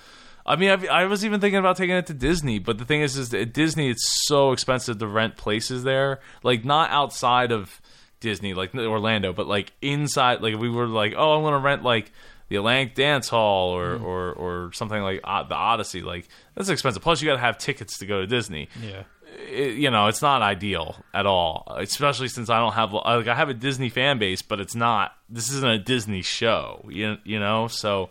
I 0.46 0.56
mean, 0.58 0.70
I've, 0.70 0.88
I 0.90 1.06
was 1.06 1.24
even 1.24 1.40
thinking 1.40 1.60
about 1.60 1.78
taking 1.78 1.96
it 1.96 2.08
to 2.08 2.14
Disney, 2.14 2.60
but 2.60 2.78
the 2.78 2.86
thing 2.86 3.02
is, 3.02 3.18
is 3.18 3.34
at 3.34 3.54
Disney 3.54 3.90
it's 3.90 4.26
so 4.26 4.52
expensive 4.52 4.98
to 4.98 5.08
rent 5.08 5.38
places 5.38 5.84
there. 5.84 6.20
Like 6.44 6.66
not 6.66 6.92
outside 6.92 7.52
of 7.52 7.82
Disney, 8.20 8.54
like 8.54 8.76
Orlando, 8.76 9.34
but 9.34 9.48
like 9.48 9.72
inside. 9.82 10.42
Like 10.42 10.56
if 10.56 10.60
we 10.60 10.70
were 10.70 10.88
like, 10.88 11.14
oh, 11.16 11.34
I'm 11.34 11.52
to 11.52 11.58
rent 11.60 11.84
like 11.84 12.12
the 12.50 12.58
Atlantic 12.58 12.96
Dance 12.96 13.30
Hall 13.30 13.72
or 13.72 13.96
or 13.96 14.34
or 14.34 14.74
something 14.74 15.02
like 15.02 15.22
uh, 15.24 15.44
the 15.44 15.56
Odyssey. 15.56 16.02
Like 16.02 16.28
that's 16.56 16.70
expensive. 16.70 17.02
Plus, 17.02 17.22
you 17.22 17.28
got 17.28 17.36
to 17.36 17.42
have 17.42 17.58
tickets 17.58 17.98
to 18.00 18.06
go 18.06 18.22
to 18.22 18.28
Disney 18.28 18.70
yeah. 18.82 19.04
it, 19.50 19.76
you 19.78 19.90
know, 19.92 20.08
it's 20.08 20.22
not 20.22 20.42
ideal 20.42 21.04
at 21.14 21.26
all. 21.26 21.76
Especially 21.78 22.28
since 22.28 22.50
I 22.50 22.60
don't 22.60 22.74
have 22.74 22.94
like 22.94 23.28
I 23.28 23.36
have 23.36 23.50
a 23.50 23.54
Disney 23.54 23.90
fan 23.90 24.20
base, 24.20 24.42
but 24.42 24.60
it's 24.60 24.76
not. 24.76 25.14
This 25.30 25.52
isn't 25.52 25.70
a 25.70 25.80
Disney 25.80 26.22
show, 26.22 26.86
you 26.90 27.18
you 27.24 27.40
know. 27.40 27.68
So, 27.68 28.10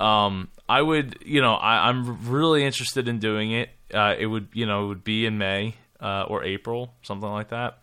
um, 0.00 0.48
I 0.68 0.80
would, 0.82 1.18
you 1.24 1.40
know, 1.40 1.54
I, 1.54 1.88
I'm 1.88 2.28
really 2.30 2.64
interested 2.64 3.08
in 3.08 3.18
doing 3.18 3.52
it. 3.52 3.70
Uh, 3.92 4.14
it 4.18 4.26
would, 4.26 4.48
you 4.54 4.66
know, 4.66 4.84
it 4.84 4.88
would 4.88 5.04
be 5.04 5.26
in 5.26 5.38
May 5.38 5.74
uh, 6.00 6.22
or 6.28 6.44
April, 6.44 6.94
something 7.02 7.30
like 7.30 7.48
that, 7.48 7.78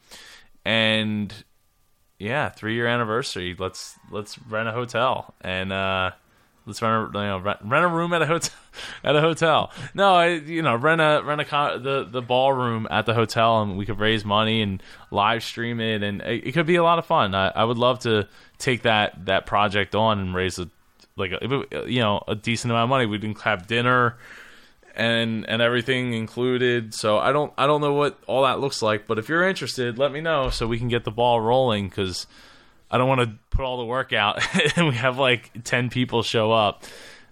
and 0.65 1.33
yeah, 2.19 2.49
three 2.49 2.75
year 2.75 2.87
anniversary. 2.87 3.55
Let's 3.57 3.97
let's 4.11 4.37
rent 4.49 4.67
a 4.67 4.71
hotel 4.71 5.33
and. 5.41 5.71
uh 5.71 6.11
Let's 6.67 6.81
rent 6.81 7.15
a 7.15 7.19
you 7.19 7.25
know 7.25 7.37
rent, 7.37 7.59
rent 7.63 7.85
a 7.85 7.87
room 7.87 8.11
at 8.11 8.21
a 8.21 8.25
hotel 8.25 8.53
at 9.05 9.15
a 9.15 9.21
hotel. 9.21 9.71
No, 9.93 10.15
I 10.15 10.27
you 10.31 10.61
know 10.61 10.75
rent 10.75 10.99
a 10.99 11.21
rent 11.23 11.39
a 11.39 11.45
con- 11.45 11.81
the 11.81 12.03
the 12.03 12.21
ballroom 12.21 12.89
at 12.91 13.05
the 13.05 13.13
hotel 13.13 13.61
and 13.61 13.77
we 13.77 13.85
could 13.85 13.99
raise 14.01 14.25
money 14.25 14.61
and 14.61 14.83
live 15.09 15.43
stream 15.45 15.79
it 15.79 16.03
and 16.03 16.21
it, 16.21 16.47
it 16.47 16.51
could 16.51 16.65
be 16.65 16.75
a 16.75 16.83
lot 16.83 16.99
of 16.99 17.05
fun. 17.05 17.33
I, 17.33 17.53
I 17.55 17.63
would 17.63 17.77
love 17.77 17.99
to 17.99 18.27
take 18.57 18.81
that 18.81 19.27
that 19.27 19.45
project 19.45 19.95
on 19.95 20.19
and 20.19 20.35
raise 20.35 20.59
a 20.59 20.69
like 21.17 21.31
a, 21.31 21.89
you 21.89 21.99
know 21.99 22.23
a 22.27 22.35
decent 22.35 22.71
amount 22.71 22.83
of 22.83 22.89
money. 22.89 23.05
We 23.05 23.19
can 23.19 23.35
have 23.35 23.67
dinner 23.67 24.17
and 24.95 25.47
and 25.47 25.61
everything 25.61 26.13
included. 26.13 26.93
So 26.93 27.17
I 27.19 27.31
don't 27.31 27.53
I 27.57 27.67
don't 27.67 27.81
know 27.81 27.93
what 27.93 28.19
all 28.27 28.43
that 28.43 28.59
looks 28.59 28.81
like, 28.81 29.07
but 29.07 29.19
if 29.19 29.29
you're 29.29 29.47
interested, 29.47 29.97
let 29.97 30.11
me 30.11 30.21
know 30.21 30.49
so 30.49 30.67
we 30.67 30.79
can 30.79 30.87
get 30.87 31.05
the 31.05 31.11
ball 31.11 31.39
rolling 31.39 31.87
because 31.87 32.27
I 32.89 32.97
don't 32.97 33.07
want 33.07 33.21
to 33.21 33.33
put 33.51 33.63
all 33.63 33.77
the 33.77 33.85
work 33.85 34.11
out 34.11 34.41
and 34.77 34.87
we 34.87 34.95
have 34.95 35.17
like 35.17 35.63
10 35.63 35.89
people 35.89 36.23
show 36.23 36.51
up. 36.51 36.83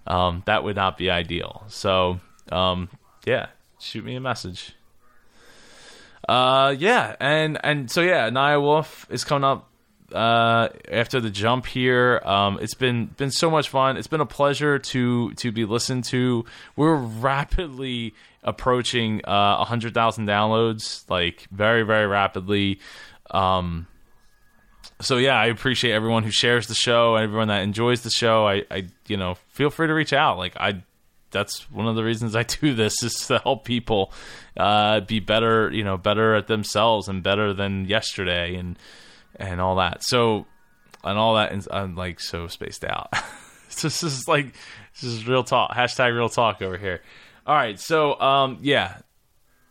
Um, 0.06 0.44
that 0.46 0.64
would 0.64 0.76
not 0.76 0.98
be 0.98 1.10
ideal. 1.10 1.64
So, 1.68 2.20
um, 2.52 2.90
yeah, 3.26 3.48
shoot 3.80 4.06
me 4.06 4.16
a 4.16 4.22
message. 4.22 4.76
Uh, 6.28 6.76
yeah, 6.78 7.16
and 7.20 7.60
and 7.64 7.90
so 7.90 8.02
yeah, 8.02 8.30
Naya 8.30 8.60
Wolfe 8.60 9.08
is 9.10 9.24
coming 9.24 9.44
up 9.44 9.70
uh 10.16 10.70
after 10.92 11.20
the 11.20 11.30
jump 11.30 11.66
here. 11.66 12.22
Um, 12.24 12.60
it's 12.62 12.74
been 12.74 13.08
been 13.18 13.32
so 13.32 13.52
much 13.52 13.70
fun. 13.70 13.98
It's 13.98 14.08
been 14.08 14.22
a 14.22 14.26
pleasure 14.26 14.80
to 14.80 15.34
to 15.34 15.52
be 15.52 15.66
listened 15.66 16.06
to. 16.06 16.46
We're 16.76 16.96
rapidly 16.96 18.14
approaching 18.44 19.22
uh 19.26 19.58
100,000 19.58 20.28
downloads, 20.28 21.10
like 21.10 21.48
very 21.52 21.84
very 21.84 22.08
rapidly. 22.08 22.80
Um, 23.32 23.88
so 25.02 25.18
yeah, 25.18 25.36
I 25.36 25.48
appreciate 25.48 25.94
everyone 25.94 26.24
who 26.24 26.32
shares 26.32 26.68
the 26.68 26.74
show, 26.74 27.16
and 27.16 27.24
everyone 27.24 27.50
that 27.50 27.64
enjoys 27.64 28.02
the 28.02 28.10
show. 28.10 28.48
I, 28.48 28.64
I, 28.72 28.88
you 29.08 29.18
know, 29.18 29.36
feel 29.50 29.70
free 29.70 29.88
to 29.88 29.94
reach 29.94 30.14
out. 30.14 30.38
Like 30.38 30.56
I, 30.58 30.84
that's 31.32 31.70
one 31.70 31.88
of 31.88 31.96
the 31.96 32.04
reasons 32.04 32.36
I 32.36 32.44
do 32.62 32.74
this 32.74 33.04
is 33.04 33.14
to 33.28 33.40
help 33.40 33.66
people 33.66 34.14
uh, 34.58 35.02
be 35.02 35.20
better, 35.20 35.70
you 35.72 35.84
know, 35.84 35.98
better 35.98 36.36
at 36.36 36.48
themselves 36.48 37.08
and 37.08 37.22
better 37.22 37.54
than 37.54 37.86
yesterday 37.86 38.56
and 38.56 38.78
and 39.36 39.62
all 39.62 39.76
that. 39.78 40.04
So, 40.04 40.46
and 41.04 41.18
all 41.18 41.36
that. 41.36 41.52
And 41.52 41.68
I'm 41.72 41.96
like 41.96 42.20
so 42.20 42.48
spaced 42.48 42.84
out. 42.84 43.14
this 43.82 44.04
is 44.04 44.28
like 44.28 44.54
this 44.94 45.04
is 45.04 45.28
real 45.28 45.44
talk. 45.44 45.72
Hashtag 45.72 46.16
real 46.16 46.30
talk 46.30 46.62
over 46.62 46.78
here. 46.78 47.02
All 47.48 47.56
right, 47.56 47.80
so 47.80 48.20
um, 48.20 48.58
yeah, 48.62 48.98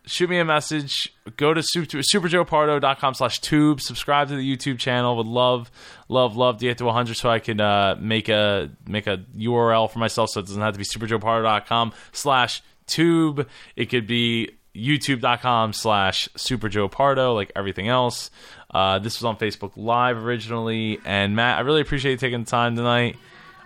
shoot 0.07 0.31
me 0.31 0.39
a 0.39 0.45
message. 0.45 1.13
Go 1.37 1.55
to 1.55 1.63
super, 1.63 1.99
superjoepardo.com 1.99 3.15
slash 3.15 3.41
tube. 3.41 3.81
Subscribe 3.81 4.29
to 4.29 4.37
the 4.37 4.57
YouTube 4.57 4.79
channel. 4.79 5.17
Would 5.17 5.27
love, 5.27 5.71
love, 6.09 6.37
love 6.37 6.59
to 6.59 6.67
get 6.67 6.79
to 6.79 6.85
100 6.85 7.17
so 7.17 7.31
I 7.31 7.39
can 7.39 7.61
uh, 7.61 7.97
make 7.99 8.29
a 8.29 8.71
make 8.87 9.07
a 9.07 9.25
URL 9.37 9.91
for 9.91 9.99
myself 9.99 10.31
so 10.31 10.41
it 10.41 10.47
doesn't 10.47 10.63
have 10.63 10.75
to 10.75 10.79
be 10.79 10.85
superjoepardo.com 10.85 11.93
slash 12.13 12.63
tube. 12.87 13.49
It 13.77 13.87
could 13.87 14.07
be 14.07 14.51
youtube.com 14.75 15.73
slash 15.73 16.29
superjoepardo 16.37 17.35
like 17.35 17.53
everything 17.55 17.89
else. 17.89 18.31
Uh, 18.75 18.99
this 18.99 19.21
was 19.21 19.25
on 19.25 19.37
Facebook 19.37 19.73
Live 19.77 20.19
originally. 20.19 20.99
And 21.05 21.37
Matt, 21.37 21.59
I 21.59 21.61
really 21.61 21.81
appreciate 21.81 22.13
you 22.13 22.19
taking 22.19 22.41
the 22.41 22.51
time 22.51 22.75
tonight. 22.75 23.17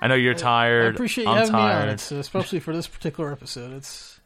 I 0.00 0.06
know 0.06 0.14
you're 0.14 0.34
tired. 0.34 0.92
I 0.92 0.94
appreciate 0.94 1.24
you 1.24 1.30
I'm 1.30 1.38
having 1.38 1.52
tired. 1.52 1.76
me 1.76 1.82
on, 1.82 1.88
it's, 1.88 2.12
especially 2.12 2.60
for 2.60 2.74
this 2.74 2.86
particular 2.86 3.32
episode. 3.32 3.72
It's 3.72 4.20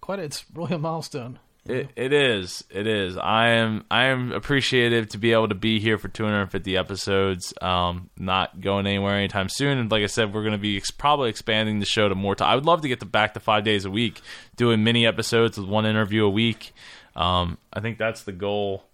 quite. 0.00 0.18
A, 0.18 0.22
it's 0.22 0.44
really 0.54 0.74
a 0.74 0.78
milestone. 0.78 1.38
It, 1.66 1.90
it 1.96 2.12
is. 2.12 2.64
It 2.70 2.86
is. 2.86 3.16
I 3.16 3.48
am. 3.48 3.84
I 3.90 4.06
am 4.06 4.32
appreciative 4.32 5.08
to 5.10 5.18
be 5.18 5.32
able 5.32 5.48
to 5.48 5.54
be 5.54 5.80
here 5.80 5.98
for 5.98 6.08
250 6.08 6.76
episodes. 6.76 7.52
Um, 7.60 8.10
not 8.16 8.60
going 8.60 8.86
anywhere 8.86 9.16
anytime 9.16 9.48
soon. 9.48 9.76
And 9.76 9.90
like 9.90 10.02
I 10.02 10.06
said, 10.06 10.32
we're 10.32 10.42
going 10.42 10.52
to 10.52 10.58
be 10.58 10.76
ex- 10.76 10.90
probably 10.90 11.30
expanding 11.30 11.80
the 11.80 11.86
show 11.86 12.08
to 12.08 12.14
more 12.14 12.34
time. 12.34 12.48
I 12.48 12.54
would 12.54 12.64
love 12.64 12.82
to 12.82 12.88
get 12.88 13.00
to 13.00 13.06
back 13.06 13.34
to 13.34 13.40
five 13.40 13.64
days 13.64 13.84
a 13.84 13.90
week, 13.90 14.20
doing 14.56 14.84
mini 14.84 15.06
episodes 15.06 15.58
with 15.58 15.68
one 15.68 15.84
interview 15.84 16.24
a 16.24 16.30
week. 16.30 16.72
Um, 17.16 17.58
I 17.72 17.80
think 17.80 17.98
that's 17.98 18.22
the 18.22 18.32
goal, 18.32 18.84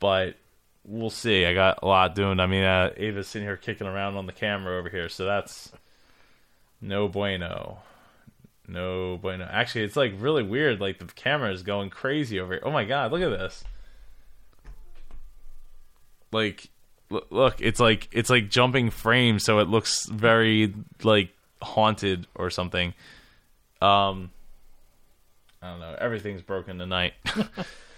but 0.00 0.36
we'll 0.84 1.10
see. 1.10 1.44
I 1.46 1.54
got 1.54 1.80
a 1.82 1.86
lot 1.86 2.14
doing. 2.14 2.40
I 2.40 2.46
mean, 2.46 2.64
uh, 2.64 2.90
Ava's 2.96 3.28
sitting 3.28 3.46
here 3.46 3.56
kicking 3.56 3.86
around 3.86 4.16
on 4.16 4.26
the 4.26 4.32
camera 4.32 4.78
over 4.78 4.88
here, 4.88 5.08
so 5.08 5.24
that's 5.24 5.72
no 6.80 7.08
bueno. 7.08 7.78
No 8.66 9.18
bueno. 9.18 9.48
Actually, 9.50 9.84
it's 9.84 9.96
like 9.96 10.14
really 10.18 10.42
weird. 10.42 10.80
Like 10.80 10.98
the 10.98 11.06
camera 11.06 11.52
is 11.52 11.62
going 11.62 11.90
crazy 11.90 12.40
over 12.40 12.54
here. 12.54 12.62
Oh 12.64 12.70
my 12.70 12.84
god, 12.84 13.12
look 13.12 13.22
at 13.22 13.30
this. 13.30 13.64
Like, 16.30 16.68
look, 17.10 17.60
it's 17.60 17.80
like 17.80 18.08
it's 18.12 18.30
like 18.30 18.48
jumping 18.48 18.90
frames, 18.90 19.44
so 19.44 19.58
it 19.58 19.68
looks 19.68 20.06
very 20.06 20.74
like 21.02 21.30
haunted 21.60 22.26
or 22.34 22.50
something. 22.50 22.94
Um, 23.80 24.30
I 25.60 25.70
don't 25.70 25.80
know. 25.80 25.96
Everything's 25.98 26.42
broken 26.42 26.78
tonight. 26.78 27.14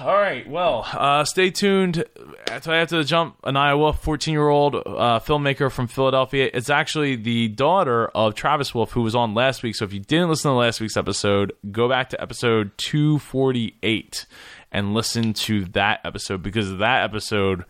All 0.00 0.14
right. 0.14 0.48
Well, 0.48 0.86
uh, 0.92 1.24
stay 1.24 1.50
tuned. 1.50 2.04
After 2.48 2.98
the 2.98 3.04
jump, 3.04 3.40
Aniya 3.42 3.78
Wolfe, 3.78 4.00
14 4.02 4.32
year 4.32 4.48
old 4.48 4.74
uh, 4.74 5.20
filmmaker 5.20 5.70
from 5.70 5.86
Philadelphia. 5.86 6.50
It's 6.52 6.70
actually 6.70 7.16
the 7.16 7.48
daughter 7.48 8.08
of 8.08 8.34
Travis 8.34 8.74
Wolfe, 8.74 8.92
who 8.92 9.02
was 9.02 9.14
on 9.14 9.34
last 9.34 9.62
week. 9.62 9.76
So 9.76 9.84
if 9.84 9.92
you 9.92 10.00
didn't 10.00 10.28
listen 10.28 10.50
to 10.50 10.56
last 10.56 10.80
week's 10.80 10.96
episode, 10.96 11.52
go 11.70 11.88
back 11.88 12.10
to 12.10 12.20
episode 12.20 12.72
248 12.78 14.26
and 14.72 14.94
listen 14.94 15.32
to 15.32 15.64
that 15.66 16.00
episode 16.04 16.42
because 16.42 16.76
that 16.78 17.04
episode, 17.04 17.64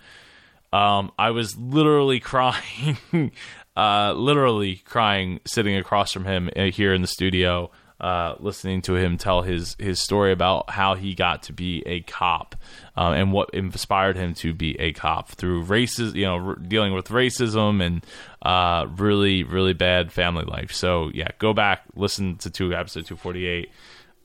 um, 0.72 1.12
I 1.18 1.30
was 1.30 1.56
literally 1.56 2.20
crying, 2.20 3.32
uh, 3.76 4.12
literally 4.12 4.76
crying 4.84 5.40
sitting 5.46 5.76
across 5.76 6.12
from 6.12 6.24
him 6.24 6.50
uh, 6.56 6.64
here 6.64 6.92
in 6.92 7.02
the 7.02 7.08
studio 7.08 7.70
uh, 8.00 8.34
listening 8.40 8.82
to 8.82 8.94
him 8.94 9.16
tell 9.16 9.42
his 9.42 9.76
his 9.78 9.98
story 10.00 10.32
about 10.32 10.70
how 10.70 10.94
he 10.94 11.14
got 11.14 11.44
to 11.44 11.52
be 11.52 11.82
a 11.86 12.00
cop 12.02 12.54
uh, 12.96 13.12
and 13.16 13.32
what 13.32 13.50
inspired 13.50 14.16
him 14.16 14.34
to 14.34 14.52
be 14.52 14.78
a 14.78 14.92
cop 14.92 15.30
through 15.30 15.62
races, 15.62 16.14
you 16.14 16.24
know, 16.24 16.54
dealing 16.54 16.92
with 16.92 17.08
racism 17.08 17.82
and 17.82 18.04
uh, 18.42 18.86
really 18.96 19.44
really 19.44 19.72
bad 19.72 20.12
family 20.12 20.44
life. 20.44 20.72
So 20.72 21.10
yeah, 21.14 21.28
go 21.38 21.52
back 21.52 21.82
listen 21.94 22.36
to 22.38 22.50
two 22.50 22.74
episode 22.74 23.06
two 23.06 23.16
forty 23.16 23.46
eight. 23.46 23.70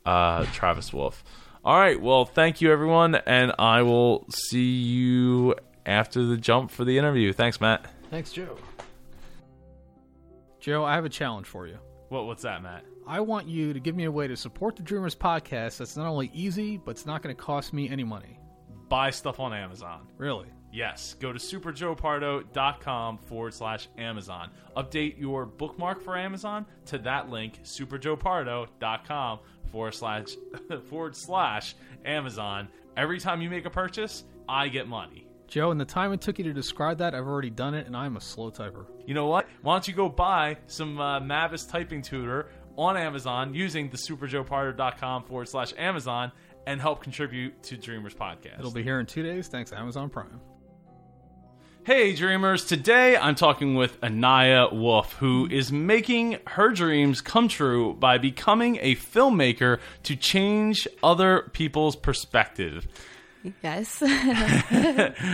Uh, 0.03 0.45
Travis 0.45 0.91
Wolfe. 0.91 1.23
All 1.63 1.77
right, 1.77 2.01
well, 2.01 2.25
thank 2.25 2.59
you 2.59 2.71
everyone, 2.71 3.13
and 3.13 3.53
I 3.59 3.83
will 3.83 4.25
see 4.31 4.79
you 4.79 5.53
after 5.85 6.25
the 6.25 6.35
jump 6.35 6.71
for 6.71 6.83
the 6.83 6.97
interview. 6.97 7.33
Thanks, 7.33 7.61
Matt. 7.61 7.85
Thanks, 8.09 8.31
Joe. 8.31 8.57
Joe, 10.59 10.83
I 10.83 10.95
have 10.95 11.05
a 11.05 11.09
challenge 11.09 11.45
for 11.45 11.67
you. 11.67 11.77
What 12.11 12.25
what's 12.25 12.43
that, 12.43 12.61
Matt? 12.61 12.83
I 13.07 13.21
want 13.21 13.47
you 13.47 13.71
to 13.71 13.79
give 13.79 13.95
me 13.95 14.03
a 14.03 14.11
way 14.11 14.27
to 14.27 14.35
support 14.35 14.75
the 14.75 14.83
Dreamers 14.83 15.15
podcast 15.15 15.77
that's 15.77 15.95
not 15.95 16.07
only 16.07 16.29
easy, 16.33 16.75
but 16.75 16.91
it's 16.91 17.05
not 17.05 17.21
going 17.23 17.33
to 17.33 17.41
cost 17.41 17.71
me 17.71 17.87
any 17.87 18.03
money. 18.03 18.37
Buy 18.89 19.11
stuff 19.11 19.39
on 19.39 19.53
Amazon. 19.53 20.09
Really? 20.17 20.47
Yes, 20.73 21.15
go 21.21 21.31
to 21.31 21.39
superjoepardo.com 21.39 23.17
forward 23.17 23.53
slash 23.53 23.87
Amazon. 23.97 24.49
Update 24.75 25.21
your 25.21 25.45
bookmark 25.45 26.01
for 26.01 26.17
Amazon 26.17 26.65
to 26.87 26.97
that 26.97 27.29
link, 27.29 27.61
superjoepardo.com 27.63 29.39
forward 29.71 29.93
slash, 29.93 30.35
forward 30.89 31.15
slash 31.15 31.75
Amazon. 32.03 32.67
Every 32.97 33.21
time 33.21 33.41
you 33.41 33.49
make 33.49 33.65
a 33.65 33.69
purchase, 33.69 34.25
I 34.49 34.67
get 34.67 34.85
money. 34.85 35.30
Joe, 35.51 35.69
in 35.71 35.77
the 35.77 35.83
time 35.83 36.13
it 36.13 36.21
took 36.21 36.37
you 36.37 36.45
to 36.45 36.53
describe 36.53 36.99
that, 36.99 37.13
I've 37.13 37.27
already 37.27 37.49
done 37.49 37.73
it, 37.73 37.85
and 37.85 37.95
I'm 37.95 38.15
a 38.15 38.21
slow 38.21 38.51
typer. 38.51 38.85
You 39.05 39.13
know 39.13 39.27
what? 39.27 39.49
Why 39.61 39.73
don't 39.73 39.85
you 39.85 39.93
go 39.93 40.07
buy 40.07 40.55
some 40.67 40.97
uh, 40.97 41.19
Mavis 41.19 41.65
typing 41.65 42.01
tutor 42.01 42.47
on 42.77 42.95
Amazon 42.95 43.53
using 43.53 43.89
the 43.89 43.97
superjoepardo.com 43.97 45.25
forward 45.25 45.49
slash 45.49 45.73
Amazon 45.77 46.31
and 46.65 46.79
help 46.79 47.03
contribute 47.03 47.61
to 47.63 47.75
Dreamers 47.75 48.13
Podcast. 48.13 48.59
It'll 48.59 48.71
be 48.71 48.81
here 48.81 49.01
in 49.01 49.05
two 49.05 49.23
days, 49.23 49.49
thanks 49.49 49.71
to 49.71 49.77
Amazon 49.77 50.09
Prime. 50.09 50.39
Hey, 51.83 52.15
dreamers. 52.15 52.63
Today 52.63 53.17
I'm 53.17 53.35
talking 53.35 53.75
with 53.75 53.99
Aniya 53.99 54.71
Wolfe, 54.71 55.13
who 55.13 55.49
is 55.51 55.69
making 55.69 56.37
her 56.47 56.69
dreams 56.69 57.19
come 57.19 57.49
true 57.49 57.95
by 57.95 58.19
becoming 58.19 58.77
a 58.81 58.95
filmmaker 58.95 59.79
to 60.03 60.15
change 60.15 60.87
other 61.03 61.49
people's 61.51 61.97
perspective. 61.97 62.87
Yes. 63.63 64.01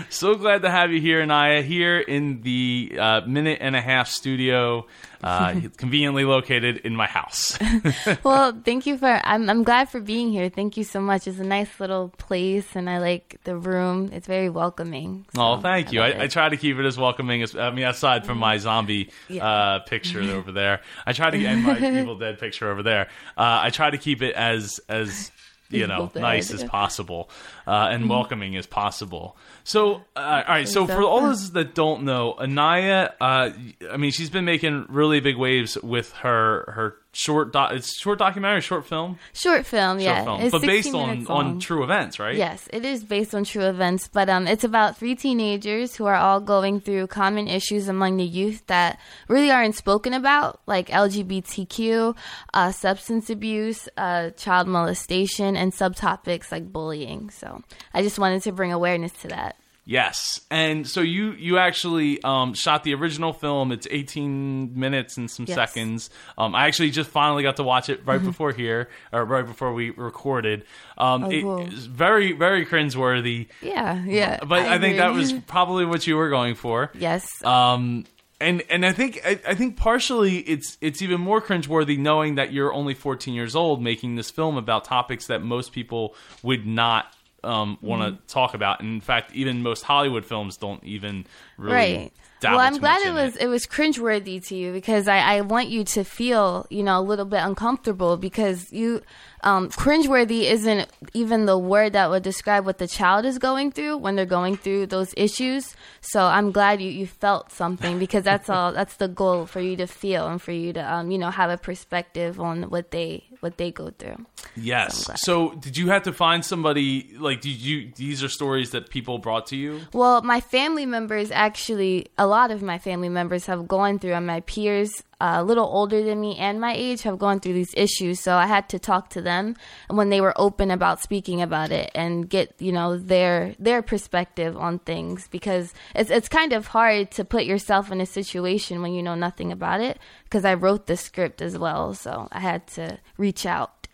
So 0.09 0.35
glad 0.35 0.61
to 0.61 0.69
have 0.69 0.91
you 0.91 1.01
here, 1.01 1.21
Aniya, 1.25 1.63
here 1.63 1.99
in 1.99 2.41
the 2.41 2.95
uh, 2.99 3.21
minute 3.21 3.59
and 3.61 3.75
a 3.75 3.81
half 3.81 4.07
studio, 4.07 4.87
uh, 5.23 5.59
conveniently 5.77 6.23
located 6.25 6.77
in 6.77 6.95
my 6.95 7.07
house. 7.07 7.57
well, 8.23 8.59
thank 8.63 8.85
you 8.85 8.97
for. 8.97 9.07
I'm 9.23 9.49
I'm 9.49 9.63
glad 9.63 9.89
for 9.89 9.99
being 9.99 10.31
here. 10.31 10.49
Thank 10.49 10.77
you 10.77 10.83
so 10.83 10.99
much. 11.01 11.27
It's 11.27 11.39
a 11.39 11.43
nice 11.43 11.79
little 11.79 12.09
place, 12.17 12.75
and 12.75 12.89
I 12.89 12.99
like 12.99 13.39
the 13.43 13.57
room. 13.57 14.09
It's 14.13 14.27
very 14.27 14.49
welcoming. 14.49 15.25
Oh, 15.37 15.55
so 15.57 15.61
thank 15.61 15.91
you. 15.91 16.01
I. 16.01 16.23
I 16.23 16.27
try 16.27 16.49
to 16.49 16.57
keep 16.57 16.77
it 16.77 16.85
as 16.85 16.97
welcoming 16.97 17.41
as 17.43 17.55
I 17.55 17.71
mean, 17.71 17.85
aside 17.85 18.25
from 18.25 18.37
my 18.37 18.57
zombie 18.57 19.11
Yeah. 19.27 19.45
uh, 19.45 19.79
picture 19.79 20.21
over 20.21 20.51
there, 20.51 20.81
I 21.05 21.13
try 21.13 21.29
to 21.29 21.45
and 21.45 21.63
my 21.63 21.77
Evil 21.77 22.17
Dead 22.17 22.39
picture 22.39 22.69
over 22.71 22.83
there. 22.83 23.07
Uh, 23.37 23.59
I 23.63 23.69
try 23.69 23.89
to 23.89 23.97
keep 23.97 24.21
it 24.21 24.33
as 24.35 24.79
as 24.89 25.31
you 25.69 25.87
know 25.91 26.11
nice 26.15 26.51
as 26.51 26.63
possible 26.63 27.29
uh, 27.65 27.89
and 27.91 28.09
welcoming 28.09 28.55
as 28.55 28.65
possible. 28.65 29.37
So, 29.63 29.95
uh, 30.15 30.43
all 30.47 30.53
right. 30.55 30.67
So 30.67 30.87
So 30.87 30.95
for 30.95 31.03
all 31.03 31.21
those 31.21 31.51
that 31.53 31.75
don't 31.75 32.03
know, 32.03 32.35
Aniya, 32.39 33.13
uh, 33.19 33.49
I 33.91 33.97
mean, 33.97 34.11
she's 34.11 34.29
been 34.29 34.45
making 34.45 34.85
really 34.89 35.19
big 35.19 35.37
waves 35.37 35.77
with 35.77 36.11
her 36.13 36.71
her 36.75 36.97
short 37.17 37.51
doc. 37.51 37.71
It's 37.73 37.97
short 37.99 38.19
documentary, 38.19 38.61
short 38.61 38.85
film, 38.85 39.17
short 39.33 39.65
film. 39.65 39.97
short 39.97 40.03
yeah, 40.03 40.23
film, 40.23 40.41
It's 40.41 40.51
but 40.51 40.61
based 40.61 40.93
on 40.93 41.25
on 41.27 41.59
true 41.59 41.83
events, 41.83 42.19
right? 42.19 42.35
Yes, 42.35 42.69
it 42.71 42.85
is 42.85 43.03
based 43.03 43.33
on 43.33 43.43
true 43.43 43.65
events, 43.65 44.07
but 44.07 44.29
um, 44.29 44.45
it's 44.47 44.63
about 44.63 44.97
three 44.97 45.15
teenagers 45.15 45.95
who 45.95 46.05
are 46.05 46.15
all 46.15 46.39
going 46.39 46.79
through 46.79 47.07
common 47.07 47.47
issues 47.47 47.87
among 47.87 48.17
the 48.17 48.23
youth 48.23 48.65
that 48.67 48.99
really 49.27 49.49
aren't 49.49 49.75
spoken 49.75 50.13
about, 50.13 50.61
like 50.67 50.89
LGBTQ, 50.89 52.15
uh, 52.53 52.71
substance 52.71 53.29
abuse, 53.29 53.89
uh, 53.97 54.29
child 54.31 54.67
molestation, 54.67 55.57
and 55.57 55.73
subtopics 55.73 56.51
like 56.51 56.71
bullying. 56.71 57.31
So 57.31 57.63
I 57.93 58.03
just 58.03 58.19
wanted 58.19 58.43
to 58.43 58.51
bring 58.51 58.71
awareness 58.71 59.11
to 59.23 59.29
that. 59.29 59.55
Yes, 59.89 60.41
and 60.51 60.85
so 60.85 60.99
you 60.99 61.31
you 61.31 61.57
actually 61.57 62.21
um, 62.21 62.53
shot 62.53 62.83
the 62.83 62.93
original 62.93 63.31
film. 63.31 63.71
It's 63.71 63.87
18 63.89 64.77
minutes 64.77 65.15
and 65.15 65.31
some 65.31 65.45
Yes. 65.47 65.55
seconds. 65.55 66.09
Um, 66.37 66.53
I 66.53 66.67
actually 66.67 66.91
just 66.91 67.09
finally 67.09 67.41
got 67.41 67.55
to 67.55 67.63
watch 67.63 67.87
it 67.87 68.01
right 68.05 68.21
before 68.21 68.51
here, 68.51 68.89
or 69.13 69.23
right 69.23 69.45
before 69.47 69.71
we 69.73 69.91
recorded. 69.91 70.65
Um, 70.97 71.23
Oh, 71.23 71.29
cool. 71.41 71.67
very 71.71 72.33
very 72.33 72.65
cringeworthy, 72.65 73.47
Yeah, 73.61 74.03
yeah. 74.05 74.39
but 74.45 74.59
I, 74.65 74.77
think 74.77 74.97
that 74.97 75.13
was 75.13 75.31
probably 75.47 75.85
what 75.85 76.05
you 76.05 76.17
were 76.17 76.29
going 76.29 76.55
for. 76.55 76.91
yes. 76.93 77.25
Um, 77.45 78.05
and 78.41 78.61
and 78.69 78.85
I 78.85 78.91
think 78.91 79.21
I, 79.25 79.39
I 79.47 79.55
think 79.55 79.77
partially 79.77 80.39
it's 80.39 80.77
it's 80.81 81.01
even 81.01 81.21
more 81.21 81.41
cringeworthy 81.41 81.97
knowing 81.97 82.35
that 82.35 82.51
you're 82.51 82.73
only 82.73 82.93
14 82.93 83.33
years 83.33 83.55
old 83.55 83.81
making 83.81 84.15
this 84.15 84.29
film 84.29 84.57
about 84.57 84.83
topics 84.83 85.27
that 85.27 85.41
most 85.41 85.71
people 85.71 86.13
would 86.43 86.67
not 86.67 87.07
um, 87.43 87.77
want 87.81 88.01
to 88.01 88.11
Mm-hmm. 88.11 88.25
talk 88.27 88.53
about. 88.53 88.79
And 88.81 88.89
in 88.95 89.01
fact, 89.01 89.33
even 89.33 89.61
most 89.63 89.83
Hollywood 89.83 90.25
films 90.25 90.57
don't 90.57 90.83
even 90.83 91.25
really. 91.57 91.73
right. 91.73 92.13
Well, 92.43 92.59
I'm 92.59 92.77
glad 92.77 93.01
it 93.01 93.13
was 93.13 93.35
it. 93.37 93.47
was 93.47 93.65
cringeworthy 93.65 94.45
to 94.47 94.55
you 94.55 94.71
because 94.71 95.07
I, 95.07 95.17
I 95.37 95.41
want 95.41 95.69
you 95.69 95.83
to 95.85 96.03
feel 96.03 96.67
you 96.69 96.83
know 96.83 96.99
a 96.99 97.01
little 97.01 97.25
bit 97.25 97.37
uncomfortable 97.39 98.15
because 98.15 98.71
you 98.71 99.01
um, 99.43 99.69
cringeworthy 99.69 100.49
isn't 100.49 100.89
even 101.13 101.45
the 101.45 101.57
word 101.57 101.93
that 101.93 102.09
would 102.09 102.23
describe 102.23 102.65
what 102.65 102.79
the 102.79 102.87
child 102.87 103.25
is 103.25 103.37
going 103.37 103.71
through 103.71 103.97
when 103.97 104.15
they're 104.15 104.25
going 104.25 104.57
through 104.57 104.87
those 104.87 105.13
issues. 105.15 105.75
So 106.01 106.23
I'm 106.23 106.51
glad 106.51 106.81
you, 106.81 106.89
you 106.89 107.05
felt 107.05 107.51
something 107.51 107.99
because 107.99 108.23
that's 108.23 108.49
all 108.49 108.71
that's 108.73 108.95
the 108.95 109.07
goal 109.07 109.45
for 109.45 109.59
you 109.59 109.77
to 109.77 109.87
feel 109.87 110.27
and 110.27 110.41
for 110.41 110.51
you 110.51 110.73
to 110.73 110.93
um, 110.93 111.11
you 111.11 111.17
know 111.17 111.29
have 111.29 111.49
a 111.49 111.57
perspective 111.57 112.39
on 112.39 112.63
what 112.63 112.91
they 112.91 113.23
what 113.39 113.57
they 113.57 113.71
go 113.71 113.91
through. 113.91 114.25
Yes. 114.55 115.05
glad. 115.05 115.19
So, 115.19 115.51
did 115.51 115.77
you 115.77 115.89
have 115.89 116.03
to 116.03 116.13
find 116.13 116.43
somebody 116.43 117.13
like 117.17 117.41
did 117.41 117.61
you 117.61 117.91
these 117.95 118.23
are 118.23 118.29
stories 118.29 118.71
that 118.71 118.89
people 118.89 119.19
brought 119.19 119.47
to 119.47 119.55
you? 119.55 119.81
Well, 119.93 120.21
my 120.23 120.41
family 120.41 120.85
members 120.85 121.31
actually, 121.31 122.07
a 122.17 122.25
lot 122.25 122.51
of 122.51 122.61
my 122.61 122.79
family 122.79 123.09
members 123.09 123.45
have 123.45 123.67
gone 123.67 123.99
through, 123.99 124.13
and 124.13 124.25
my 124.25 124.41
peers, 124.41 125.03
a 125.19 125.43
little 125.43 125.65
older 125.65 126.03
than 126.03 126.21
me 126.21 126.37
and 126.37 126.61
my 126.61 126.73
age, 126.75 127.01
have 127.01 127.17
gone 127.17 127.39
through 127.39 127.53
these 127.53 127.73
issues. 127.75 128.19
So 128.19 128.35
I 128.35 128.45
had 128.45 128.69
to 128.69 128.79
talk 128.79 129.09
to 129.11 129.21
them, 129.21 129.55
and 129.89 129.97
when 129.97 130.09
they 130.09 130.21
were 130.21 130.33
open 130.35 130.71
about 130.71 131.01
speaking 131.01 131.41
about 131.41 131.71
it 131.71 131.91
and 131.95 132.29
get 132.29 132.53
you 132.59 132.71
know 132.71 132.97
their 132.97 133.55
their 133.59 133.81
perspective 133.81 134.55
on 134.57 134.79
things, 134.79 135.27
because 135.29 135.73
it's 135.95 136.09
it's 136.09 136.29
kind 136.29 136.53
of 136.53 136.67
hard 136.67 137.11
to 137.11 137.25
put 137.25 137.45
yourself 137.45 137.91
in 137.91 138.01
a 138.01 138.05
situation 138.05 138.81
when 138.81 138.93
you 138.93 139.01
know 139.01 139.15
nothing 139.15 139.51
about 139.51 139.81
it. 139.81 139.99
Because 140.23 140.45
I 140.45 140.53
wrote 140.53 140.87
the 140.87 140.97
script 140.97 141.41
as 141.41 141.57
well, 141.57 141.93
so 141.93 142.27
I 142.31 142.39
had 142.39 142.67
to 142.67 142.99
reach 143.17 143.45
out 143.45 143.87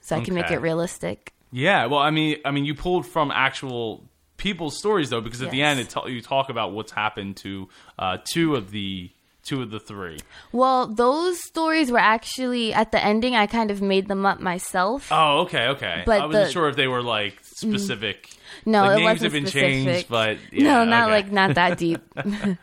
so 0.00 0.16
I 0.16 0.20
can 0.20 0.34
make 0.34 0.50
it 0.50 0.60
realistic. 0.60 1.32
Yeah, 1.52 1.86
well, 1.86 2.00
I 2.00 2.10
mean, 2.10 2.38
I 2.44 2.50
mean, 2.50 2.64
you 2.64 2.74
pulled 2.74 3.06
from 3.06 3.30
actual 3.30 4.04
people's 4.36 4.76
stories 4.78 5.10
though, 5.10 5.20
because 5.20 5.42
at 5.42 5.50
the 5.50 5.62
end, 5.62 5.80
it 5.80 5.90
ta- 5.90 6.06
you 6.06 6.22
talk 6.22 6.48
about 6.48 6.72
what's 6.72 6.92
happened 6.92 7.36
to 7.38 7.68
uh, 7.98 8.18
two 8.24 8.56
of 8.56 8.70
the 8.70 9.10
two 9.50 9.62
of 9.62 9.70
the 9.70 9.80
three. 9.80 10.18
Well, 10.52 10.86
those 10.86 11.42
stories 11.42 11.90
were 11.90 11.98
actually 11.98 12.72
at 12.72 12.92
the 12.92 13.04
ending. 13.04 13.34
I 13.34 13.46
kind 13.46 13.72
of 13.72 13.82
made 13.82 14.06
them 14.06 14.24
up 14.24 14.38
myself. 14.38 15.08
Oh, 15.10 15.40
okay, 15.40 15.66
okay. 15.68 16.04
But 16.06 16.20
I 16.20 16.26
wasn't 16.26 16.46
the- 16.46 16.52
sure 16.52 16.68
if 16.68 16.76
they 16.76 16.86
were 16.86 17.02
like 17.02 17.42
mm. 17.42 17.44
specific. 17.44 18.30
no, 18.64 18.82
like, 18.82 18.90
it 18.90 18.94
names 18.94 19.04
wasn't 19.04 19.22
have 19.22 19.32
been 19.32 19.46
specific. 19.46 19.84
changed, 19.84 20.08
but 20.08 20.38
yeah, 20.52 20.62
no, 20.62 20.84
not 20.84 21.04
okay. 21.04 21.12
like 21.12 21.32
not 21.32 21.54
that 21.56 21.78
deep. 21.78 22.00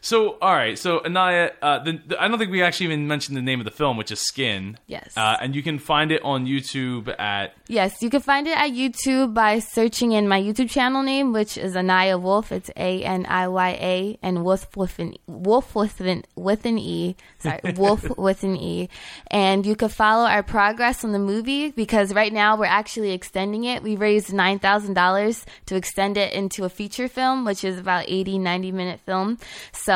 So, 0.00 0.38
all 0.40 0.54
right. 0.54 0.78
So, 0.78 1.00
Aniya, 1.00 1.52
uh, 1.60 1.78
the, 1.80 2.00
the, 2.06 2.22
I 2.22 2.28
don't 2.28 2.38
think 2.38 2.50
we 2.50 2.62
actually 2.62 2.86
even 2.86 3.06
mentioned 3.06 3.36
the 3.36 3.42
name 3.42 3.60
of 3.60 3.64
the 3.64 3.70
film, 3.70 3.96
which 3.96 4.10
is 4.10 4.20
Skin. 4.20 4.78
Yes. 4.86 5.16
Uh, 5.16 5.36
and 5.40 5.54
you 5.54 5.62
can 5.62 5.78
find 5.78 6.10
it 6.10 6.22
on 6.22 6.46
YouTube 6.46 7.08
at. 7.18 7.54
yes, 7.68 8.00
you 8.02 8.08
can 8.08 8.20
find 8.20 8.46
it 8.46 8.56
at 8.56 8.70
YouTube 8.70 9.34
by 9.34 9.58
searching 9.58 10.12
in 10.12 10.26
my 10.28 10.40
YouTube 10.40 10.70
channel 10.70 11.02
name, 11.02 11.32
which 11.32 11.58
is 11.58 11.74
Aniya 11.74 12.20
Wolfe. 12.20 12.52
It's 12.52 12.70
A 12.76 13.02
N 13.04 13.26
I 13.28 13.48
Y 13.48 13.70
A 13.80 14.18
and 14.22 14.44
Wolf 14.44 14.76
with 14.76 14.98
an 14.98 15.14
Wolf 15.26 15.74
with 15.74 16.00
an 16.00 16.24
with 16.34 16.64
an 16.64 16.78
E. 16.78 17.16
Sorry, 17.38 17.60
Wolf 17.76 18.16
with 18.16 18.42
an 18.42 18.56
E. 18.56 18.88
And 19.26 19.66
you 19.66 19.76
can 19.76 19.88
follow 19.88 20.26
our 20.28 20.42
progress 20.42 21.04
on 21.04 21.12
the 21.12 21.18
movie 21.18 21.70
because 21.70 22.14
right 22.14 22.32
now 22.32 22.56
we're 22.56 22.64
actually 22.66 23.12
extending 23.12 23.64
it. 23.64 23.82
We 23.82 23.96
raised 23.96 24.32
nine 24.32 24.58
thousand 24.58 24.94
dollars 24.94 25.44
to 25.66 25.76
extend 25.76 26.16
it 26.16 26.32
into 26.32 26.64
a 26.64 26.68
feature 26.68 27.08
film, 27.08 27.44
which 27.44 27.64
is 27.64 27.78
about 27.78 28.04
80, 28.08 28.38
90 28.38 28.72
minute 28.72 29.00
film. 29.00 29.38
So 29.72 29.89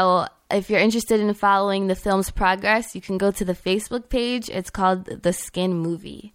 if 0.50 0.70
you're 0.70 0.80
interested 0.80 1.20
in 1.20 1.32
following 1.34 1.86
the 1.86 1.94
film's 1.94 2.30
progress, 2.30 2.94
you 2.94 3.00
can 3.00 3.18
go 3.18 3.30
to 3.30 3.44
the 3.44 3.54
Facebook 3.54 4.08
page. 4.08 4.48
It's 4.48 4.70
called 4.70 5.06
The 5.22 5.32
Skin 5.32 5.74
Movie. 5.74 6.32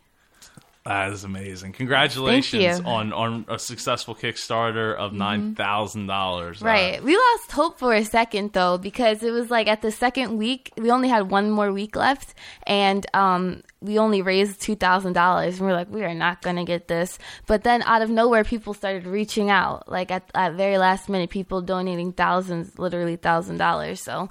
That 0.86 1.12
is 1.12 1.24
amazing. 1.24 1.74
Congratulations. 1.74 2.80
Mm-hmm. 2.80 2.88
on 2.88 3.14
on 3.14 3.46
a 3.48 3.60
successful 3.60 4.16
Kickstarter 4.16 4.96
of 4.96 5.14
nine 5.14 5.54
thousand 5.54 6.08
dollars. 6.08 6.64
Uh, 6.64 6.66
Right. 6.66 7.04
We 7.04 7.16
lost 7.16 7.52
hope 7.52 7.78
for 7.78 7.94
a 7.94 8.04
second 8.06 8.54
though 8.54 8.78
because 8.78 9.22
it 9.22 9.32
was 9.32 9.52
like 9.52 9.68
at 9.68 9.82
the 9.82 9.92
second 9.92 10.38
week 10.38 10.72
we 10.78 10.90
only 10.90 11.10
had 11.10 11.30
one 11.30 11.52
more 11.52 11.72
week 11.72 11.96
left 11.96 12.34
and 12.66 13.06
um 13.14 13.62
we 13.82 14.00
only 14.00 14.22
raised 14.22 14.62
two 14.62 14.76
thousand 14.76 15.14
dollars 15.14 15.58
and 15.60 15.68
we 15.68 15.74
are 15.74 15.76
like 15.76 15.90
we 15.92 16.04
are 16.04 16.14
not 16.16 16.42
gonna 16.42 16.66
get 16.66 16.88
this. 16.88 17.20
But 17.46 17.64
then 17.64 17.84
out 17.84 18.02
of 18.02 18.10
nowhere 18.10 18.44
people 18.44 18.74
started 18.74 19.06
reaching 19.06 19.50
out 19.50 19.90
like 19.92 20.10
at 20.12 20.32
at 20.34 20.54
very 20.54 20.78
last 20.78 21.10
minute 21.10 21.30
people 21.30 21.62
donating 21.62 22.14
thousands 22.14 22.80
literally 22.80 23.18
thousand 23.18 23.58
dollars. 23.58 24.02
So 24.02 24.30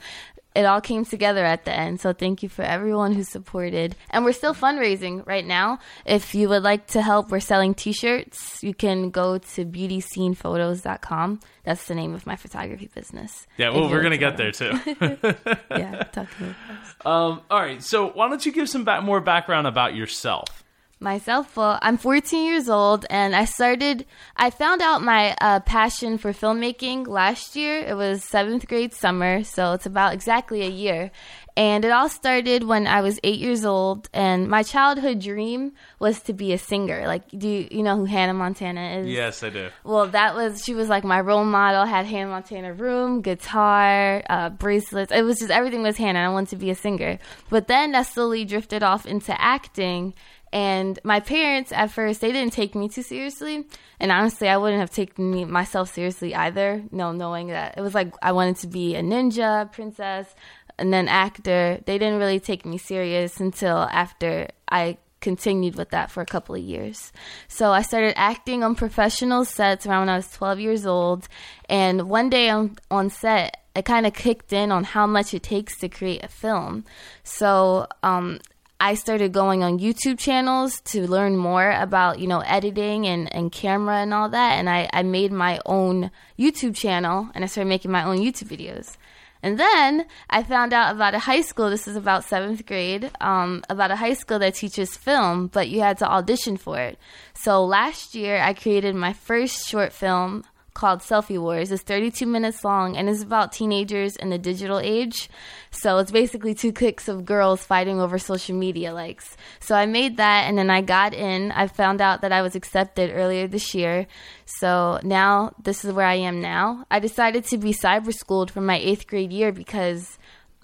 it 0.59 0.65
all 0.65 0.81
came 0.81 1.05
together 1.05 1.45
at 1.45 1.65
the 1.65 1.73
end. 1.73 2.01
So 2.01 2.13
thank 2.13 2.43
you 2.43 2.49
for 2.49 2.63
everyone 2.63 3.13
who 3.13 3.23
supported. 3.23 3.95
And 4.11 4.25
we're 4.25 4.33
still 4.33 4.55
fundraising 4.55 5.25
right 5.25 5.47
now. 5.47 5.79
If 6.05 6.35
you 6.35 6.49
would 6.49 6.65
like 6.65 6.89
to 6.89 7.01
help, 7.01 7.31
we're 7.31 7.39
selling 7.39 7.75
t-shirts. 7.75 8.61
You 8.61 8.75
can 8.75 9.11
go 9.11 9.39
to 9.39 9.65
beautyscenephotos.com. 9.65 11.41
That's 11.63 11.85
the 11.87 11.95
name 11.95 12.13
of 12.13 12.27
my 12.27 12.35
photography 12.35 12.91
business. 12.93 13.47
Yeah. 13.57 13.71
Well, 13.71 13.89
we're 13.89 14.03
gonna 14.03 14.19
get 14.19 14.37
there 14.37 14.51
too. 14.51 14.73
Yeah, 15.71 16.03
talk 16.05 16.29
to 16.37 16.43
me 16.43 16.55
um. 17.07 17.41
All 17.51 17.61
right. 17.61 17.81
So 17.83 18.09
why 18.09 18.29
don't 18.29 18.45
you 18.45 18.51
give 18.51 18.69
some 18.69 18.83
back, 18.85 19.05
more 19.05 19.21
background 19.21 19.67
about 19.69 19.95
yourself? 19.95 20.65
Myself, 21.01 21.57
well, 21.57 21.79
I'm 21.81 21.97
14 21.97 22.45
years 22.45 22.69
old, 22.69 23.07
and 23.09 23.37
I 23.37 23.45
started. 23.45 24.05
I 24.37 24.51
found 24.51 24.83
out 24.83 25.01
my 25.01 25.37
uh, 25.41 25.61
passion 25.61 26.19
for 26.19 26.33
filmmaking 26.33 27.07
last 27.07 27.55
year. 27.55 27.79
It 27.79 27.95
was 27.95 28.25
seventh 28.25 28.67
grade 28.67 28.93
summer, 28.93 29.45
so 29.45 29.75
it's 29.75 29.87
about 29.87 30.13
exactly 30.13 30.63
a 30.63 30.69
year. 30.69 31.13
And 31.57 31.85
it 31.85 31.91
all 31.91 32.09
started 32.09 32.63
when 32.63 32.87
I 32.87 33.01
was 33.01 33.19
eight 33.25 33.39
years 33.41 33.65
old, 33.65 34.09
and 34.13 34.49
my 34.49 34.63
childhood 34.65 35.21
dream 35.21 35.73
was 35.99 36.21
to 36.23 36.33
be 36.33 36.53
a 36.53 36.59
singer. 36.59 37.07
Like, 37.07 37.29
do 37.31 37.49
you, 37.49 37.69
you 37.71 37.83
know 37.83 37.97
who 37.97 38.05
Hannah 38.05 38.35
Montana 38.35 38.99
is? 38.99 39.09
Yes, 39.09 39.43
I 39.43 39.51
do. 39.51 39.69
Well, 39.85 40.07
that 40.09 40.35
was 40.35 40.65
she 40.65 40.75
was 40.75 40.89
like 40.89 41.03
my 41.05 41.21
role 41.21 41.45
model. 41.45 41.85
Had 41.85 42.07
Hannah 42.07 42.31
Montana 42.31 42.73
room, 42.73 43.23
guitar, 43.23 44.23
uh, 44.29 44.51
bracelets. 44.51 45.13
It 45.13 45.23
was 45.23 45.39
just 45.39 45.51
everything 45.51 45.83
was 45.83 45.97
Hannah. 45.97 46.21
I 46.21 46.29
wanted 46.29 46.51
to 46.51 46.57
be 46.57 46.71
a 46.71 46.77
singer, 46.77 47.19
but 47.51 47.67
then 47.67 47.93
that 47.93 48.03
slowly 48.03 48.45
drifted 48.45 48.83
off 48.83 49.07
into 49.07 49.41
acting. 49.41 50.15
And 50.53 50.99
my 51.05 51.21
parents 51.21 51.73
at 51.73 51.91
first 51.91 52.21
they 52.21 52.33
didn't 52.33 52.53
take 52.53 52.75
me 52.75 52.89
too 52.89 53.03
seriously, 53.03 53.67
and 54.01 54.11
honestly, 54.11 54.49
I 54.49 54.57
wouldn't 54.57 54.81
have 54.81 54.91
taken 54.91 55.31
me 55.31 55.45
myself 55.45 55.95
seriously 55.95 56.35
either. 56.35 56.83
No, 56.91 57.13
knowing 57.13 57.49
that 57.49 57.77
it 57.77 57.81
was 57.81 57.95
like 57.95 58.13
I 58.23 58.33
wanted 58.33 58.57
to 58.59 58.67
be 58.67 58.95
a 58.97 59.03
ninja, 59.03 59.71
princess, 59.73 60.35
and 60.79 60.93
then 60.93 61.09
actor. 61.09 61.81
They 61.85 61.99
didn't 61.99 62.19
really 62.19 62.41
take 62.41 62.65
me 62.65 62.79
serious 62.79 63.41
until 63.41 63.77
after 63.77 64.49
I 64.71 64.99
continued 65.21 65.77
with 65.77 65.91
that 65.91 66.11
for 66.11 66.21
a 66.21 66.27
couple 66.27 66.55
of 66.55 66.61
years. 66.61 67.13
So 67.49 67.73
I 67.73 67.83
started 67.83 68.15
acting 68.17 68.63
on 68.63 68.75
professional 68.75 69.45
sets 69.45 69.87
around 69.87 70.03
when 70.03 70.09
I 70.11 70.17
was 70.17 70.31
12 70.31 70.61
years 70.61 70.87
old. 70.87 71.29
And 71.69 72.09
one 72.09 72.31
day 72.31 72.49
on, 72.51 72.79
on 72.91 73.11
set, 73.11 73.63
it 73.75 73.85
kind 73.85 74.07
of 74.07 74.15
kicked 74.15 74.53
in 74.53 74.73
on 74.73 74.85
how 74.85 75.07
much 75.07 75.35
it 75.35 75.43
takes 75.43 75.79
to 75.79 75.89
create 75.89 76.25
a 76.25 76.29
film. 76.29 76.85
So 77.23 77.87
um, 78.03 78.41
I 78.81 78.95
started 78.95 79.33
going 79.33 79.65
on 79.65 79.81
YouTube 79.81 80.19
channels 80.19 80.81
to 80.93 81.09
learn 81.09 81.37
more 81.37 81.73
about, 81.73 82.21
you 82.21 82.29
know, 82.29 82.41
editing 82.41 83.07
and, 83.07 83.35
and 83.35 83.51
camera 83.51 83.97
and 83.97 84.15
all 84.15 84.29
that. 84.29 84.53
And 84.53 84.71
I, 84.71 84.89
I 84.93 85.03
made 85.03 85.33
my 85.33 85.61
own 85.67 86.13
YouTube 86.39 86.77
channel 86.77 87.29
and 87.35 87.43
I 87.43 87.49
started 87.49 87.69
making 87.69 87.91
my 87.91 88.05
own 88.05 88.19
YouTube 88.19 88.47
videos. 88.49 88.97
And 89.43 89.59
then 89.59 90.07
I 90.31 90.43
found 90.43 90.73
out 90.73 90.95
about 90.95 91.15
a 91.15 91.21
high 91.21 91.43
school, 91.43 91.71
this 91.71 91.89
is 91.89 91.97
about 91.97 92.25
seventh 92.25 92.67
grade, 92.67 93.11
um, 93.21 93.65
about 93.69 93.91
a 93.91 93.97
high 93.97 94.15
school 94.15 94.39
that 94.41 94.55
teaches 94.55 94.97
film, 94.97 95.49
but 95.49 95.69
you 95.69 95.81
had 95.81 95.99
to 95.99 96.09
audition 96.09 96.57
for 96.57 96.79
it. 96.79 96.99
So 97.35 97.65
last 97.65 98.15
year 98.15 98.39
I 98.39 98.55
created 98.55 98.95
my 98.95 99.13
first 99.13 99.69
short 99.69 99.93
film 99.93 100.45
called 100.79 101.01
Selfie 101.01 101.41
Wars. 101.41 101.73
It's 101.73 101.83
32 101.83 102.25
minutes 102.25 102.65
long 102.65 102.97
and 102.97 103.09
it's 103.09 103.23
about 103.23 103.53
teenagers 103.53 104.15
in 104.17 104.31
the 104.31 104.39
digital 104.39 104.79
age. 104.79 105.29
So 105.71 105.99
it's 105.99 106.11
basically 106.11 106.55
two 106.55 106.73
cliques 106.73 107.09
of 107.09 107.25
girls 107.25 107.65
fighting 107.65 108.01
over 108.01 108.19
social 108.19 108.57
media 108.57 108.95
likes. 108.95 109.37
So 109.61 109.75
I 109.75 109.87
made 109.87 110.17
that 110.19 110.45
and 110.49 110.57
then 110.57 110.71
I 110.71 110.81
got 110.81 111.15
in. 111.15 111.53
I 111.53 111.67
found 111.67 112.01
out 112.01 112.23
that 112.23 112.33
I 112.33 112.43
was 112.43 112.55
accepted 112.55 113.11
earlier 113.13 113.49
this 113.49 113.75
year. 113.75 114.07
So 114.47 115.01
now 115.03 115.53
this 115.63 115.85
is 115.85 115.93
where 115.93 116.07
I 116.07 116.15
am 116.15 116.41
now. 116.41 116.87
I 116.91 117.01
decided 117.01 117.45
to 117.47 117.59
be 117.59 117.73
cyber 117.73 118.15
schooled 118.15 118.51
for 118.51 118.61
my 118.61 118.79
eighth 118.79 119.07
grade 119.07 119.33
year 119.33 119.53
because 119.53 120.18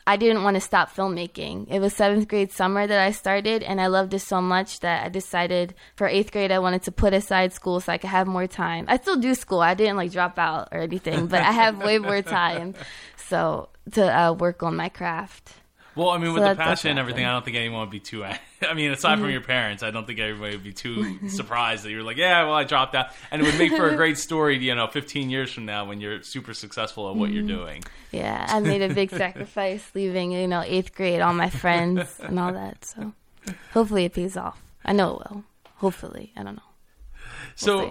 I 0.07 0.17
didn't 0.17 0.43
want 0.43 0.57
to 0.57 0.61
stop 0.61 0.95
filmmaking. 0.95 1.69
It 1.71 1.81
was 1.81 1.95
seventh 1.95 2.29
grade 2.29 2.53
summer 2.53 2.87
that 2.87 2.99
I 2.99 3.11
started, 3.11 3.63
and 3.63 3.81
I 3.81 3.87
loved 3.87 4.13
it 4.13 4.21
so 4.21 4.43
much 4.43 4.81
that 4.81 5.05
I 5.07 5.09
decided 5.09 5.75
for 5.97 6.07
eighth 6.07 6.31
grade 6.31 6.53
I 6.53 6.59
wanted 6.59 6.83
to 6.83 6.93
put 6.93 7.15
aside 7.15 7.53
school 7.55 7.81
so 7.81 7.93
I 7.93 7.99
could 7.99 8.11
have 8.11 8.27
more 8.27 8.47
time. 8.47 8.85
I 8.89 8.99
still 8.99 9.17
do 9.17 9.35
school. 9.35 9.61
I 9.61 9.75
didn't 9.75 9.97
like 9.97 10.13
drop 10.13 10.39
out 10.39 10.69
or 10.73 10.81
anything, 10.81 11.27
but 11.27 11.41
I 11.41 11.53
have 11.53 11.79
way 11.79 11.99
more 11.99 12.21
time, 12.41 12.75
so 13.17 13.71
to 13.93 14.05
uh, 14.05 14.33
work 14.33 14.63
on 14.63 14.77
my 14.77 14.91
craft. 14.91 15.55
Well, 15.97 16.11
I 16.11 16.19
mean, 16.19 16.33
with 16.33 16.43
So 16.43 16.49
the 16.49 16.55
that- 16.55 16.57
that's 16.57 16.83
passion 16.83 16.91
and 16.91 16.99
everything, 16.99 17.25
I 17.25 17.33
don't 17.33 17.45
think 17.45 17.57
anyone 17.57 17.81
would 17.81 17.91
be 17.91 18.01
too. 18.01 18.25
I 18.63 18.75
mean, 18.75 18.91
aside 18.91 19.17
from 19.17 19.25
mm-hmm. 19.25 19.33
your 19.33 19.41
parents, 19.43 19.83
I 19.83 19.91
don't 19.91 20.07
think 20.07 20.19
everybody 20.19 20.57
would 20.57 20.65
be 20.65 20.73
too 20.73 21.29
surprised 21.29 21.85
that 21.85 21.91
you're 21.91 22.03
like, 22.03 22.17
yeah, 22.17 22.45
well, 22.45 22.55
I 22.55 22.65
dropped 22.65 22.95
out, 22.95 23.09
and 23.31 23.41
it 23.41 23.45
would 23.45 23.59
make 23.59 23.71
for 23.73 23.89
a 23.89 23.97
great 23.97 24.19
story, 24.29 24.59
you 24.59 24.75
know, 24.75 24.87
15 24.87 25.31
years 25.31 25.53
from 25.53 25.67
now 25.67 25.85
when 25.85 26.01
you're 26.01 26.23
super 26.23 26.55
successful 26.55 27.11
at 27.11 27.17
what 27.17 27.31
you're 27.31 27.45
mm-hmm. 27.45 27.57
doing. 27.57 27.85
Yeah, 28.13 28.45
I 28.49 28.61
made 28.61 28.83
a 28.83 28.93
big 28.93 29.11
sacrifice 29.11 29.91
leaving, 29.95 30.33
you 30.33 30.49
know, 30.49 30.63
eighth 30.65 30.95
grade, 30.95 31.21
all 31.21 31.35
my 31.35 31.51
friends 31.51 32.19
and 32.21 32.39
all 32.39 32.53
that. 32.53 32.85
So 32.85 33.13
hopefully 33.73 34.05
it 34.05 34.15
pays 34.15 34.37
off. 34.37 34.61
I 34.85 34.93
know 34.93 35.17
it 35.17 35.31
will. 35.31 35.45
Hopefully, 35.77 36.33
I 36.37 36.43
don't 36.43 36.57
know. 36.57 36.63
So, 37.57 37.91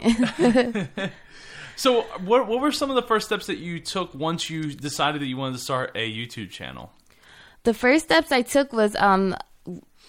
so 1.75 2.01
what 2.23 2.47
what 2.47 2.59
were 2.59 2.71
some 2.71 2.89
of 2.89 2.95
the 2.95 3.01
first 3.01 3.27
steps 3.27 3.47
that 3.47 3.57
you 3.57 3.79
took 3.79 4.13
once 4.13 4.49
you 4.49 4.73
decided 4.73 5.21
that 5.21 5.27
you 5.27 5.37
wanted 5.37 5.57
to 5.57 5.63
start 5.63 5.91
a 5.95 6.11
YouTube 6.11 6.49
channel? 6.49 6.91
The 7.63 7.73
first 7.73 8.05
steps 8.05 8.31
I 8.31 8.41
took 8.41 8.73
was 8.73 8.95
um 8.97 9.35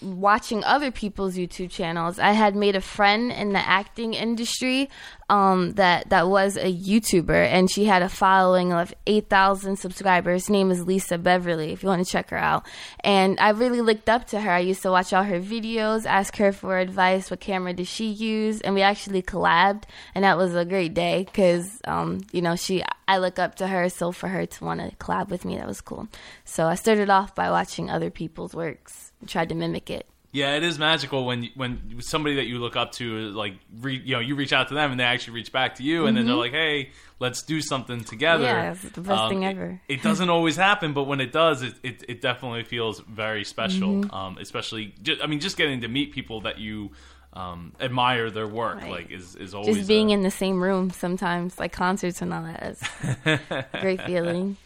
watching 0.03 0.62
other 0.64 0.90
people's 0.90 1.36
YouTube 1.36 1.70
channels. 1.70 2.18
I 2.18 2.32
had 2.32 2.55
made 2.55 2.76
a 2.76 2.80
friend 2.80 3.32
in 3.32 3.53
the 3.53 3.59
acting 3.59 4.14
industry 4.14 4.90
um, 5.30 5.72
that 5.72 6.11
that 6.11 6.28
was 6.28 6.57
a 6.57 6.72
YouTuber, 6.72 7.47
and 7.47 7.70
she 7.70 7.86
had 7.86 8.03
a 8.03 8.09
following 8.09 8.72
of 8.72 8.95
eight 9.07 9.28
thousand 9.28 9.76
subscribers. 9.76 10.49
Her 10.49 10.53
name 10.53 10.70
is 10.70 10.86
Lisa 10.86 11.16
Beverly. 11.16 11.72
If 11.72 11.82
you 11.82 11.88
want 11.88 12.05
to 12.05 12.11
check 12.11 12.30
her 12.30 12.36
out, 12.36 12.66
and 13.01 13.38
I 13.40 13.51
really 13.51 13.80
looked 13.80 14.09
up 14.09 14.26
to 14.28 14.40
her. 14.40 14.51
I 14.51 14.59
used 14.59 14.82
to 14.82 14.90
watch 14.90 15.12
all 15.12 15.22
her 15.22 15.40
videos, 15.40 16.05
ask 16.05 16.36
her 16.36 16.53
for 16.53 16.78
advice. 16.78 17.30
What 17.30 17.40
camera 17.40 17.72
does 17.72 17.88
she 17.88 18.07
use? 18.07 18.61
And 18.61 18.74
we 18.74 18.82
actually 18.82 19.22
collabed, 19.22 19.84
and 20.14 20.24
that 20.24 20.36
was 20.36 20.55
a 20.55 20.64
great 20.64 20.95
day 20.95 21.24
because 21.24 21.80
um, 21.86 22.20
you 22.32 22.42
know 22.42 22.57
she. 22.57 22.82
I 23.07 23.18
look 23.18 23.38
up 23.38 23.57
to 23.57 23.66
her, 23.66 23.90
so 23.90 24.12
for 24.12 24.28
her 24.28 24.47
to 24.47 24.64
want 24.64 24.80
to 24.80 24.97
collab 24.97 25.28
with 25.28 25.45
me, 25.45 25.57
that 25.57 25.66
was 25.66 25.82
cool. 25.82 26.09
So 26.45 26.66
I 26.66 26.74
started 26.74 27.11
off 27.11 27.34
by 27.34 27.51
watching 27.51 27.90
other 27.90 28.09
people's 28.11 28.55
works 28.55 29.12
tried 29.28 29.48
to 29.50 29.54
mimic 29.54 29.90
it. 29.90 30.06
Yeah, 30.32 30.56
it 30.56 30.64
is 30.64 30.80
magical 30.80 31.26
when 31.26 31.48
when 31.54 32.00
somebody 32.00 32.34
that 32.36 32.46
you 32.46 32.58
look 32.58 32.74
up 32.74 32.90
to 32.92 33.30
like 33.30 33.54
re, 33.80 34.00
you 34.04 34.14
know 34.14 34.20
you 34.20 34.34
reach 34.34 34.52
out 34.52 34.66
to 34.68 34.74
them 34.74 34.90
and 34.90 34.98
they 34.98 35.04
actually 35.04 35.34
reach 35.34 35.52
back 35.52 35.76
to 35.76 35.84
you 35.84 36.06
and 36.06 36.16
then 36.16 36.26
they're 36.26 36.34
like, 36.34 36.50
hey, 36.50 36.90
let's 37.20 37.42
do 37.42 37.60
something 37.60 38.02
together. 38.02 38.42
Yeah, 38.42 38.72
it's 38.72 38.82
the 38.82 39.00
best 39.00 39.28
thing 39.28 39.44
it- 39.44 39.50
ever. 39.50 39.80
It, 39.86 40.02
doesn't 40.02 40.28
always 40.30 40.56
happen, 40.56 40.92
but 40.92 41.04
when 41.04 41.20
it 41.20 41.30
does, 41.30 41.62
it 41.62 41.74
it, 41.84 42.04
it 42.08 42.20
definitely 42.20 42.64
feels 42.64 42.98
very 42.98 43.44
special. 43.44 43.90
Mm-hmm. 44.02 44.12
Um, 44.14 44.38
especially, 44.40 44.92
ju- 45.00 45.18
I 45.22 45.28
mean, 45.28 45.38
just 45.38 45.56
getting 45.56 45.82
to 45.82 45.88
meet 45.88 46.12
people 46.12 46.40
that 46.40 46.58
you 46.58 46.90
um, 47.34 47.72
admire 47.80 48.28
their 48.30 48.48
work 48.48 48.80
Right. 48.80 48.90
like 48.90 49.10
is 49.12 49.36
is 49.36 49.54
always 49.54 49.76
Just 49.76 49.88
being 49.88 50.10
a- 50.10 50.14
in 50.14 50.22
the 50.22 50.32
same 50.32 50.60
room 50.60 50.90
sometimes, 50.90 51.60
like 51.60 51.70
concerts 51.72 52.20
and 52.22 52.34
all 52.34 52.42
that, 52.42 52.60
is 52.64 52.82
a 53.24 53.66
great 53.80 54.02
feeling. 54.02 54.56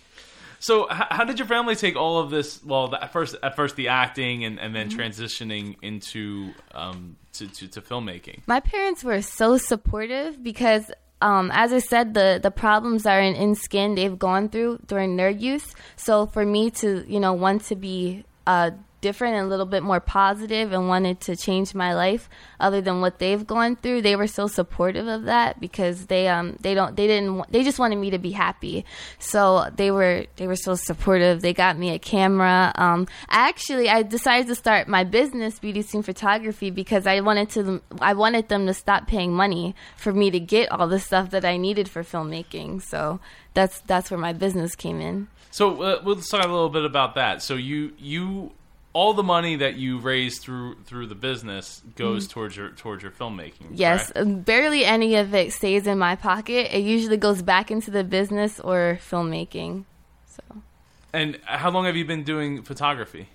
So, 0.60 0.84
h- 0.90 1.06
how 1.10 1.24
did 1.24 1.38
your 1.38 1.46
family 1.48 1.76
take 1.76 1.96
all 1.96 2.18
of 2.18 2.30
this? 2.30 2.62
Well, 2.64 2.88
the, 2.88 3.02
at 3.02 3.12
first, 3.12 3.36
at 3.42 3.54
first 3.56 3.76
the 3.76 3.88
acting, 3.88 4.44
and, 4.44 4.58
and 4.58 4.74
Mm-hmm. 4.74 4.88
then 4.96 5.10
transitioning 5.12 5.76
into 5.82 6.52
um, 6.74 7.16
to, 7.34 7.46
to, 7.46 7.68
to 7.68 7.80
filmmaking. 7.80 8.40
My 8.46 8.60
parents 8.60 9.04
were 9.04 9.22
so 9.22 9.56
supportive 9.58 10.42
because, 10.42 10.90
um, 11.22 11.50
as 11.54 11.72
I 11.72 11.78
said, 11.78 12.14
the 12.14 12.40
the 12.42 12.50
problems 12.50 13.06
are 13.06 13.20
in, 13.20 13.34
in 13.34 13.54
skin 13.54 13.94
they've 13.94 14.18
gone 14.18 14.48
through 14.48 14.80
during 14.86 15.16
their 15.16 15.30
youth. 15.30 15.74
So 15.96 16.26
for 16.26 16.44
me 16.44 16.70
to, 16.82 17.04
you 17.08 17.20
know, 17.20 17.32
want 17.34 17.64
to 17.66 17.76
be 17.76 18.24
uh, 18.46 18.70
different 19.00 19.34
and 19.34 19.46
a 19.46 19.48
little 19.48 19.66
bit 19.66 19.82
more 19.82 20.00
positive 20.00 20.72
and 20.72 20.88
wanted 20.88 21.20
to 21.20 21.36
change 21.36 21.74
my 21.74 21.94
life, 21.94 22.28
other 22.60 22.80
than 22.80 23.00
what 23.00 23.18
they've 23.18 23.46
gone 23.46 23.76
through, 23.76 24.02
they 24.02 24.16
were 24.16 24.26
so 24.26 24.46
supportive 24.46 25.06
of 25.06 25.24
that 25.24 25.60
because 25.60 26.06
they 26.06 26.28
um 26.28 26.56
they 26.60 26.74
don't 26.74 26.96
they 26.96 27.06
didn't 27.06 27.50
they 27.50 27.62
just 27.62 27.78
wanted 27.78 27.96
me 27.96 28.10
to 28.10 28.18
be 28.18 28.30
happy. 28.30 28.84
So 29.18 29.70
they 29.74 29.90
were 29.90 30.26
they 30.36 30.46
were 30.46 30.56
so 30.56 30.74
supportive. 30.74 31.40
They 31.40 31.54
got 31.54 31.78
me 31.78 31.90
a 31.90 31.98
camera. 31.98 32.72
Um, 32.74 33.06
actually, 33.28 33.88
I 33.88 34.02
decided 34.02 34.48
to 34.48 34.54
start 34.54 34.88
my 34.88 35.04
business, 35.04 35.58
beauty 35.58 35.82
scene 35.82 36.02
photography, 36.02 36.70
because 36.70 37.06
I 37.06 37.20
wanted 37.20 37.50
to 37.50 37.82
I 38.00 38.14
wanted 38.14 38.48
them 38.48 38.66
to 38.66 38.74
stop 38.74 39.06
paying 39.06 39.32
money 39.32 39.74
for 39.96 40.12
me 40.12 40.30
to 40.30 40.40
get 40.40 40.70
all 40.72 40.88
the 40.88 41.00
stuff 41.00 41.30
that 41.30 41.44
I 41.44 41.56
needed 41.56 41.88
for 41.88 42.02
filmmaking. 42.02 42.82
So 42.82 43.20
that's 43.54 43.80
that's 43.82 44.10
where 44.10 44.18
my 44.18 44.32
business 44.32 44.74
came 44.74 45.00
in. 45.00 45.28
So, 45.50 45.82
uh, 45.82 46.02
let's 46.04 46.28
talk 46.28 46.44
a 46.44 46.48
little 46.48 46.68
bit 46.68 46.84
about 46.84 47.14
that. 47.14 47.42
So, 47.42 47.54
you 47.54 47.92
you 47.98 48.52
all 48.98 49.14
the 49.14 49.22
money 49.22 49.54
that 49.54 49.76
you 49.76 49.98
raise 49.98 50.40
through 50.40 50.74
through 50.84 51.06
the 51.06 51.14
business 51.14 51.82
goes 51.94 52.26
towards 52.26 52.56
your 52.56 52.70
towards 52.70 53.00
your 53.04 53.12
filmmaking. 53.12 53.66
Mm-hmm. 53.66 53.74
Yes, 53.86 54.10
um, 54.16 54.40
barely 54.40 54.84
any 54.84 55.14
of 55.14 55.36
it 55.36 55.52
stays 55.52 55.86
in 55.86 55.98
my 55.98 56.16
pocket. 56.16 56.76
It 56.76 56.82
usually 56.82 57.16
goes 57.16 57.40
back 57.40 57.70
into 57.70 57.92
the 57.92 58.02
business 58.02 58.58
or 58.58 58.98
filmmaking. 59.08 59.84
So, 60.26 60.42
And 61.12 61.38
how 61.44 61.70
long 61.70 61.84
have 61.84 61.94
you 61.94 62.04
been 62.04 62.24
doing 62.24 62.62
photography? 62.62 63.28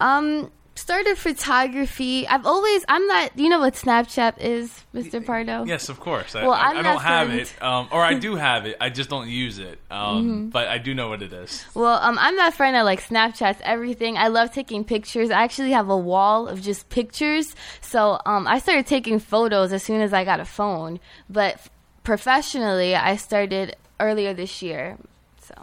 um, 0.00 0.52
started 0.74 1.16
photography. 1.18 2.26
I've 2.26 2.46
always 2.46 2.84
I'm 2.88 3.06
not. 3.06 3.38
You 3.38 3.48
know 3.48 3.60
what 3.60 3.74
Snapchat 3.74 4.38
is, 4.40 4.84
Mr. 4.94 5.24
Pardo? 5.24 5.64
Yes, 5.64 5.88
of 5.88 6.00
course. 6.00 6.34
I, 6.34 6.42
Well, 6.42 6.52
I, 6.52 6.70
I'm 6.70 6.78
I 6.78 6.82
don't 6.82 7.00
have 7.02 7.30
it, 7.30 7.54
um, 7.62 7.88
or 7.92 8.02
I 8.02 8.14
do 8.26 8.36
have 8.36 8.66
it. 8.66 8.76
I 8.80 8.88
just 8.90 9.10
don't 9.10 9.28
use 9.28 9.58
it. 9.58 9.78
Um, 9.90 10.00
Mm-hmm. 10.22 10.48
But 10.50 10.68
I 10.68 10.78
do 10.78 10.94
know 10.94 11.08
what 11.08 11.22
it 11.22 11.32
is. 11.32 11.64
Well, 11.74 11.98
um, 12.02 12.18
I'm 12.18 12.36
that 12.36 12.54
friend 12.54 12.74
that 12.76 12.84
like 12.84 13.02
Snapchats 13.06 13.60
everything. 13.62 14.16
I 14.16 14.28
love 14.28 14.52
taking 14.52 14.84
pictures. 14.84 15.30
I 15.30 15.42
actually 15.42 15.72
have 15.72 15.88
a 15.88 15.96
wall 15.96 16.48
of 16.48 16.60
just 16.60 16.88
pictures. 16.88 17.54
So 17.80 18.18
um, 18.26 18.46
I 18.46 18.58
started 18.58 18.86
taking 18.86 19.18
photos 19.18 19.72
as 19.72 19.82
soon 19.82 20.00
as 20.00 20.12
I 20.12 20.24
got 20.24 20.40
a 20.40 20.44
phone. 20.44 21.00
But 21.28 21.60
professionally, 22.04 22.94
I 22.94 23.16
started 23.16 23.76
earlier 24.00 24.34
this 24.34 24.62
year. 24.62 24.96
So 25.42 25.54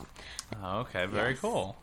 Oh, 0.63 0.79
okay, 0.79 1.05
very 1.05 1.31
Yes. 1.31 1.39
cool. 1.41 1.75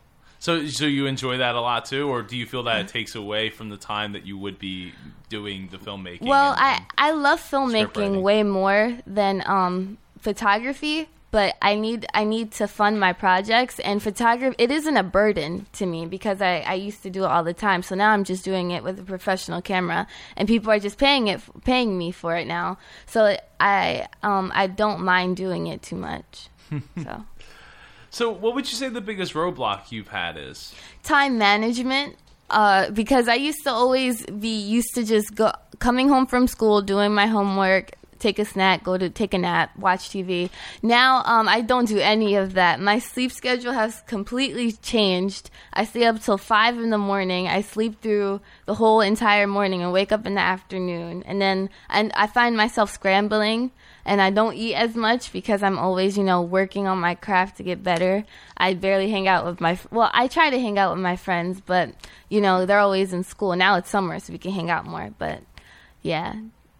So, 0.46 0.64
so 0.68 0.86
you 0.86 1.06
enjoy 1.06 1.38
that 1.38 1.56
a 1.56 1.60
lot 1.60 1.86
too, 1.86 2.08
or 2.08 2.22
do 2.22 2.36
you 2.36 2.46
feel 2.46 2.62
that 2.62 2.80
it 2.82 2.86
takes 2.86 3.16
away 3.16 3.50
from 3.50 3.68
the 3.68 3.76
time 3.76 4.12
that 4.12 4.24
you 4.24 4.38
would 4.38 4.60
be 4.60 4.92
doing 5.28 5.66
the 5.72 5.76
filmmaking? 5.76 6.28
Well, 6.28 6.54
I 6.56 6.86
I 6.96 7.10
love 7.10 7.40
filmmaking 7.40 8.22
way 8.22 8.44
more 8.44 8.96
than 9.08 9.42
um, 9.44 9.98
photography, 10.20 11.08
but 11.32 11.56
I 11.60 11.74
need 11.74 12.06
I 12.14 12.22
need 12.22 12.52
to 12.52 12.68
fund 12.68 13.00
my 13.00 13.12
projects 13.12 13.80
and 13.80 14.00
photography. 14.00 14.54
It 14.56 14.70
isn't 14.70 14.96
a 14.96 15.02
burden 15.02 15.66
to 15.72 15.84
me 15.84 16.06
because 16.06 16.40
I 16.40 16.60
I 16.60 16.74
used 16.74 17.02
to 17.02 17.10
do 17.10 17.24
it 17.24 17.26
all 17.26 17.42
the 17.42 17.52
time. 17.52 17.82
So 17.82 17.96
now 17.96 18.12
I'm 18.12 18.22
just 18.22 18.44
doing 18.44 18.70
it 18.70 18.84
with 18.84 19.00
a 19.00 19.02
professional 19.02 19.60
camera, 19.60 20.06
and 20.36 20.46
people 20.46 20.70
are 20.70 20.78
just 20.78 20.96
paying 20.96 21.26
it 21.26 21.40
paying 21.64 21.98
me 21.98 22.12
for 22.12 22.36
it 22.36 22.46
now. 22.46 22.78
So 23.06 23.36
I 23.58 24.06
um 24.22 24.52
I 24.54 24.68
don't 24.68 25.00
mind 25.00 25.38
doing 25.38 25.66
it 25.66 25.82
too 25.82 25.96
much. 25.96 26.50
so. 27.02 27.24
So, 28.16 28.30
what 28.30 28.54
would 28.54 28.66
you 28.66 28.78
say 28.78 28.88
the 28.88 29.02
biggest 29.02 29.34
roadblock 29.34 29.92
you've 29.92 30.08
had 30.08 30.38
is? 30.38 30.74
time 31.02 31.36
management 31.36 32.16
uh, 32.48 32.90
because 32.90 33.28
I 33.28 33.34
used 33.34 33.62
to 33.64 33.70
always 33.70 34.24
be 34.24 34.58
used 34.58 34.94
to 34.94 35.04
just 35.04 35.34
go 35.34 35.52
coming 35.80 36.08
home 36.08 36.24
from 36.24 36.46
school, 36.46 36.80
doing 36.80 37.12
my 37.12 37.26
homework, 37.26 37.90
take 38.18 38.38
a 38.38 38.46
snack, 38.46 38.84
go 38.84 38.96
to 38.96 39.10
take 39.10 39.34
a 39.34 39.38
nap, 39.38 39.76
watch 39.76 40.08
TV. 40.08 40.48
Now 40.82 41.24
um, 41.26 41.46
I 41.46 41.60
don't 41.60 41.86
do 41.86 41.98
any 41.98 42.36
of 42.36 42.54
that. 42.54 42.80
My 42.80 43.00
sleep 43.00 43.32
schedule 43.32 43.74
has 43.74 44.00
completely 44.06 44.72
changed. 44.72 45.50
I 45.74 45.84
stay 45.84 46.06
up 46.06 46.22
till 46.22 46.38
five 46.38 46.78
in 46.78 46.88
the 46.88 46.96
morning. 46.96 47.48
I 47.48 47.60
sleep 47.60 48.00
through 48.00 48.40
the 48.64 48.76
whole 48.76 49.02
entire 49.02 49.46
morning 49.46 49.82
and 49.82 49.92
wake 49.92 50.10
up 50.10 50.24
in 50.24 50.36
the 50.36 50.40
afternoon, 50.40 51.22
and 51.26 51.42
then 51.42 51.68
and 51.90 52.12
I 52.14 52.28
find 52.28 52.56
myself 52.56 52.90
scrambling 52.90 53.72
and 54.06 54.22
I 54.22 54.30
don't 54.30 54.54
eat 54.54 54.74
as 54.74 54.94
much 54.94 55.32
because 55.32 55.62
I'm 55.62 55.78
always, 55.78 56.16
you 56.16 56.24
know, 56.24 56.40
working 56.40 56.86
on 56.86 56.98
my 56.98 57.14
craft 57.14 57.58
to 57.58 57.62
get 57.62 57.82
better. 57.82 58.24
I 58.56 58.74
barely 58.74 59.10
hang 59.10 59.28
out 59.28 59.44
with 59.44 59.60
my 59.60 59.78
well, 59.90 60.10
I 60.14 60.28
try 60.28 60.48
to 60.48 60.58
hang 60.58 60.78
out 60.78 60.94
with 60.94 61.02
my 61.02 61.16
friends, 61.16 61.60
but 61.60 61.90
you 62.28 62.40
know, 62.40 62.64
they're 62.64 62.78
always 62.78 63.12
in 63.12 63.24
school. 63.24 63.54
Now 63.56 63.76
it's 63.76 63.90
summer, 63.90 64.18
so 64.20 64.32
we 64.32 64.38
can 64.38 64.52
hang 64.52 64.70
out 64.70 64.86
more, 64.86 65.10
but 65.18 65.42
yeah. 66.02 66.36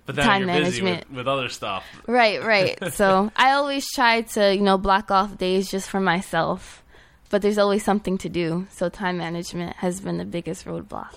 But 0.07 0.14
then 0.14 0.24
Time 0.24 0.43
you're 0.43 0.61
busy 0.61 0.83
management. 0.83 1.11
with, 1.11 1.18
with 1.18 1.29
other 1.29 1.49
stuff. 1.49 1.85
Right, 2.07 2.43
right. 2.43 2.93
so, 2.93 3.33
I 3.35 3.53
always 3.53 3.85
try 3.93 4.20
to, 4.22 4.55
you 4.55 4.62
know, 4.62 4.79
block 4.79 5.11
off 5.11 5.37
days 5.37 5.68
just 5.68 5.91
for 5.91 5.99
myself. 5.99 6.85
But 7.29 7.43
there's 7.43 7.59
always 7.59 7.83
something 7.85 8.18
to 8.18 8.29
do. 8.29 8.68
So 8.70 8.89
time 8.89 9.18
management 9.18 9.74
has 9.79 10.01
been 10.01 10.18
the 10.18 10.24
biggest 10.24 10.64
roadblock. 10.64 11.12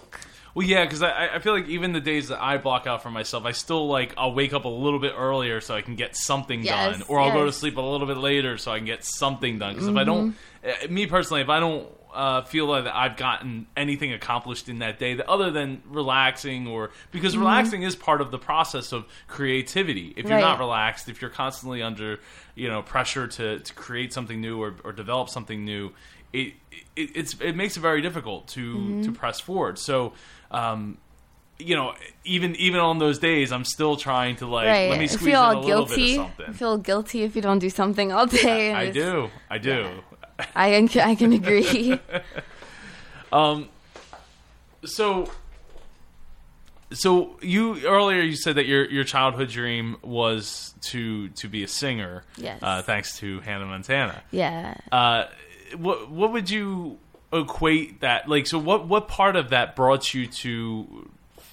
Well, 0.56 0.66
yeah, 0.66 0.84
because 0.84 1.04
I, 1.04 1.36
I 1.36 1.40
feel 1.40 1.54
like 1.54 1.68
even 1.68 1.94
the 1.94 2.02
days 2.02 2.30
that 2.30 2.42
I 2.42 2.58
block 2.58 2.88
out 2.88 3.04
for 3.04 3.12
myself, 3.12 3.46
I 3.46 3.52
still 3.52 3.88
like 3.88 4.14
I'll 4.18 4.34
wake 4.34 4.54
up 4.54 4.66
a 4.66 4.70
little 4.70 5.00
bit 5.00 5.14
earlier 5.18 5.62
so 5.62 5.76
I 5.76 5.82
can 5.82 5.96
get 5.96 6.16
something 6.16 6.64
Yes, 6.64 6.98
done, 6.98 7.06
or 7.08 7.20
I'll 7.20 7.32
go 7.32 7.42
to 7.42 7.46
yes. 7.46 7.58
sleep 7.58 7.78
a 7.78 7.82
little 7.82 8.08
bit 8.08 8.18
later 8.18 8.58
so 8.58 8.72
I 8.72 8.78
can 8.78 8.86
get 8.86 9.04
something 9.06 9.60
done. 9.60 9.74
Because 9.76 9.88
if 9.88 9.96
I 9.96 10.04
don't, 10.04 10.32
Mm-hmm. 10.64 10.86
uh, 10.86 10.92
me 10.92 11.06
personally, 11.06 11.42
if 11.42 11.50
I 11.50 11.60
don't 11.60 11.88
uh, 12.14 12.42
feel 12.42 12.66
like 12.66 12.86
I've 12.88 13.16
gotten 13.16 13.68
anything 13.78 14.12
accomplished 14.12 14.68
in 14.68 14.80
that 14.80 14.98
day, 14.98 15.14
that 15.14 15.30
other 15.30 15.52
than 15.52 15.84
relaxing, 15.88 16.66
or 16.66 16.90
because 17.12 17.38
relaxing 17.38 17.84
is 17.84 17.96
part 17.96 18.20
of 18.20 18.32
the 18.32 18.40
process 18.40 18.92
of 18.92 19.06
creativity. 19.28 20.14
If 20.18 20.26
you're 20.26 20.26
Mm-hmm. 20.26 20.34
Right. 20.34 20.42
not 20.42 20.60
relaxed, 20.60 21.10
if 21.10 21.22
you're 21.22 21.30
constantly 21.32 21.82
under 21.84 22.20
you 22.56 22.68
know 22.68 22.82
pressure 22.82 23.28
to, 23.28 23.60
to 23.60 23.74
create 23.76 24.12
something 24.14 24.42
new 24.42 24.62
or, 24.62 24.74
or 24.84 24.92
develop 24.92 25.30
something 25.30 25.64
new, 25.64 25.92
it, 26.34 26.54
it 26.96 27.12
it's 27.16 27.36
it 27.40 27.56
makes 27.56 27.78
it 27.78 27.82
very 27.82 28.02
difficult 28.02 28.48
to 28.50 28.74
Mm-hmm. 28.76 29.02
to 29.04 29.12
press 29.12 29.40
forward. 29.40 29.78
So. 29.78 30.14
Um, 30.52 30.98
you 31.58 31.76
know, 31.76 31.94
even 32.24 32.56
even 32.56 32.80
on 32.80 33.00
those 33.00 33.20
days, 33.20 33.52
I'm 33.52 33.66
still 33.66 33.98
trying 33.98 34.38
to 34.38 34.46
like 34.48 34.68
right. 34.68 34.90
let 34.90 35.00
me 35.00 35.08
squeeze 35.08 35.32
feel 35.32 35.50
in 35.52 35.58
a 35.58 35.60
little 35.60 35.86
guilty. 35.86 36.18
bit 36.18 36.20
of 36.20 36.26
I 36.26 36.30
something. 36.38 36.54
feel 36.54 36.78
guilty 36.78 37.24
if 37.24 37.36
you 37.36 37.42
don't 37.42 37.60
do 37.60 37.70
something 37.70 38.12
all 38.14 38.26
day. 38.28 38.70
and 38.70 38.78
I 38.78 38.90
do, 38.92 39.30
I 39.50 39.58
do. 39.58 39.90
I 40.56 40.88
can, 40.88 41.02
I 41.02 41.16
can 41.16 41.34
agree. 41.34 42.00
Um, 43.32 43.70
so, 44.86 45.30
so 46.92 47.38
you 47.42 47.86
earlier 47.86 48.22
you 48.22 48.36
said 48.36 48.56
that 48.56 48.66
your 48.66 48.90
your 48.90 49.04
childhood 49.04 49.50
dream 49.50 49.98
was 50.02 50.74
to 50.82 51.30
to 51.30 51.48
be 51.48 51.64
a 51.64 51.68
singer. 51.68 52.24
Yes. 52.38 52.60
Uh, 52.64 52.82
thanks 52.82 53.18
to 53.20 53.40
Hannah 53.42 53.66
Montana. 53.68 54.24
yeah. 54.32 54.76
Uh, 54.92 55.26
what 55.78 56.10
what 56.10 56.32
would 56.32 56.50
you 56.50 56.98
equate 57.32 58.02
that 58.02 58.28
like? 58.28 58.48
So 58.48 58.60
what 58.60 58.88
what 58.88 59.08
part 59.08 59.36
of 59.36 59.50
that 59.50 59.76
brought 59.76 60.14
you 60.14 60.28
to 60.28 61.10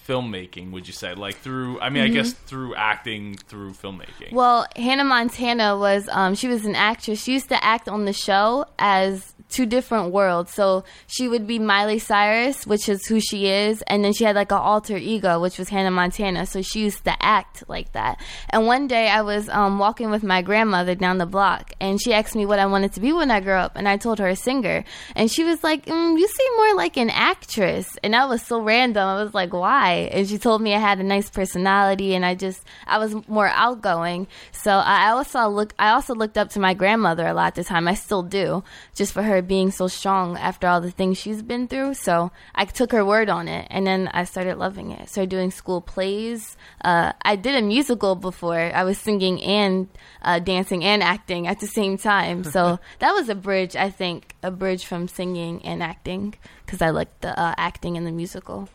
filmmaking? 0.07 0.71
Would 0.73 0.87
you 0.87 0.93
say 0.93 1.15
like 1.15 1.37
through? 1.37 1.81
I 1.81 1.91
mean, 1.91 2.03
I 2.05 2.09
guess 2.09 2.33
through 2.33 2.75
acting, 2.75 3.37
through 3.37 3.73
filmmaking. 3.73 4.27
Mm-hmm. 4.27 4.37
Well, 4.37 4.67
Hannah 4.77 5.05
Montana 5.05 5.77
was 5.77 6.09
um, 6.11 6.35
she 6.35 6.49
was 6.49 6.65
an 6.65 6.75
actress. 6.75 7.23
She 7.23 7.33
used 7.33 7.49
to 7.49 7.63
act 7.65 7.89
on 7.89 8.05
the 8.05 8.13
show 8.13 8.67
as 8.79 9.35
two 9.49 9.67
different 9.67 10.13
worlds. 10.13 10.53
So 10.53 10.85
she 11.07 11.29
would 11.29 11.47
be 11.47 11.59
Miley 11.59 11.99
Cyrus, 11.99 12.67
which 12.67 12.89
is 12.89 13.07
who 13.07 13.21
she 13.21 13.47
is, 13.49 13.83
and 13.87 14.05
then 14.05 14.13
she 14.13 14.25
had 14.25 14.37
like 14.37 14.53
an 14.53 14.59
alter 14.59 14.97
ego, 14.97 15.41
which 15.41 15.59
was 15.59 15.69
Hannah 15.69 15.91
Montana. 15.91 16.47
So 16.47 16.63
she 16.63 16.81
used 16.81 17.05
to 17.05 17.15
act 17.23 17.65
like 17.69 17.93
that. 17.93 18.21
And 18.51 18.67
one 18.67 18.87
day 18.87 19.09
I 19.09 19.23
was 19.23 19.49
um, 19.49 19.79
walking 19.79 20.11
with 20.11 20.23
my 20.23 20.43
grandmother 20.43 20.95
down 20.95 21.19
the 21.19 21.27
block, 21.27 21.73
and 21.81 22.01
she 22.01 22.13
asked 22.13 22.35
me 22.35 22.47
what 22.47 22.59
I 22.59 22.67
wanted 22.67 22.93
to 22.95 23.01
be 23.01 23.13
when 23.13 23.31
I 23.31 23.41
grew 23.41 23.55
up, 23.55 23.73
and 23.77 23.89
I 23.89 23.97
told 23.97 24.19
her 24.19 24.29
a 24.29 24.37
singer, 24.37 24.85
and 25.15 25.31
she 25.31 25.45
was 25.45 25.63
like, 25.63 25.87
mm, 25.87 26.19
"You 26.19 26.29
seem 26.29 26.57
more 26.57 26.75
like 26.75 26.97
an 26.97 27.11
actress," 27.11 27.97
and 28.03 28.15
that 28.15 28.29
was 28.29 28.43
so 28.43 28.61
random. 28.61 29.07
I 29.07 29.23
was 29.23 29.35
like, 29.35 29.53
"Why?" 29.53 30.11
And 30.13 30.29
she 30.29 30.39
told 30.39 30.63
me 30.63 30.75
I 30.75 30.79
had 30.79 30.99
a 30.99 31.05
nice 31.05 31.31
personality, 31.31 32.15
and 32.15 32.25
I 32.25 32.35
just 32.35 32.63
I 32.87 32.99
was 32.99 33.15
more 33.29 33.49
outgoing. 33.49 34.27
So 34.53 34.71
I 34.73 35.11
also 35.11 35.49
look 35.49 35.75
I 35.79 35.91
also 35.91 36.15
looked 36.15 36.39
up 36.39 36.51
to 36.51 36.61
my 36.61 36.75
grandmother 36.75 37.27
a 37.27 37.35
lot 37.35 37.49
at 37.49 37.55
the 37.55 37.65
time. 37.65 37.89
I 37.89 37.95
still 37.95 38.23
do, 38.23 38.65
just 38.95 39.13
for 39.13 39.23
her 39.23 39.36
being 39.43 39.71
so 39.71 39.89
strong 39.89 40.37
after 40.37 40.67
all 40.67 40.81
the 40.81 40.91
things 40.91 41.19
she's 41.19 41.43
been 41.43 41.69
through. 41.69 41.95
So 41.95 42.31
I 42.55 42.65
took 42.65 42.93
her 42.93 43.05
word 43.05 43.29
on 43.29 43.49
it, 43.49 43.67
and 43.71 43.87
then 43.87 44.09
I 44.13 44.25
started 44.25 44.57
loving 44.59 44.91
it. 44.91 45.09
Started 45.09 45.31
doing 45.31 45.51
school 45.51 45.81
plays. 45.81 46.57
Uh, 46.83 47.13
I 47.23 47.37
did 47.37 47.55
a 47.55 47.63
musical 47.63 48.15
before. 48.15 48.71
I 48.75 48.85
was 48.85 48.99
singing 48.99 49.43
and 49.43 49.89
uh, 50.23 50.39
dancing 50.39 50.85
and 50.85 51.03
acting 51.03 51.47
at 51.47 51.61
the 51.61 51.67
same 51.67 51.99
time. 51.99 52.45
So 52.45 52.79
that 53.01 53.13
was 53.13 53.29
a 53.29 53.35
bridge, 53.35 53.77
I 53.77 53.91
think, 53.91 54.35
a 54.43 54.51
bridge 54.51 54.85
from 54.85 55.09
singing 55.09 55.65
and 55.65 55.83
acting 55.83 56.35
because 56.65 56.83
I 56.83 56.91
liked 56.91 57.23
the 57.23 57.39
uh, 57.39 57.55
acting 57.57 57.97
in 57.97 58.05
the 58.05 58.13
musical. 58.13 58.69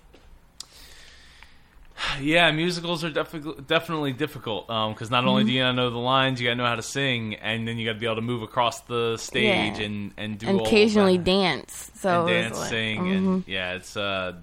Yeah, 2.21 2.51
musicals 2.51 3.03
are 3.03 3.09
definitely 3.09 3.63
definitely 3.63 4.11
difficult 4.13 4.67
because 4.67 5.09
not 5.09 5.25
only 5.25 5.43
do 5.43 5.51
you 5.51 5.61
gotta 5.61 5.73
know 5.73 5.89
the 5.89 5.97
lines, 5.97 6.39
you 6.41 6.47
gotta 6.47 6.57
know 6.57 6.65
how 6.65 6.75
to 6.75 6.81
sing, 6.81 7.35
and 7.35 7.67
then 7.67 7.77
you 7.77 7.85
gotta 7.87 7.99
be 7.99 8.05
able 8.05 8.15
to 8.15 8.21
move 8.21 8.43
across 8.43 8.81
the 8.81 9.17
stage 9.17 9.79
Yeah. 9.79 9.85
and 9.85 10.11
and 10.17 10.37
do 10.37 10.47
and 10.47 10.61
occasionally 10.61 11.17
dance. 11.17 11.91
So 11.95 12.27
and 12.27 12.29
dance, 12.29 12.57
like- 12.59 12.69
sing, 12.69 12.99
mhm. 13.01 13.17
and 13.17 13.43
yeah, 13.47 13.73
it's 13.73 13.95
uh, 13.97 14.33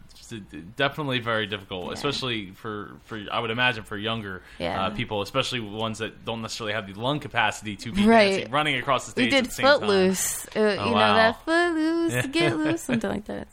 definitely 0.77 1.21
very 1.21 1.47
difficult, 1.47 1.93
especially 1.93 2.51
for 2.53 2.93
for 3.05 3.21
I 3.31 3.39
would 3.41 3.51
imagine 3.51 3.85
for 3.85 3.97
younger 3.97 4.43
Yeah. 4.59 4.87
uh, 4.87 4.91
people, 4.91 5.23
especially 5.23 5.61
ones 5.61 5.99
that 5.99 6.25
don't 6.25 6.43
necessarily 6.43 6.73
have 6.75 6.87
the 6.87 6.95
lung 7.01 7.21
capacity 7.21 7.77
to 7.77 7.93
be 7.93 8.05
Right. 8.07 8.31
dancing, 8.33 8.51
running 8.51 8.77
across 8.77 9.05
the 9.07 9.13
stage. 9.13 9.27
we 9.27 9.31
did 9.31 9.39
at 9.39 9.45
the 9.47 9.51
same 9.53 9.67
time. 9.67 9.79
Footloose. 9.81 10.47
Uh, 10.57 10.61
you 10.61 10.77
know 10.77 10.93
wow. 10.93 11.15
that 11.15 11.45
Footloose, 11.45 12.27
get 12.33 12.57
loose, 12.57 12.83
something 12.83 13.11
like 13.11 13.25
that. 13.27 13.49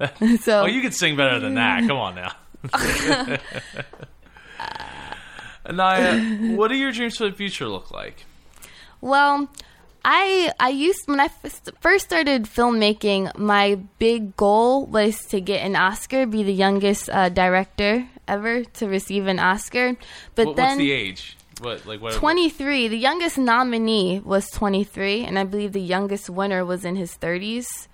so 0.40 0.62
Oh, 0.62 0.66
you 0.66 0.80
could 0.82 0.94
sing 0.94 1.16
better 1.16 1.38
than 1.38 1.54
that. 1.54 1.86
Come 1.86 1.96
on 1.98 2.14
now. 2.14 2.32
Aniya, 5.66 6.56
what 6.56 6.68
do 6.68 6.76
your 6.76 6.92
dreams 6.92 7.16
for 7.16 7.28
the 7.28 7.36
future 7.36 7.68
look 7.68 7.90
like? 7.90 8.24
Well, 9.00 9.48
I 10.04 10.52
I 10.58 10.70
used 10.70 11.06
when 11.06 11.20
I 11.20 11.26
f- 11.26 11.60
first 11.80 12.06
started 12.06 12.44
filmmaking, 12.44 13.36
my 13.36 13.76
big 13.98 14.36
goal 14.36 14.86
was 14.86 15.24
to 15.26 15.40
get 15.40 15.64
an 15.64 15.76
Oscar, 15.76 16.26
be 16.26 16.42
the 16.42 16.52
youngest 16.52 17.10
uh, 17.10 17.28
director 17.28 18.08
ever 18.26 18.64
to 18.64 18.86
receive 18.88 19.26
an 19.26 19.38
Oscar. 19.38 19.96
But 20.34 20.48
What, 20.48 20.56
then 20.56 20.68
what's 20.68 20.78
the 20.78 20.92
age? 20.92 21.36
What 21.60 21.86
like 21.86 22.00
what? 22.00 22.14
23, 22.14 22.88
the 22.88 22.96
youngest 22.96 23.36
nominee 23.36 24.20
was 24.20 24.48
23, 24.50 25.24
and 25.24 25.38
I 25.38 25.44
believe 25.44 25.72
the 25.72 25.80
youngest 25.80 26.30
winner 26.30 26.64
was 26.64 26.84
in 26.84 26.94
his 26.96 27.16
30s. 27.18 27.87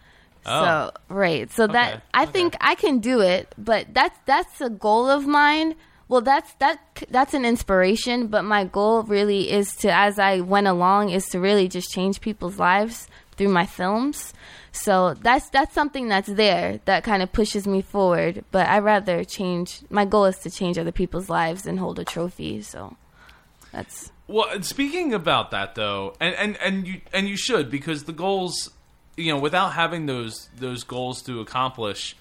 Oh. 0.46 0.64
So 0.64 0.92
right, 1.08 1.50
so 1.50 1.66
Okay, 1.68 1.72
that 1.72 2.02
I 2.12 2.24
okay. 2.24 2.32
think 2.32 2.56
I 2.60 2.74
can 2.74 2.98
do 2.98 3.20
it, 3.20 3.52
but 3.56 3.92
that's 3.94 4.18
that's 4.26 4.60
a 4.60 4.70
goal 4.70 5.08
of 5.08 5.26
mine. 5.26 5.74
Well, 6.08 6.20
that's 6.20 6.52
that 6.54 6.78
that's 7.10 7.32
an 7.34 7.44
inspiration, 7.44 8.26
but 8.28 8.42
my 8.44 8.64
goal 8.64 9.02
really 9.04 9.50
is 9.50 9.74
to, 9.76 9.88
as 9.94 10.18
I 10.18 10.40
went 10.40 10.66
along, 10.66 11.10
is 11.10 11.24
to 11.28 11.40
really 11.40 11.66
just 11.68 11.90
change 11.90 12.20
people's 12.20 12.58
lives 12.58 13.08
through 13.36 13.48
my 13.48 13.64
films. 13.66 14.34
So 14.72 15.14
that's 15.14 15.48
that's 15.50 15.74
something 15.74 16.08
that's 16.08 16.28
there 16.28 16.80
that 16.84 17.04
kind 17.04 17.22
of 17.22 17.32
pushes 17.32 17.66
me 17.66 17.80
forward. 17.80 18.44
But 18.50 18.68
I 18.68 18.80
rather 18.80 19.24
change. 19.24 19.80
My 19.88 20.04
goal 20.04 20.26
is 20.26 20.36
to 20.40 20.50
change 20.50 20.78
other 20.78 20.92
people's 20.92 21.30
lives 21.30 21.66
and 21.66 21.78
hold 21.78 21.98
a 21.98 22.04
trophy. 22.04 22.60
So 22.62 22.96
that's 23.72 24.12
Well, 24.26 24.62
speaking 24.62 25.12
about 25.14 25.50
that 25.52 25.74
though, 25.74 26.14
and, 26.20 26.34
and 26.34 26.56
and 26.58 26.86
you 26.86 27.00
and 27.12 27.28
you 27.28 27.36
should 27.36 27.70
because 27.70 28.04
the 28.04 28.12
goals, 28.12 28.70
you 29.16 29.32
know, 29.32 29.38
without 29.38 29.72
having 29.72 30.06
those 30.06 30.48
those 30.56 30.84
goals 30.84 31.22
to 31.22 31.40
accomplish, 31.40 32.16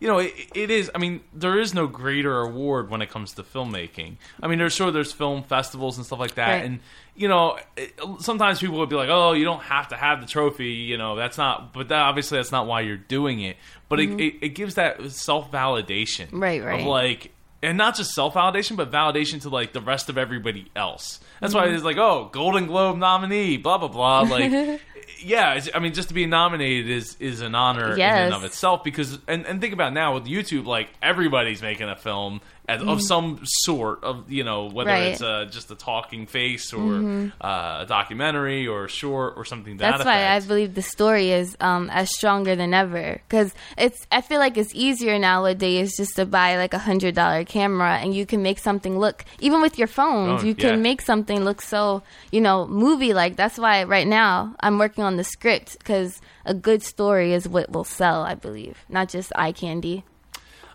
you 0.00 0.08
know, 0.08 0.18
it, 0.18 0.32
it 0.54 0.70
is. 0.70 0.90
I 0.94 0.98
mean, 0.98 1.20
there 1.32 1.58
is 1.58 1.74
no 1.74 1.86
greater 1.86 2.40
award 2.40 2.90
when 2.90 3.02
it 3.02 3.10
comes 3.10 3.32
to 3.34 3.42
filmmaking. 3.42 4.16
I 4.42 4.48
mean, 4.48 4.58
there's 4.58 4.72
sure 4.72 4.90
there's 4.90 5.12
film 5.12 5.42
festivals 5.44 5.96
and 5.96 6.04
stuff 6.06 6.18
like 6.18 6.34
that, 6.34 6.48
Right. 6.48 6.64
and 6.64 6.80
you 7.14 7.28
know, 7.28 7.58
it, 7.76 7.98
sometimes 8.20 8.58
people 8.60 8.78
would 8.78 8.88
be 8.88 8.96
like, 8.96 9.10
"Oh, 9.10 9.32
you 9.32 9.44
don't 9.44 9.62
have 9.62 9.88
to 9.88 9.96
have 9.96 10.20
the 10.20 10.26
trophy," 10.26 10.70
you 10.72 10.96
know, 10.98 11.14
that's 11.16 11.36
not. 11.38 11.72
But 11.74 11.88
that, 11.88 12.00
obviously, 12.00 12.38
that's 12.38 12.52
not 12.52 12.66
why 12.66 12.80
you're 12.80 12.96
doing 12.96 13.40
it. 13.40 13.56
But 13.88 14.00
it, 14.00 14.10
it, 14.18 14.34
it 14.40 14.48
gives 14.50 14.76
that 14.76 15.10
self 15.12 15.50
validation, 15.52 16.26
Mm-hmm. 16.28 16.42
Right, 16.42 16.64
right. 16.64 16.80
Of 16.80 16.86
like, 16.86 17.32
and 17.62 17.78
not 17.78 17.96
just 17.96 18.12
self 18.12 18.34
validation, 18.34 18.76
but 18.76 18.90
validation 18.90 19.40
to 19.42 19.48
like 19.48 19.72
the 19.72 19.80
rest 19.80 20.08
of 20.08 20.18
everybody 20.18 20.70
else. 20.76 21.20
That's 21.40 21.54
Mm-hmm. 21.54 21.68
why 21.68 21.74
it's 21.74 21.84
like, 21.84 21.96
oh, 21.98 22.28
Golden 22.32 22.66
Globe 22.66 22.98
nominee, 22.98 23.56
blah 23.56 23.78
blah 23.78 23.88
blah. 23.88 24.22
Like, 24.28 24.80
yeah, 25.24 25.54
it's, 25.54 25.68
I 25.74 25.78
mean, 25.78 25.92
just 25.94 26.08
to 26.08 26.14
be 26.14 26.26
nominated 26.26 26.90
is 26.90 27.16
is 27.20 27.40
an 27.42 27.54
honor 27.54 27.92
in 27.94 28.00
and 28.00 28.34
of 28.34 28.44
itself. 28.44 28.82
Because 28.84 29.18
and, 29.28 29.46
and 29.46 29.60
think 29.60 29.72
about 29.72 29.92
now 29.92 30.14
with 30.14 30.24
YouTube, 30.26 30.64
like 30.66 30.88
everybody's 31.02 31.62
making 31.62 31.88
a 31.88 31.96
film 31.96 32.40
as, 32.68 32.80
of 32.82 33.02
some 33.02 33.40
sort 33.42 34.04
of 34.04 34.30
you 34.30 34.44
know 34.44 34.66
whether 34.66 34.90
Mm-hmm. 34.90 35.00
Right. 35.02 35.02
Mm-hmm. 35.02 35.12
it's 35.14 35.22
uh, 35.22 35.44
just 35.50 35.70
a 35.70 35.74
talking 35.74 36.26
face 36.26 36.72
or 36.72 37.30
uh, 37.40 37.82
a 37.82 37.86
documentary 37.86 38.66
or 38.66 38.84
a 38.84 38.88
short 38.88 39.34
or 39.36 39.44
something. 39.44 39.78
To 39.78 39.82
That's 39.82 39.98
that 40.04 40.06
why 40.06 40.28
I 40.36 40.40
believe 40.40 40.74
the 40.74 40.82
story 40.82 41.30
is 41.30 41.56
um, 41.60 41.88
as 41.90 42.14
stronger 42.14 42.54
than 42.56 42.74
ever. 42.74 43.20
Because 43.28 43.54
it's, 43.78 44.06
I 44.12 44.20
feel 44.20 44.38
like 44.38 44.56
it's 44.56 44.74
easier 44.74 45.18
nowadays 45.18 45.96
just 45.96 46.16
to 46.16 46.26
buy 46.26 46.56
like 46.56 46.74
a 46.74 46.78
hundred 46.78 47.14
dollar 47.14 47.44
camera 47.44 47.98
and 47.98 48.14
you 48.14 48.26
can 48.26 48.42
make 48.42 48.58
something 48.58 48.98
look, 48.98 49.24
even 49.40 49.60
with 49.62 49.78
your 49.78 49.88
phones, 49.88 50.42
Oh, 50.42 50.46
you 50.46 50.54
can 50.54 50.70
yeah. 50.76 50.76
make 50.76 51.00
something 51.00 51.44
look 51.44 51.62
so, 51.62 52.02
you 52.30 52.40
know, 52.40 52.66
movie 52.66 53.14
like. 53.14 53.36
That's 53.36 53.58
why 53.58 53.84
right 53.84 54.06
now 54.06 54.54
I'm 54.60 54.78
working 54.78 55.04
on 55.04 55.16
the 55.16 55.24
script 55.24 55.78
because 55.78 56.20
a 56.44 56.54
good 56.54 56.82
story 56.82 57.32
is 57.32 57.48
what 57.48 57.70
will 57.70 57.84
sell. 57.84 58.22
I 58.22 58.34
believe, 58.34 58.78
not 58.88 59.08
just 59.08 59.32
eye 59.36 59.52
candy. 59.52 60.04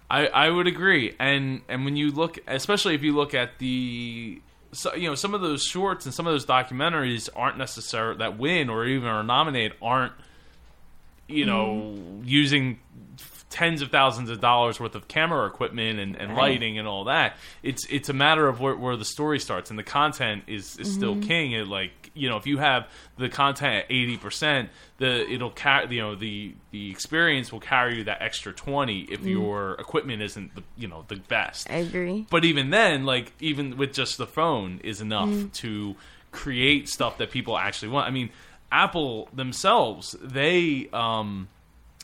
I, 0.09 0.27
I 0.27 0.49
would 0.49 0.67
agree, 0.67 1.15
and 1.19 1.61
and 1.67 1.83
when 1.83 1.95
you 1.97 2.11
look, 2.11 2.39
especially 2.47 2.95
if 2.95 3.03
you 3.03 3.13
look 3.13 3.33
at 3.33 3.59
the, 3.59 4.41
so, 4.71 4.95
you 4.95 5.09
know, 5.09 5.15
some 5.15 5.33
of 5.33 5.41
those 5.41 5.63
shorts 5.63 6.05
and 6.05 6.13
some 6.13 6.25
of 6.25 6.33
those 6.33 6.45
documentaries 6.45 7.27
aren't 7.35 7.57
necessarily 7.57 8.17
that 8.19 8.37
win 8.37 8.69
or 8.69 8.85
even 8.85 9.09
are 9.09 9.23
nominated 9.23 9.73
aren't, 9.81 10.13
you 11.27 11.45
know, 11.45 11.93
mm-hmm. 11.97 12.21
using 12.23 12.79
tens 13.49 13.81
of 13.81 13.89
thousands 13.89 14.29
of 14.29 14.41
dollars 14.41 14.79
worth 14.79 14.95
of 14.95 15.07
camera 15.07 15.47
equipment 15.47 15.99
and, 15.99 16.15
and 16.17 16.35
lighting 16.35 16.77
and 16.77 16.87
all 16.87 17.05
that. 17.05 17.37
It's 17.63 17.85
it's 17.85 18.09
a 18.09 18.13
matter 18.13 18.47
of 18.47 18.59
where, 18.59 18.75
where 18.75 18.97
the 18.97 19.05
story 19.05 19.39
starts 19.39 19.69
and 19.69 19.79
the 19.79 19.83
content 19.83 20.43
is, 20.47 20.77
is 20.77 20.93
still 20.93 21.13
mm-hmm. 21.13 21.27
king. 21.27 21.51
It 21.53 21.67
like 21.67 22.11
you 22.13 22.29
know 22.29 22.35
if 22.35 22.45
you 22.45 22.57
have 22.57 22.87
the 23.17 23.29
content 23.29 23.75
at 23.75 23.85
eighty 23.85 24.17
percent, 24.17 24.69
the 24.97 25.29
it'll 25.31 25.51
carry 25.51 25.95
you 25.95 26.01
know 26.01 26.15
the 26.15 26.55
the 26.71 26.91
experience 26.91 27.51
will 27.51 27.61
carry 27.61 27.97
you 27.97 28.03
that 28.03 28.21
extra 28.21 28.51
twenty 28.51 29.01
if 29.03 29.21
mm. 29.21 29.29
your 29.29 29.73
equipment 29.75 30.21
isn't 30.21 30.53
the 30.55 30.63
you 30.75 30.89
know 30.89 31.05
the 31.07 31.15
best. 31.15 31.69
I 31.69 31.77
agree. 31.77 32.25
But 32.29 32.43
even 32.43 32.69
then, 32.69 33.05
like 33.05 33.31
even 33.39 33.77
with 33.77 33.93
just 33.93 34.17
the 34.17 34.27
phone 34.27 34.81
is 34.83 34.99
enough 34.99 35.29
mm. 35.29 35.53
to 35.53 35.95
create 36.31 36.89
stuff 36.89 37.17
that 37.19 37.31
people 37.31 37.57
actually 37.57 37.89
want. 37.89 38.07
I 38.07 38.11
mean, 38.11 38.29
Apple 38.73 39.29
themselves, 39.33 40.17
they 40.21 40.89
um 40.91 41.47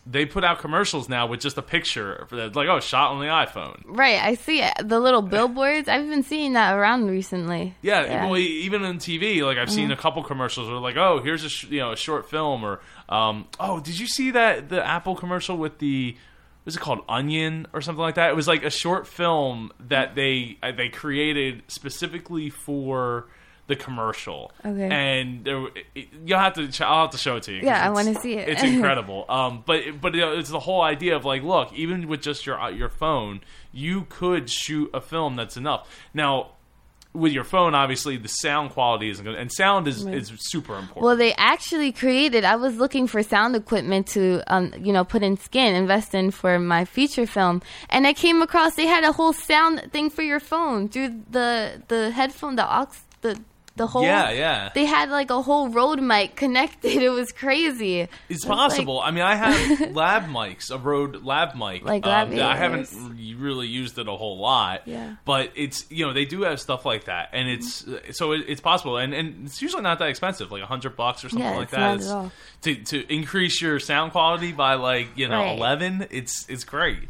they 0.06 0.26
put 0.26 0.43
out 0.43 0.60
commercials 0.60 1.08
now 1.08 1.28
with 1.28 1.39
just 1.39 1.58
a 1.58 1.62
picture 1.62 2.26
for 2.28 2.36
that 2.36 2.56
like 2.56 2.68
oh 2.68 2.80
shot 2.80 3.12
on 3.12 3.20
the 3.20 3.28
iPhone. 3.28 3.82
Right, 3.86 4.22
I 4.22 4.36
see 4.36 4.62
it. 4.62 4.74
The 4.84 4.99
little 4.99 5.22
billboards. 5.22 5.88
I've 5.88 6.10
been 6.10 6.24
seeing 6.24 6.54
that 6.54 6.76
around 6.76 7.10
recently. 7.10 7.76
Yeah, 7.82 8.26
well, 8.26 8.38
e- 8.38 8.62
even 8.64 8.84
on 8.84 8.97
TV, 8.97 9.45
like 9.45 9.58
I've 9.58 9.72
seen 9.72 9.91
a 9.91 9.97
couple 9.97 10.24
commercials 10.24 10.68
where 10.70 10.78
like, 10.78 10.97
oh, 10.97 11.22
here's 11.24 11.43
a 11.43 11.49
sh- 11.49 11.66
you 11.70 11.80
know 11.80 11.93
a 11.93 11.97
short 11.97 12.30
film, 12.30 12.64
or 12.66 12.82
um, 13.08 13.47
oh, 13.60 13.80
did 13.80 13.97
you 13.97 14.08
see 14.08 14.32
that 14.32 14.70
the 14.70 14.86
Apple 14.86 15.16
commercial 15.16 15.58
with 15.58 15.80
the 15.80 16.18
was 16.66 16.76
it 16.76 16.80
called 16.80 16.99
Onion 17.10 17.68
or 17.74 17.82
something 17.82 18.01
like 18.01 18.16
that? 18.16 18.30
It 18.30 18.36
was 18.36 18.47
like 18.47 18.64
a 18.64 18.70
short 18.70 19.08
film 19.08 19.72
that 19.88 20.16
they 20.16 20.58
uh, 20.62 20.72
they 20.72 20.89
created 20.89 21.64
specifically 21.68 22.49
for 22.49 23.28
the 23.68 23.76
commercial. 23.76 24.51
Okay. 24.66 24.89
and 24.89 25.45
there, 25.45 25.68
it, 25.95 26.07
you'll 26.26 26.39
have 26.39 26.53
to 26.53 26.68
ch- 26.68 26.82
I'll 26.82 27.03
have 27.03 27.11
to 27.11 27.18
show 27.18 27.38
it 27.38 27.43
to 27.43 27.53
you. 27.53 27.61
Yeah, 27.64 27.86
I 27.86 27.89
wanna 27.89 28.16
see 28.16 28.34
it. 28.34 28.49
It's 28.49 28.64
incredible. 28.74 29.26
um, 29.30 29.64
but 29.66 30.01
but 30.01 30.14
you 30.14 30.22
know, 30.22 30.34
it's 30.34 30.49
the 30.49 30.59
whole 30.59 30.82
idea 30.82 31.16
of 31.16 31.26
like, 31.26 31.43
look, 31.43 31.72
even 31.74 32.07
with 32.07 32.22
just 32.22 32.45
your 32.45 32.59
uh, 32.59 32.70
your 32.70 32.89
phone, 32.89 33.41
you 33.72 34.05
could 34.09 34.49
shoot 34.49 34.89
a 34.93 35.01
film 35.01 35.36
that's 35.36 35.57
enough. 35.57 35.88
Now 36.14 36.51
with 37.14 37.32
your 37.32 37.43
phone, 37.43 37.76
obviously 37.76 38.18
the 38.18 38.28
sound 38.28 38.72
quality 38.72 39.09
isn't 39.09 39.24
good, 39.24 39.36
and 39.36 39.51
sound 39.51 39.88
is, 39.88 40.05
is 40.05 40.32
super 40.49 40.74
important. 40.74 41.03
Well, 41.03 41.16
they 41.16 41.34
actually 41.36 41.91
created. 41.91 42.43
I 42.43 42.55
was 42.55 42.76
looking 42.78 43.05
for 43.07 43.22
sound 43.22 43.55
equipment 43.55 44.07
to, 44.07 44.41
um, 44.47 44.74
you 44.80 44.91
know, 44.91 45.03
put 45.03 45.22
in 45.22 45.38
skin, 45.38 45.76
invest 45.76 46.16
in 46.16 46.32
for 46.32 46.57
my 46.57 46.86
feature 46.86 47.28
film, 47.28 47.61
and 47.89 48.07
I 48.07 48.14
came 48.14 48.41
across 48.41 48.76
they 48.76 48.88
had 48.88 49.03
a 49.03 49.11
whole 49.11 49.34
sound 49.34 49.91
thing 49.91 50.09
for 50.09 50.24
your 50.24 50.39
phone 50.39 50.89
through 50.89 51.22
the 51.30 51.84
the 51.88 52.09
headphone, 52.11 52.55
the 52.55 52.66
aux, 52.66 52.88
the 53.22 53.39
the 53.76 53.88
whole 53.88 54.03
Yeah, 54.03 54.30
yeah. 54.32 54.69
They 54.76 54.86
had 54.86 55.09
like 55.09 55.32
a 55.32 55.41
whole 55.41 55.69
Rode 55.69 55.99
mic 56.01 56.36
connected. 56.36 56.91
It 57.03 57.09
was 57.09 57.32
crazy. 57.32 58.07
It's 58.30 58.45
like- 58.45 58.55
possible. 58.57 58.99
I 59.01 59.09
mean, 59.11 59.24
I 59.24 59.36
have 59.36 59.91
lav 59.95 60.24
mics, 60.24 60.69
a 60.69 60.78
Rode 60.78 61.24
lav 61.24 61.55
mic. 61.55 61.84
Like 61.84 62.05
um, 62.05 62.09
lab 62.11 62.30
that 62.32 62.41
I 62.41 62.55
haven't 62.55 62.89
really 63.39 63.67
used 63.67 63.97
it 63.97 64.07
a 64.07 64.11
whole 64.11 64.38
lot. 64.38 64.88
Yeah. 64.88 65.15
But 65.26 65.51
it's 65.55 65.86
you 65.89 66.05
know 66.05 66.13
they 66.13 66.26
do 66.26 66.43
have 66.43 66.59
stuff 66.59 66.86
like 66.86 67.05
that, 67.05 67.30
and 67.34 67.49
it's 67.49 67.86
so 68.11 68.34
it, 68.34 68.45
it's 68.47 68.61
possible, 68.61 68.97
and 68.97 69.13
and 69.13 69.47
it's 69.47 69.61
usually 69.61 69.82
not 69.82 69.97
that 69.99 70.09
expensive, 70.09 70.51
like 70.51 70.61
a 70.61 70.67
hundred 70.67 70.95
bucks 70.95 71.24
or 71.26 71.30
something 71.30 71.47
Yeah, 71.47 71.57
like 71.57 71.71
that. 71.71 71.80
not 71.80 71.89
at 71.91 71.95
It's- 71.95 72.11
all. 72.11 72.32
To 72.61 72.76
to 72.76 73.13
increase 73.13 73.61
your 73.61 73.80
sound 73.80 74.11
quality 74.13 74.51
by 74.53 74.76
like 74.76 75.09
you 75.17 75.28
know 75.28 75.39
Right. 75.39 75.57
eleven, 75.57 76.07
it's 76.11 76.45
it's 76.47 76.63
great. 76.63 77.09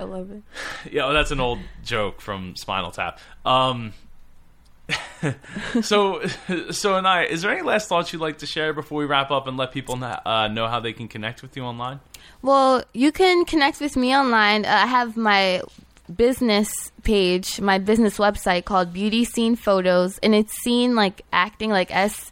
I 0.00 0.04
love 0.04 0.30
it. 0.30 0.42
Yeah, 0.90 1.04
well, 1.04 1.12
that's 1.14 1.30
an 1.30 1.40
old 1.40 1.58
joke 1.84 2.20
from 2.20 2.56
Spinal 2.56 2.90
Tap. 2.90 3.20
Um, 3.44 3.92
so, 5.82 6.22
so, 6.70 6.96
and 6.96 7.06
I, 7.06 7.24
is 7.24 7.42
there 7.42 7.50
any 7.50 7.62
last 7.62 7.88
thoughts 7.88 8.12
you'd 8.12 8.20
like 8.20 8.38
to 8.38 8.46
share 8.46 8.72
before 8.72 8.98
we 8.98 9.06
wrap 9.06 9.30
up 9.30 9.46
and 9.46 9.56
let 9.56 9.72
people 9.72 9.96
know, 9.96 10.18
uh, 10.24 10.48
know 10.48 10.68
how 10.68 10.80
they 10.80 10.92
can 10.92 11.08
connect 11.08 11.42
with 11.42 11.56
you 11.56 11.62
online? 11.62 12.00
Well, 12.42 12.84
you 12.92 13.12
can 13.12 13.44
connect 13.44 13.80
with 13.80 13.96
me 13.96 14.14
online. 14.14 14.64
Uh, 14.64 14.68
I 14.68 14.86
have 14.86 15.16
my 15.16 15.62
business 16.14 16.70
page, 17.02 17.60
my 17.60 17.78
business 17.78 18.18
website 18.18 18.64
called 18.64 18.92
Beauty 18.92 19.24
Scene 19.24 19.56
Photos, 19.56 20.18
and 20.18 20.34
it's 20.34 20.52
seen 20.62 20.94
like 20.94 21.22
acting 21.32 21.70
like 21.70 21.94
S 21.94 22.30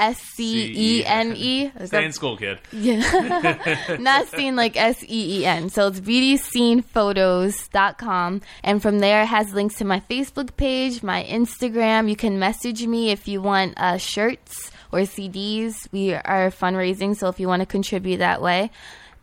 S 0.00 0.18
C 0.18 0.72
E 0.74 1.04
N 1.04 1.34
E. 1.36 1.70
Stay 1.84 2.04
in 2.04 2.10
school, 2.12 2.36
kid. 2.36 2.58
Yeah. 2.72 3.76
Not 4.00 4.26
seen 4.28 4.56
like 4.56 4.76
S 4.76 5.04
E 5.04 5.40
E 5.40 5.46
N. 5.46 5.70
So 5.70 5.86
it's 5.88 6.00
beautyscenephotos.com. 6.00 8.40
And 8.64 8.82
from 8.82 8.98
there, 9.00 9.22
it 9.22 9.26
has 9.26 9.52
links 9.52 9.74
to 9.76 9.84
my 9.84 10.00
Facebook 10.00 10.56
page, 10.56 11.02
my 11.02 11.22
Instagram. 11.24 12.08
You 12.08 12.16
can 12.16 12.38
message 12.38 12.86
me 12.86 13.10
if 13.10 13.28
you 13.28 13.42
want 13.42 13.74
uh, 13.76 13.98
shirts 13.98 14.70
or 14.90 15.00
CDs. 15.00 15.86
We 15.92 16.14
are 16.14 16.50
fundraising, 16.50 17.14
so 17.16 17.28
if 17.28 17.38
you 17.38 17.48
want 17.48 17.60
to 17.60 17.66
contribute 17.66 18.16
that 18.18 18.40
way. 18.40 18.70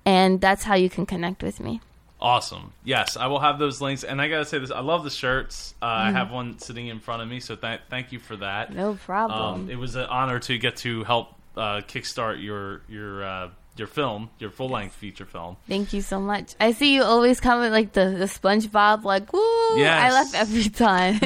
And 0.05 0.39
that's 0.39 0.63
how 0.63 0.75
you 0.75 0.89
can 0.89 1.05
connect 1.05 1.43
with 1.43 1.59
me. 1.59 1.81
Awesome. 2.19 2.73
Yes, 2.83 3.15
I 3.15 3.27
will 3.27 3.39
have 3.39 3.59
those 3.59 3.79
links. 3.79 4.03
And 4.03 4.19
I 4.21 4.27
gotta 4.27 4.45
say 4.45 4.57
this: 4.59 4.71
I 4.71 4.79
love 4.79 5.03
the 5.03 5.09
shirts. 5.11 5.75
Uh, 5.81 5.85
Mm-hmm. 5.85 6.07
I 6.07 6.19
have 6.19 6.31
one 6.31 6.57
sitting 6.59 6.87
in 6.87 6.99
front 6.99 7.21
of 7.21 7.27
me, 7.27 7.39
so 7.39 7.55
th- 7.55 7.81
thank 7.89 8.11
you 8.11 8.19
for 8.19 8.35
that. 8.37 8.73
No 8.73 8.95
problem. 8.95 9.39
Um, 9.39 9.69
it 9.69 9.75
was 9.77 9.95
an 9.95 10.05
honor 10.05 10.39
to 10.39 10.57
get 10.57 10.77
to 10.77 11.03
help 11.03 11.35
uh, 11.55 11.81
kickstart 11.87 12.43
your 12.43 12.81
your 12.89 13.23
uh, 13.23 13.49
your 13.75 13.85
film, 13.87 14.31
your 14.39 14.49
full 14.49 14.69
length 14.69 14.95
feature 14.95 15.25
film. 15.25 15.57
Thank 15.67 15.93
you 15.93 16.01
so 16.01 16.19
much. 16.19 16.55
I 16.59 16.71
see 16.71 16.95
you 16.95 17.03
always 17.03 17.39
come 17.39 17.59
with 17.59 17.71
like 17.71 17.93
the, 17.93 18.09
the 18.17 18.25
SpongeBob, 18.25 19.03
like, 19.03 19.31
woo! 19.31 19.39
I 19.39 20.09
laugh 20.11 20.33
every 20.33 20.63
time. 20.69 21.19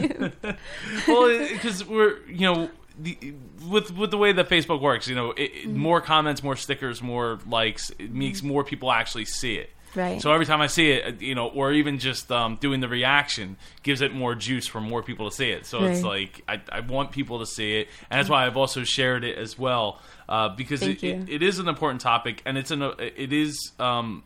well, 1.08 1.48
because 1.48 1.86
we're 1.86 2.18
you 2.28 2.42
know 2.54 2.70
the, 3.00 3.34
with 3.70 3.96
with 3.96 4.12
the 4.12 4.18
way 4.18 4.34
that 4.34 4.50
Facebook 4.50 4.82
works, 4.82 5.08
you 5.08 5.16
know, 5.16 5.32
it, 5.32 5.42
it- 5.44 5.52
Mm-hmm. 5.70 5.78
more 5.78 6.02
comments, 6.02 6.44
more 6.44 6.56
stickers, 6.58 7.02
more 7.02 7.40
likes, 7.48 7.92
it 7.98 8.12
makes 8.12 8.44
more 8.44 8.64
people 8.66 8.92
actually 8.92 9.26
see 9.26 9.56
it. 9.56 9.70
Right. 9.96 10.22
So 10.22 10.32
every 10.32 10.46
time 10.46 10.62
I 10.62 10.68
see 10.68 10.92
it, 10.92 11.22
you 11.22 11.36
know, 11.36 11.48
or 11.48 11.72
even 11.74 12.00
just 12.00 12.32
um, 12.32 12.58
doing 12.58 12.80
the 12.80 12.88
reaction 12.88 13.58
gives 13.84 14.02
it 14.02 14.14
more 14.14 14.36
juice 14.36 14.68
for 14.68 14.80
more 14.82 15.04
people 15.04 15.30
to 15.30 15.36
see 15.36 15.52
it. 15.52 15.66
So 15.66 15.84
it's 15.84 16.04
like 16.04 16.42
I, 16.48 16.62
I 16.72 16.80
want 16.82 17.12
people 17.12 17.40
to 17.40 17.46
see 17.46 17.80
it, 17.80 17.90
and 18.10 18.20
that's 18.20 18.30
why 18.30 18.46
I've 18.46 18.58
also 18.58 18.84
shared 18.84 19.24
it 19.24 19.38
as 19.38 19.58
well 19.60 20.00
uh, 20.30 20.50
because 20.50 20.82
it, 20.82 21.04
it, 21.04 21.30
it 21.30 21.44
is 21.44 21.60
an 21.60 21.68
important 21.68 22.02
topic, 22.02 22.42
and 22.46 22.58
it's 22.58 22.72
an 22.72 22.82
it 23.00 23.34
is. 23.34 23.72
Um, 23.80 24.24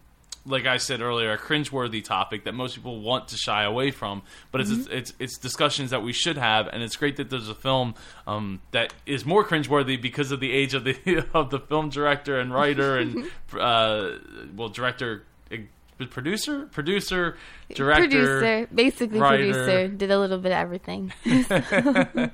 like 0.48 0.68
I 0.68 0.78
said 0.78 1.02
earlier, 1.02 1.32
a 1.32 1.40
cringeworthy 1.40 2.04
topic 2.04 2.44
that 2.44 2.54
most 2.54 2.76
people 2.76 3.02
want 3.02 3.30
to 3.30 3.36
shy 3.36 3.64
away 3.64 3.90
from, 3.90 4.22
but 4.52 4.62
it's 4.62 4.70
Mm-hmm. 4.70 4.94
it's 4.94 5.14
it's 5.18 5.38
discussions 5.40 5.90
that 5.90 6.04
we 6.04 6.14
should 6.14 6.38
have, 6.38 6.68
and 6.68 6.84
it's 6.84 6.96
great 6.96 7.16
that 7.18 7.32
there's 7.32 7.50
a 7.50 7.56
film 7.56 7.96
um, 8.28 8.62
that 8.70 8.94
is 9.08 9.26
more 9.26 9.44
cringeworthy 9.44 10.00
because 10.00 10.32
of 10.32 10.40
the 10.40 10.52
age 10.52 10.76
of 10.76 10.84
the 10.84 11.26
of 11.34 11.50
the 11.50 11.60
film 11.60 11.90
director 11.90 12.40
and 12.40 12.54
writer 12.54 12.96
and 13.00 13.26
uh, 13.60 14.12
well 14.56 14.70
director, 14.70 15.24
uh, 15.24 15.35
producer, 16.10 16.66
producer, 16.68 17.38
director, 17.74 18.02
producer, 18.08 18.68
basically 18.74 19.20
writer. 19.20 19.44
producer, 19.52 19.88
did 19.88 20.12
a 20.12 20.20
little 20.20 20.38
bit 20.38 20.52
of 20.52 20.58
everything. 20.58 21.14
uh, 21.50 22.28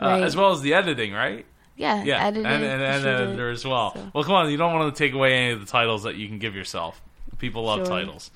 Right. 0.00 0.22
as 0.22 0.36
well 0.36 0.50
as 0.52 0.60
the 0.60 0.74
editing, 0.74 1.12
right? 1.12 1.46
Yeah, 1.76 2.02
Yeah, 2.04 2.24
edited, 2.26 2.46
and, 2.46 2.64
and, 2.64 2.82
and 2.82 3.06
editor 3.06 3.50
as 3.50 3.64
well. 3.64 3.92
so. 3.94 4.10
Well, 4.14 4.24
come 4.24 4.34
on, 4.34 4.50
you 4.50 4.56
don't 4.56 4.72
want 4.74 4.94
to 4.94 4.98
take 5.04 5.14
away 5.14 5.34
any 5.34 5.52
of 5.52 5.60
the 5.60 5.66
titles 5.66 6.02
that 6.04 6.16
you 6.16 6.26
can 6.28 6.38
give 6.38 6.54
yourself. 6.54 7.00
People 7.38 7.64
love 7.64 7.80
Sure. 7.80 7.86
titles. 7.86 8.30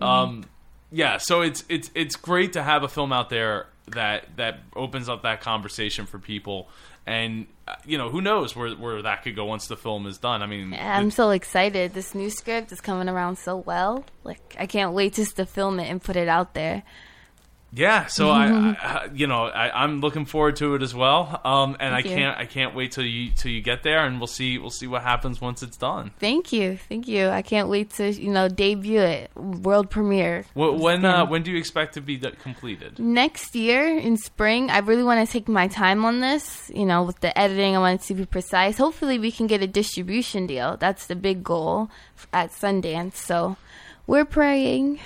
Um, 0.00 0.44
yeah, 0.90 1.18
so 1.18 1.42
it's 1.42 1.62
it's 1.68 1.90
it's 1.94 2.16
great 2.16 2.54
to 2.54 2.62
have 2.62 2.82
a 2.82 2.88
film 2.88 3.12
out 3.12 3.28
there 3.30 3.66
that 3.88 4.36
that 4.36 4.60
opens 4.74 5.08
up 5.08 5.22
that 5.22 5.40
conversation 5.40 6.06
for 6.06 6.18
people, 6.18 6.68
and 7.06 7.46
uh, 7.66 7.76
you 7.84 7.98
know 7.98 8.08
who 8.08 8.20
knows 8.20 8.54
where 8.54 8.70
where 8.70 9.02
that 9.02 9.22
could 9.22 9.36
go 9.36 9.44
once 9.44 9.66
the 9.68 9.76
film 9.76 10.06
is 10.06 10.18
done. 10.18 10.42
I 10.42 10.46
mean, 10.46 10.74
I'm 10.74 11.10
so 11.10 11.30
excited. 11.30 11.94
This 11.94 12.14
new 12.14 12.30
script 12.30 12.72
is 12.72 12.80
coming 12.80 13.08
around 13.08 13.36
so 13.36 13.56
well. 13.56 14.04
Like 14.24 14.56
I 14.58 14.66
can't 14.66 14.92
wait 14.92 15.14
just 15.14 15.36
to 15.36 15.46
film 15.46 15.80
it 15.80 15.88
and 15.88 16.02
put 16.02 16.16
it 16.16 16.28
out 16.28 16.54
there. 16.54 16.82
Yeah, 17.72 18.06
so 18.06 18.30
I, 18.30 18.46
I, 18.82 19.08
you 19.14 19.28
know, 19.28 19.44
I, 19.44 19.84
I'm 19.84 20.00
looking 20.00 20.24
forward 20.24 20.56
to 20.56 20.74
it 20.74 20.82
as 20.82 20.92
well. 20.92 21.40
Um, 21.44 21.76
and 21.78 21.94
I 21.94 22.02
Thank 22.02 22.06
you. 22.10 22.16
can't, 22.16 22.38
I 22.38 22.44
can't 22.46 22.74
wait 22.74 22.90
till 22.92 23.04
you 23.04 23.30
till 23.30 23.52
you 23.52 23.60
get 23.62 23.84
there, 23.84 24.04
and 24.04 24.18
we'll 24.18 24.26
see, 24.26 24.58
we'll 24.58 24.70
see 24.70 24.88
what 24.88 25.02
happens 25.02 25.40
once 25.40 25.62
it's 25.62 25.76
done. 25.76 26.10
Thank 26.18 26.52
you, 26.52 26.78
thank 26.88 27.06
you. 27.06 27.28
I 27.28 27.42
can't 27.42 27.68
wait 27.68 27.90
to 27.94 28.10
you 28.10 28.32
know 28.32 28.48
debut 28.48 29.00
it, 29.00 29.30
world 29.36 29.88
premiere. 29.88 30.46
Wh- 30.54 30.80
When, 30.80 31.04
uh, 31.04 31.26
when 31.26 31.42
do 31.44 31.52
you 31.52 31.58
expect 31.58 31.94
to 31.94 32.00
be 32.00 32.16
d- 32.16 32.32
completed? 32.42 32.98
next 32.98 33.54
year 33.54 33.96
in 33.98 34.16
spring 34.16 34.70
i 34.70 34.78
really 34.78 35.02
want 35.04 35.24
to 35.26 35.32
take 35.32 35.48
my 35.48 35.68
time 35.68 36.04
on 36.04 36.20
this 36.20 36.70
you 36.74 36.84
know 36.84 37.02
with 37.02 37.18
the 37.20 37.36
editing 37.38 37.76
i 37.76 37.78
want 37.78 38.00
it 38.00 38.04
to 38.06 38.14
be 38.14 38.24
precise 38.26 38.78
hopefully 38.78 39.18
we 39.18 39.30
can 39.30 39.46
get 39.46 39.62
a 39.62 39.66
distribution 39.66 40.46
deal 40.46 40.76
that's 40.76 41.06
the 41.06 41.14
big 41.16 41.42
goal 41.44 41.88
at 42.32 42.50
sundance 42.50 43.14
so 43.14 43.56
we're 44.06 44.24
praying 44.24 44.98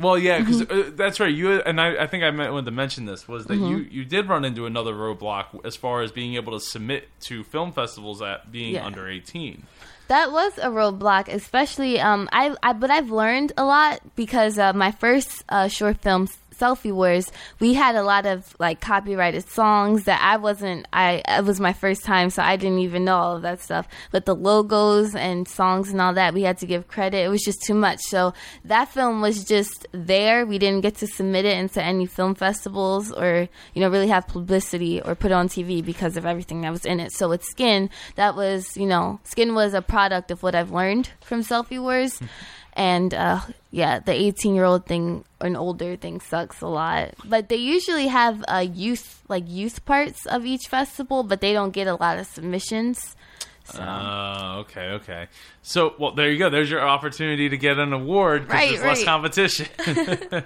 Well, 0.00 0.18
yeah, 0.18 0.38
because 0.38 0.62
Mm-hmm. 0.62 0.88
uh, 0.92 0.96
that's 0.96 1.20
right. 1.20 1.32
You 1.32 1.60
and 1.60 1.80
I, 1.80 2.04
I 2.04 2.06
think 2.06 2.24
I 2.24 2.30
meant 2.30 2.64
to 2.64 2.70
mention 2.72 3.04
this 3.04 3.28
was 3.28 3.46
that 3.46 3.56
you 3.56 3.76
you 3.78 4.04
did 4.04 4.28
run 4.28 4.44
into 4.44 4.66
another 4.66 4.94
roadblock 4.94 5.64
as 5.64 5.76
far 5.76 6.02
as 6.02 6.10
being 6.10 6.34
able 6.34 6.52
to 6.58 6.60
submit 6.64 7.08
to 7.28 7.44
film 7.44 7.72
festivals 7.72 8.22
at 8.22 8.50
being 8.50 8.74
Yeah. 8.74 8.86
under 8.86 9.08
18. 9.08 9.66
that 10.08 10.32
was 10.32 10.58
a 10.58 10.66
roadblock 10.70 11.28
especially 11.28 12.00
um 12.00 12.28
i, 12.32 12.44
I 12.64 12.72
but 12.72 12.90
i've 12.90 13.10
learned 13.12 13.52
a 13.56 13.64
lot 13.64 14.00
because 14.16 14.58
uh, 14.58 14.72
my 14.72 14.90
first 14.90 15.30
uh, 15.48 15.68
short 15.68 16.02
film 16.02 16.26
selfie 16.60 16.92
wars 16.92 17.30
we 17.58 17.74
had 17.74 17.94
a 17.94 18.02
lot 18.02 18.26
of 18.26 18.54
like 18.58 18.80
copyrighted 18.80 19.48
songs 19.48 20.04
that 20.04 20.20
i 20.22 20.36
wasn't 20.36 20.86
i 20.92 21.22
it 21.26 21.44
was 21.44 21.58
my 21.60 21.72
first 21.72 22.04
time 22.04 22.30
so 22.30 22.42
i 22.42 22.56
didn't 22.56 22.80
even 22.80 23.04
know 23.04 23.16
all 23.16 23.36
of 23.36 23.42
that 23.42 23.60
stuff. 23.60 23.88
But 24.10 24.26
the 24.26 24.34
logos 24.34 25.14
and 25.14 25.46
songs 25.46 25.90
and 25.90 26.00
all 26.00 26.14
that 26.14 26.34
we 26.34 26.42
had 26.42 26.58
to 26.58 26.66
give 26.66 26.88
credit. 26.88 27.18
It 27.18 27.28
was 27.28 27.42
just 27.42 27.62
too 27.62 27.74
much. 27.74 28.00
So 28.00 28.34
that 28.64 28.88
film 28.88 29.20
was 29.20 29.44
just 29.44 29.86
there. 29.92 30.46
We 30.46 30.58
didn't 30.58 30.82
get 30.82 30.96
to 30.96 31.06
submit 31.06 31.44
it 31.44 31.58
into 31.58 31.82
any 31.82 32.06
film 32.06 32.34
festivals 32.34 33.12
or 33.12 33.48
you 33.74 33.80
know 33.80 33.88
really 33.88 34.08
have 34.08 34.26
publicity 34.26 35.00
or 35.00 35.14
put 35.14 35.30
it 35.30 35.34
on 35.34 35.48
tv 35.48 35.84
because 35.84 36.16
of 36.16 36.26
everything 36.26 36.60
that 36.62 36.70
was 36.70 36.84
in 36.84 37.00
it. 37.00 37.12
So 37.12 37.28
with 37.28 37.44
skin 37.44 37.90
that 38.16 38.34
was 38.34 38.76
you 38.76 38.86
know 38.86 39.20
skin 39.24 39.54
was 39.54 39.74
a 39.74 39.82
product 39.82 40.30
of 40.30 40.42
what 40.42 40.54
i've 40.54 40.70
learned 40.70 41.10
from 41.20 41.42
selfie 41.42 41.80
wars 41.80 42.20
and 42.74 43.12
uh, 43.14 43.40
yeah, 43.70 43.98
the 44.00 44.12
18 44.12 44.54
year 44.54 44.64
old 44.64 44.86
thing 44.86 45.24
and 45.40 45.56
older 45.56 45.96
thing 45.96 46.20
sucks 46.20 46.60
a 46.60 46.66
lot. 46.66 47.14
But 47.24 47.48
they 47.48 47.56
usually 47.56 48.06
have 48.08 48.44
uh, 48.48 48.66
youth 48.72 49.22
like 49.28 49.44
youth 49.46 49.84
parts 49.84 50.26
of 50.26 50.44
each 50.46 50.66
festival, 50.68 51.22
but 51.22 51.40
they 51.40 51.52
don't 51.52 51.72
get 51.72 51.86
a 51.86 51.94
lot 51.94 52.18
of 52.18 52.26
submissions. 52.26 53.16
So 53.64 53.82
Oh, 53.82 54.56
okay, 54.60 54.88
okay. 54.98 55.28
So, 55.62 55.94
well, 55.98 56.12
there 56.12 56.30
you 56.30 56.38
go. 56.38 56.50
There's 56.50 56.70
your 56.70 56.80
opportunity 56.80 57.48
to 57.48 57.56
get 57.56 57.78
an 57.78 57.92
award 57.92 58.42
because 58.48 58.54
Right, 58.54 58.70
there's 58.70 58.84
less 58.84 58.98
right. 58.98 59.06
competition. 59.06 59.66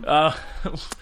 uh, 0.06 0.34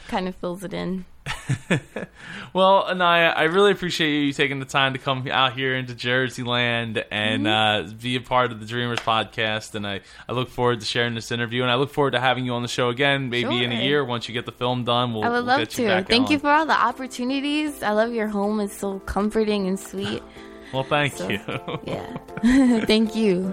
kind 0.08 0.26
of 0.28 0.34
fills 0.36 0.64
it 0.64 0.74
in. 0.74 1.04
Well, 2.52 2.84
Aniya, 2.86 3.36
I 3.36 3.44
really 3.44 3.70
appreciate 3.70 4.24
you 4.24 4.32
taking 4.32 4.58
the 4.58 4.64
time 4.64 4.94
to 4.94 4.98
come 4.98 5.24
out 5.30 5.52
here 5.52 5.76
into 5.76 5.94
Jersey 5.94 6.42
land 6.42 7.04
and 7.10 7.44
Mm-hmm. 7.46 7.90
uh, 7.90 7.94
be 8.00 8.16
a 8.16 8.20
part 8.20 8.50
of 8.50 8.58
the 8.58 8.66
Dreamers 8.66 8.98
podcast. 8.98 9.76
And 9.76 9.86
I, 9.86 10.00
I 10.28 10.32
look 10.32 10.48
forward 10.48 10.80
to 10.80 10.86
sharing 10.86 11.14
this 11.14 11.30
interview. 11.30 11.62
And 11.62 11.70
I 11.70 11.76
look 11.76 11.90
forward 11.90 12.10
to 12.12 12.20
having 12.20 12.44
you 12.44 12.52
on 12.54 12.62
the 12.62 12.68
show 12.68 12.88
again, 12.88 13.30
maybe 13.30 13.62
in 13.62 13.70
a 13.70 13.80
year 13.84 14.04
once 14.04 14.26
you 14.28 14.34
get 14.34 14.46
the 14.46 14.52
film 14.52 14.82
done. 14.82 15.14
We'll, 15.14 15.22
I 15.22 15.28
would 15.28 15.34
we'll 15.36 15.44
love 15.44 15.58
get 15.60 15.70
to. 15.70 15.86
back 15.86 16.08
Thank 16.08 16.26
on. 16.26 16.32
you 16.32 16.38
for 16.40 16.50
all 16.50 16.66
the 16.66 16.72
opportunities. 16.76 17.82
I 17.84 17.92
love 17.92 18.12
your 18.12 18.26
home. 18.26 18.58
It's 18.58 18.76
so 18.76 18.98
comforting 19.00 19.66
and 19.68 19.78
sweet. 19.78 20.22
Well, 20.72 20.84
thank 20.84 21.14
So- 21.14 21.28
you. 21.28 21.40
Yeah. 21.84 22.16
Thank 22.86 23.16
you. 23.16 23.52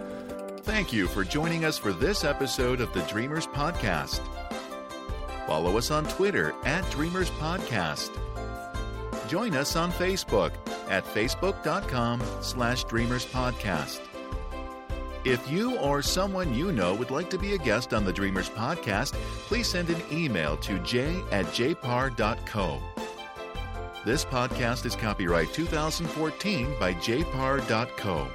Thank 0.62 0.94
you 0.94 1.08
for 1.08 1.24
joining 1.24 1.66
us 1.66 1.76
for 1.76 1.92
this 1.92 2.24
episode 2.24 2.80
of 2.80 2.94
the 2.94 3.02
Dreamers 3.04 3.48
Podcast. 3.48 4.20
Follow 5.48 5.78
us 5.78 5.92
on 5.92 6.06
Twitter 6.06 6.54
at 6.66 6.88
Dreamers 6.92 7.30
Podcast. 7.32 8.10
Join 9.30 9.56
us 9.56 9.76
on 9.78 9.92
Facebook 9.94 10.52
at 10.90 11.06
facebook.com 11.06 12.22
slash 12.42 12.84
Dreamers 12.84 13.26
Podcast. 13.26 14.02
If 15.24 15.50
you 15.50 15.78
or 15.78 16.02
someone 16.02 16.54
you 16.54 16.72
know 16.72 16.94
would 16.96 17.12
like 17.12 17.30
to 17.32 17.38
be 17.38 17.54
a 17.54 17.58
guest 17.58 17.94
on 17.94 18.06
the 18.06 18.14
Dreamers 18.14 18.50
Podcast, 18.50 19.14
please 19.48 19.68
send 19.68 19.90
an 19.90 20.02
email 20.12 20.58
to 20.58 20.80
j 20.80 21.22
at 21.32 21.46
jpar.co. 21.48 22.82
This 24.06 24.24
podcast 24.24 24.86
is 24.86 24.96
copyright 24.96 25.52
2014 25.54 26.76
by 26.80 26.94
jpar.co. 26.94 28.28